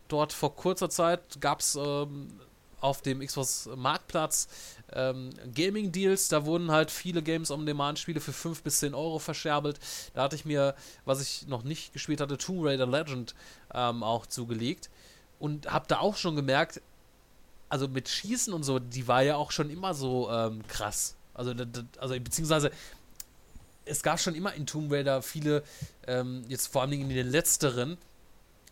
[0.07, 2.39] dort vor kurzer Zeit gab es ähm,
[2.79, 4.47] auf dem Xbox Marktplatz
[4.93, 6.29] ähm, Gaming Deals.
[6.29, 9.79] Da wurden halt viele Games on Demand Spiele für 5 bis 10 Euro verscherbelt.
[10.13, 13.35] Da hatte ich mir, was ich noch nicht gespielt hatte, Tomb Raider Legend
[13.73, 14.89] ähm, auch zugelegt
[15.39, 16.81] und habe da auch schon gemerkt,
[17.69, 21.15] also mit Schießen und so, die war ja auch schon immer so ähm, krass.
[21.33, 21.53] Also,
[21.99, 22.71] also beziehungsweise
[23.85, 25.63] es gab schon immer in Tomb Raider viele,
[26.07, 27.97] ähm, jetzt vor allem in den letzteren,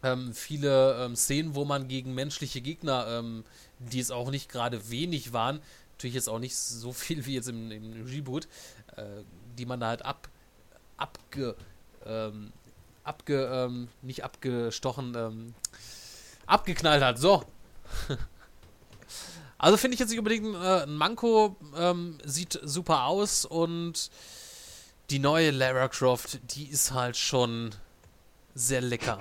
[0.04, 3.44] ähm, viele ähm, Szenen, wo man gegen menschliche Gegner, ähm,
[3.80, 5.62] die es auch nicht gerade wenig waren,
[5.96, 8.48] natürlich jetzt auch nicht so viel wie jetzt im, im Reboot,
[8.98, 9.04] äh,
[9.58, 10.28] die man da halt ab,
[10.98, 11.56] abge,
[12.06, 12.52] ähm,
[13.04, 15.54] abge, ähm, nicht abgestochen, ähm,
[16.46, 17.20] abgeknallt hat.
[17.20, 17.44] So.
[19.58, 24.12] Also finde ich jetzt nicht unbedingt äh, ein Manko, ähm, sieht super aus und
[25.10, 27.74] die neue Lara Croft, die ist halt schon
[28.54, 29.18] sehr lecker.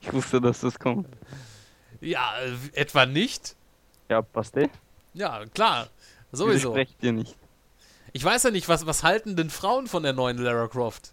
[0.00, 1.06] Ich wusste, dass das kommt.
[2.00, 3.56] Ja, äh, etwa nicht?
[4.08, 4.70] Ja, passt eh.
[5.16, 5.88] Ja, klar.
[6.30, 6.74] Sowieso.
[6.74, 7.34] Widersprecht dir nicht.
[8.12, 11.12] Ich weiß ja nicht, was, was halten denn Frauen von der neuen Lara Croft?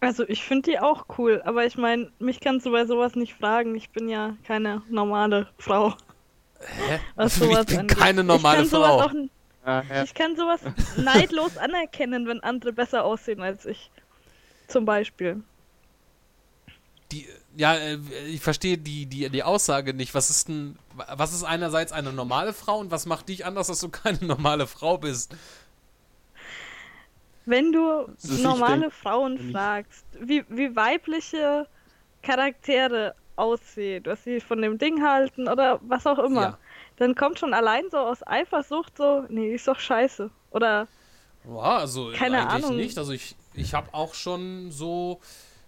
[0.00, 3.34] Also ich finde die auch cool, aber ich meine, mich kannst du bei sowas nicht
[3.34, 3.74] fragen.
[3.74, 5.94] Ich bin ja keine normale Frau.
[6.60, 7.00] Hä?
[7.16, 7.98] Was ich sowas bin angeht.
[7.98, 9.80] keine normale ich kann sowas Frau.
[9.80, 10.60] Auch, Ich kann sowas
[10.96, 13.90] neidlos anerkennen, wenn andere besser aussehen als ich.
[14.68, 15.42] Zum Beispiel.
[17.12, 17.98] Die, ja, äh,
[18.28, 20.14] ich verstehe die, die, die Aussage nicht.
[20.14, 23.80] Was ist denn, was ist einerseits eine normale Frau und was macht dich anders, dass
[23.80, 25.34] du keine normale Frau bist?
[27.46, 31.66] Wenn du normale nicht Frauen fragst, wie, wie weibliche
[32.22, 36.58] Charaktere aussehen, was sie von dem Ding halten oder was auch immer, Ja.
[36.96, 40.30] dann kommt schon allein so aus Eifersucht so, nee, ist doch scheiße.
[40.52, 40.88] Oder
[41.46, 42.76] Ja, also Keine eigentlich Ahnung.
[42.76, 42.96] nicht.
[42.96, 45.20] Also ich, ich habe auch schon so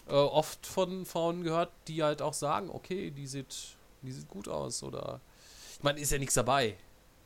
[0.09, 4.49] äh, oft von Frauen gehört, die halt auch sagen, okay, die sieht, die sieht gut
[4.49, 5.21] aus oder
[5.77, 6.77] ich meine, ist ja nichts dabei.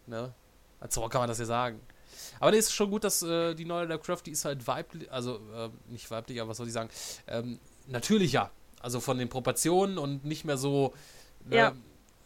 [0.07, 0.33] Ne?
[0.81, 1.81] Als Frau kann man das ja sagen.
[2.41, 5.11] Aber nee, ist schon gut, dass äh, die neue Lara Croft, die ist halt weiblich,
[5.11, 6.91] also äh, nicht weiblich, aber was soll ich sagen?
[7.27, 8.51] Ähm, natürlicher.
[8.83, 10.95] Also von den Proportionen und nicht mehr so
[11.45, 11.73] ne, Ja.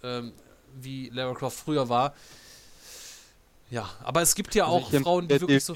[0.02, 0.32] ähm,
[0.74, 2.14] wie Lara Croft früher war.
[3.70, 5.74] Ja, aber es gibt ja Also auch Frauen, die wirklich so.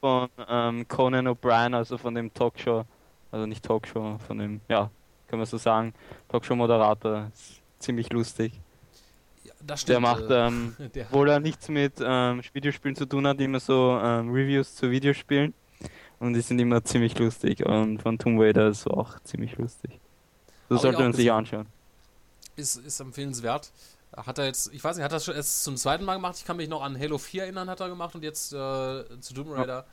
[0.00, 2.84] Von ähm, Conan O'Brien, also von dem Talkshow,
[3.30, 4.90] also nicht Talkshow, von dem, ja,
[5.28, 5.92] kann man so sagen,
[6.28, 7.30] Talkshow-Moderator,
[7.78, 8.52] ziemlich lustig.
[9.60, 13.26] das Der stimmt, macht, äh, ähm, der- obwohl er nichts mit ähm, Videospielen zu tun
[13.26, 15.52] hat, immer so ähm, Reviews zu Videospielen
[16.18, 19.98] und die sind immer ziemlich lustig und von Tomb Raider ist auch ziemlich lustig.
[20.68, 21.66] Das sollte man sich anschauen.
[22.56, 23.70] ist, ist empfehlenswert.
[24.16, 26.36] Hat er jetzt, ich weiß nicht, hat er das schon erst zum zweiten Mal gemacht?
[26.38, 28.56] Ich kann mich noch an Halo 4 erinnern, hat er gemacht und jetzt äh,
[29.20, 29.80] zu Tomb Raider.
[29.80, 29.86] Ist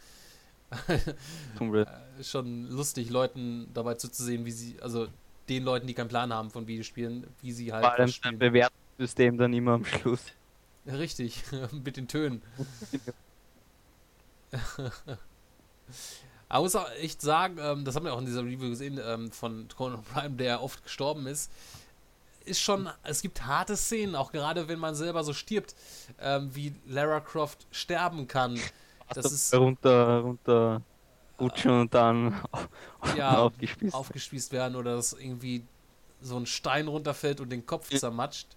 [2.22, 5.08] schon lustig, Leuten dabei zuzusehen, wie sie, also
[5.50, 9.38] den Leuten, die keinen Plan haben von Videospielen, wie sie halt Vor allem sein Bewertungssystem
[9.38, 10.22] dann immer am Schluss.
[10.86, 12.42] Richtig, mit den Tönen.
[16.48, 19.32] Aber muss auch echt sagen, ähm, das haben wir auch in dieser Review gesehen ähm,
[19.32, 21.52] von Conan O'Brien, der oft gestorben ist.
[22.46, 25.76] Ist schon, es gibt harte Szenen, auch gerade wenn man selber so stirbt,
[26.20, 28.60] ähm, wie Lara Croft sterben kann.
[29.14, 30.82] Das ist runter, runter
[31.40, 32.42] rutschen und dann
[33.18, 33.94] ja, aufgespießt.
[33.94, 35.64] aufgespießt werden oder dass irgendwie
[36.22, 38.48] so ein Stein runterfällt und den Kopf zermatscht.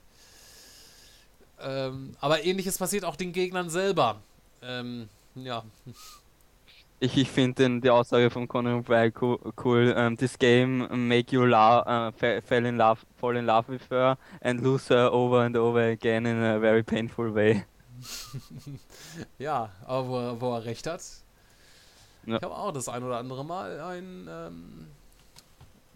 [1.61, 4.20] Ähm, aber ähnliches passiert auch den Gegnern selber.
[4.62, 5.65] Ähm, ja.
[7.01, 9.39] Ich, ich finde die Aussage von Conan O'Brien cool.
[9.65, 9.95] cool.
[9.97, 13.83] Um, this game make you love, uh, fa- fall in love, fall in love with
[13.91, 17.65] her and lose her over and over again in a very painful way.
[19.39, 21.03] ja, aber wo er, wo er recht hat.
[22.27, 22.37] Ja.
[22.37, 24.87] Ich habe auch das ein oder andere Mal ein ähm,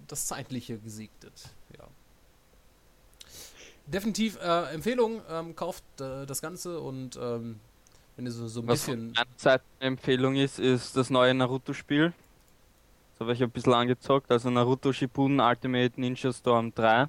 [0.08, 1.32] das Zeitliche gesiegtet.
[1.76, 1.84] Ja.
[3.86, 7.58] Definitiv äh, Empfehlung, ähm, kauft äh, das Ganze und ähm,
[8.16, 9.14] wenn ihr so, so ein Was bisschen.
[9.36, 12.12] Seite eine Empfehlung ist, ist das neue Naruto-Spiel.
[13.12, 14.30] Das habe ich ein bisschen angezockt.
[14.30, 17.08] Also Naruto Shippuden Ultimate Ninja Storm 3.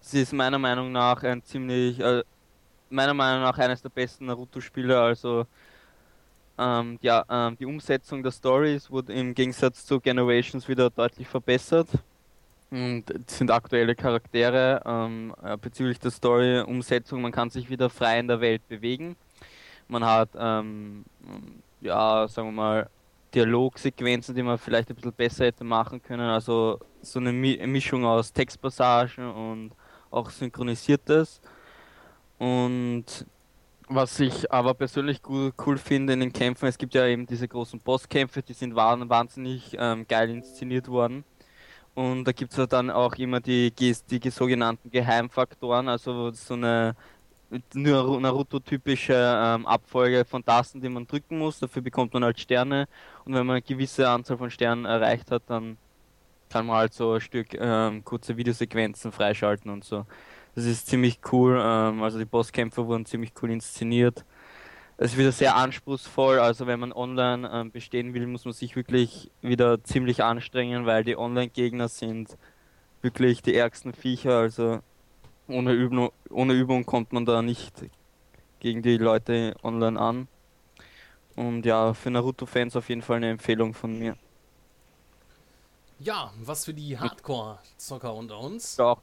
[0.00, 2.22] Das ist meiner Meinung nach ein ziemlich, äh,
[2.92, 5.00] meiner Meinung nach eines der besten Naruto-Spiele.
[5.00, 5.46] Also
[6.58, 11.88] ähm, ja, ähm, die Umsetzung der Stories wurde im Gegensatz zu Generations wieder deutlich verbessert.
[12.70, 17.20] Und es sind aktuelle Charaktere ähm, äh, bezüglich der Story-Umsetzung.
[17.20, 19.16] Man kann sich wieder frei in der Welt bewegen.
[19.88, 21.04] Man hat, ähm,
[21.80, 22.90] ja, sagen wir mal,
[23.34, 26.28] Dialogsequenzen, die man vielleicht ein bisschen besser hätte machen können.
[26.28, 29.72] Also so eine Mi Mischung aus Textpassagen und
[30.10, 31.40] auch synchronisiertes.
[32.42, 33.04] Und
[33.88, 37.46] was ich aber persönlich cool, cool finde in den Kämpfen, es gibt ja eben diese
[37.46, 41.24] großen Bosskämpfe, die sind wahnsinnig ähm, geil inszeniert worden.
[41.94, 46.96] Und da gibt es dann auch immer die, die sogenannten Geheimfaktoren, also so eine
[47.74, 51.60] Naru- Naruto-typische ähm, Abfolge von Tasten, die man drücken muss.
[51.60, 52.88] Dafür bekommt man halt Sterne.
[53.24, 55.76] Und wenn man eine gewisse Anzahl von Sternen erreicht hat, dann
[56.48, 60.06] kann man halt so ein Stück ähm, kurze Videosequenzen freischalten und so.
[60.54, 61.58] Das ist ziemlich cool.
[61.62, 64.24] Ähm, also die Bosskämpfe wurden ziemlich cool inszeniert.
[64.98, 68.76] Es ist wieder sehr anspruchsvoll, also wenn man online ähm, bestehen will, muss man sich
[68.76, 72.36] wirklich wieder ziemlich anstrengen, weil die Online-Gegner sind
[73.00, 74.80] wirklich die ärgsten Viecher, also
[75.48, 77.84] ohne Übung, ohne Übung kommt man da nicht
[78.60, 80.28] gegen die Leute online an.
[81.34, 84.16] Und ja, für Naruto-Fans auf jeden Fall eine Empfehlung von mir.
[85.98, 88.78] Ja, was für die Hardcore-Zocker unter uns.
[88.78, 89.00] auch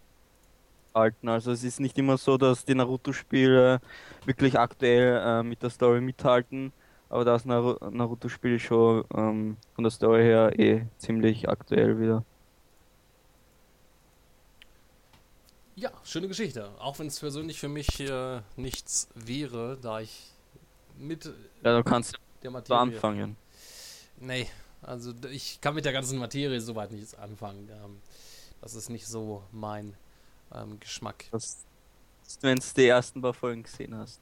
[0.93, 1.29] halten.
[1.29, 3.81] Also es ist nicht immer so, dass die Naruto-Spiele
[4.25, 6.73] wirklich aktuell äh, mit der Story mithalten,
[7.09, 12.23] aber das Naru Naruto-Spiel schon ähm, von der Story her eh ziemlich aktuell wieder.
[15.75, 16.69] Ja, schöne Geschichte.
[16.79, 20.33] Auch wenn es persönlich für mich äh, nichts wäre, da ich
[20.97, 21.25] mit
[21.63, 22.81] Ja, du kannst der Materie.
[22.81, 23.37] anfangen.
[24.17, 24.47] Nee,
[24.81, 27.69] also ich kann mit der ganzen Materie soweit nichts anfangen.
[27.69, 28.01] Ähm,
[28.61, 29.95] das ist nicht so mein
[30.53, 31.25] ähm, Geschmack.
[31.31, 31.65] Das,
[32.41, 34.21] wenn du die ersten paar Folgen gesehen hast.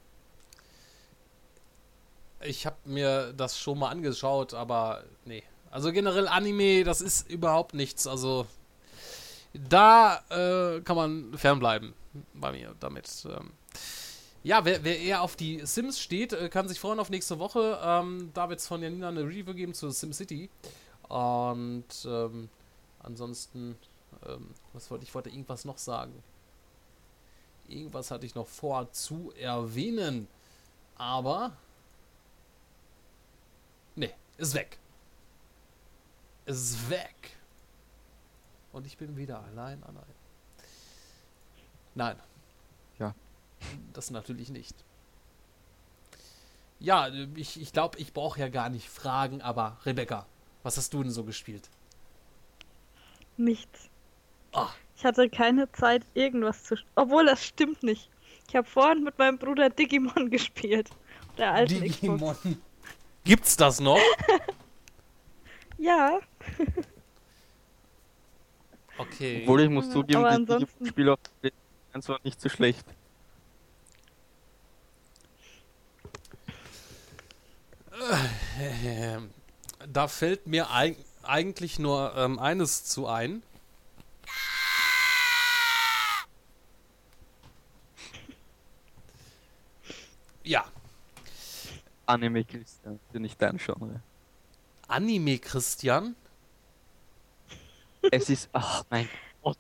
[2.42, 5.44] Ich habe mir das schon mal angeschaut, aber nee.
[5.72, 8.08] Also generell Anime, das ist überhaupt nichts.
[8.08, 8.46] Also
[9.54, 11.94] da äh, kann man fernbleiben
[12.34, 13.10] bei mir damit.
[13.26, 13.52] Ähm,
[14.44, 17.80] ja, wer, wer eher auf die Sims steht, äh, kann sich freuen auf nächste Woche.
[17.84, 20.50] Ähm, da wird es von Janina eine Review geben zu SimCity.
[21.10, 22.50] Und ähm,
[23.00, 23.78] ansonsten,
[24.26, 26.24] ähm, was wollte ich wollte irgendwas noch sagen.
[27.68, 30.28] Irgendwas hatte ich noch vor zu erwähnen.
[30.96, 31.52] Aber
[33.98, 34.78] Nee, ist weg.
[36.46, 37.36] Es ist weg.
[38.72, 40.16] Und ich bin wieder allein allein.
[41.96, 42.16] Nein.
[43.00, 43.16] Ja.
[43.92, 44.76] Das natürlich nicht.
[46.80, 50.28] Ja, ich, ich glaube, ich brauche ja gar nicht fragen, aber Rebecca,
[50.62, 51.72] was hast du denn so gespielt?
[53.36, 53.87] Nichts.
[54.54, 54.70] Ah.
[54.96, 56.76] Ich hatte keine Zeit, irgendwas zu.
[56.96, 58.10] Obwohl, das stimmt nicht.
[58.48, 60.90] Ich habe vorhin mit meinem Bruder Digimon gespielt.
[61.38, 62.42] Der alten Xbox.
[62.42, 62.62] Digimon.
[63.24, 64.00] Gibt's das noch?
[65.80, 66.20] Ja.
[69.00, 69.42] Okay.
[69.44, 72.84] Obwohl ich muss zugeben, Aber die ansonsten- Spiele auf PlayStation war nicht so schlecht.
[78.60, 79.30] Ähm,
[79.94, 83.44] Da fällt mir eig eigentlich nur ähm, eines zu ein.
[90.48, 90.66] Ja,
[92.06, 94.02] Anime Christian, ist nicht dein Genre.
[94.88, 96.16] Anime Christian.
[98.12, 99.10] Es ist, ach mein
[99.44, 99.58] Gott.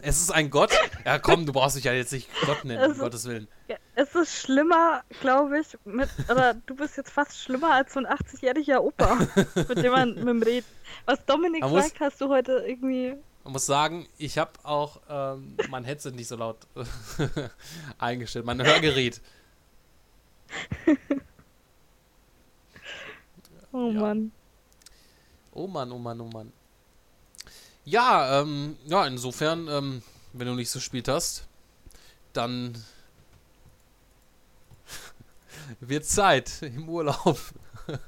[0.00, 0.70] Es ist ein Gott.
[1.04, 3.48] Ja, komm, du brauchst dich ja jetzt nicht Gott nennen, um Also- Gottes Willen.
[3.96, 8.06] Es ist schlimmer, glaube ich, mit, oder du bist jetzt fast schlimmer als so ein
[8.06, 9.16] 80-jähriger Opa,
[9.56, 10.66] mit dem man mit dem redet.
[11.04, 13.16] Was Dominik Man muss- sagt, hast du heute irgendwie.
[13.42, 16.58] Man muss sagen, ich habe auch ähm, mein Headset nicht so laut
[17.98, 19.20] eingestellt, mein Hörgerät.
[23.72, 24.32] Oh Mann.
[25.52, 26.52] Oh Mann, oh Mann, oh Mann.
[27.84, 30.02] Ja, ähm, ja, insofern, ähm,
[30.32, 31.46] wenn du nicht so gespielt hast,
[32.32, 32.82] dann
[35.80, 37.38] wird Zeit im Urlaub.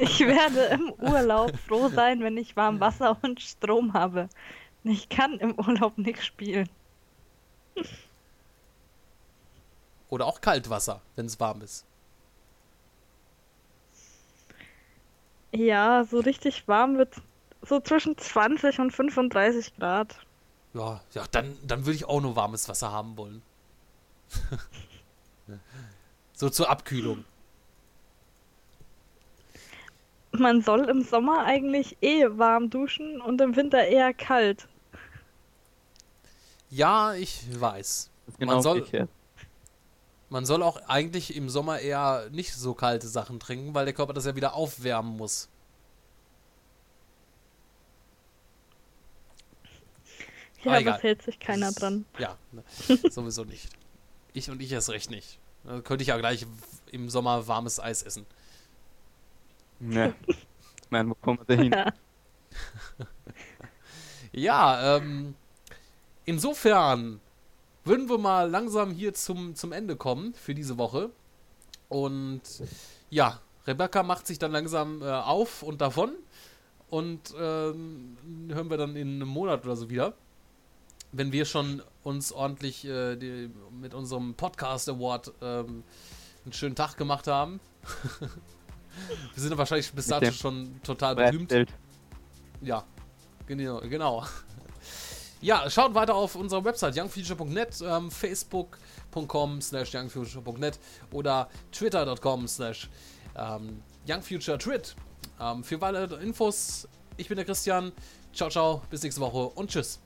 [0.00, 4.28] Ich werde im Urlaub froh sein, wenn ich warm Wasser und Strom habe.
[4.84, 6.68] Ich kann im Urlaub nicht spielen.
[10.08, 11.84] Oder auch Kaltwasser, wenn es warm ist.
[15.52, 17.14] Ja, so richtig warm wird
[17.62, 20.16] so zwischen 20 und 35 Grad.
[20.74, 23.42] Ja, ja dann, dann würde ich auch nur warmes Wasser haben wollen.
[26.34, 27.24] so zur Abkühlung.
[30.32, 34.68] Man soll im Sommer eigentlich eh warm duschen und im Winter eher kalt.
[36.68, 38.10] Ja, ich weiß.
[38.38, 39.08] Genau man, soll.
[40.28, 44.12] Man soll auch eigentlich im Sommer eher nicht so kalte Sachen trinken, weil der Körper
[44.12, 45.48] das ja wieder aufwärmen muss.
[50.62, 52.04] Ja, Aber aber hält sich keiner Das- dran.
[52.18, 52.62] Ja, ne,
[53.10, 53.68] sowieso nicht.
[54.32, 55.38] Ich und ich erst recht nicht.
[55.64, 56.44] Da könnte ich ja gleich
[56.92, 58.26] im Sommer warmes Eis essen.
[59.80, 59.86] Ich
[60.90, 61.72] meine, wo kommen wir dahin?
[61.72, 61.92] Ja.
[64.32, 65.34] Ja, ähm,
[66.26, 67.20] insofern
[67.86, 71.10] würden wir mal langsam hier zum, zum Ende kommen für diese Woche.
[71.88, 72.42] Und
[73.10, 76.12] ja, Rebecca macht sich dann langsam äh, auf und davon.
[76.88, 78.16] und ähm,
[78.48, 80.14] hören wir dann in einem Monat oder so wieder.
[81.12, 85.82] Wenn wir schon uns ordentlich äh, die, mit unserem Podcast Award ähm,
[86.44, 87.60] einen schönen Tag gemacht haben.
[89.34, 91.52] wir sind wahrscheinlich bis dato schon total berühmt.
[92.60, 92.84] Ja,
[93.46, 93.80] genau.
[93.80, 94.24] genau.
[95.40, 100.78] Ja, schaut weiter auf unserer Website youngfuture.net, ähm, facebook.com slash youngfuture.net
[101.12, 102.88] oder twitter.com slash
[103.36, 104.96] ähm, youngfuturetwit.
[105.40, 106.88] Ähm, für weitere Infos,
[107.18, 107.92] ich bin der Christian.
[108.32, 110.00] Ciao, ciao, bis nächste Woche und tschüss.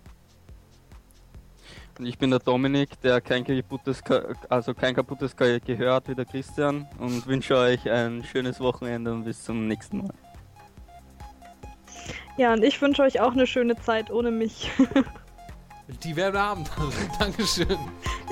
[1.99, 6.09] Und ich bin der Dominik, der kein kaputtes, Ka- also kein kaputtes Ge- Gehör hat
[6.09, 10.15] wie der Christian und wünsche euch ein schönes Wochenende und bis zum nächsten Mal.
[12.41, 14.71] Ja, und ich wünsche euch auch eine schöne Zeit ohne mich.
[16.03, 16.65] Die werden wir haben.
[17.19, 17.77] Dankeschön.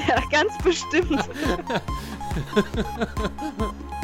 [0.09, 1.29] ja, ganz bestimmt.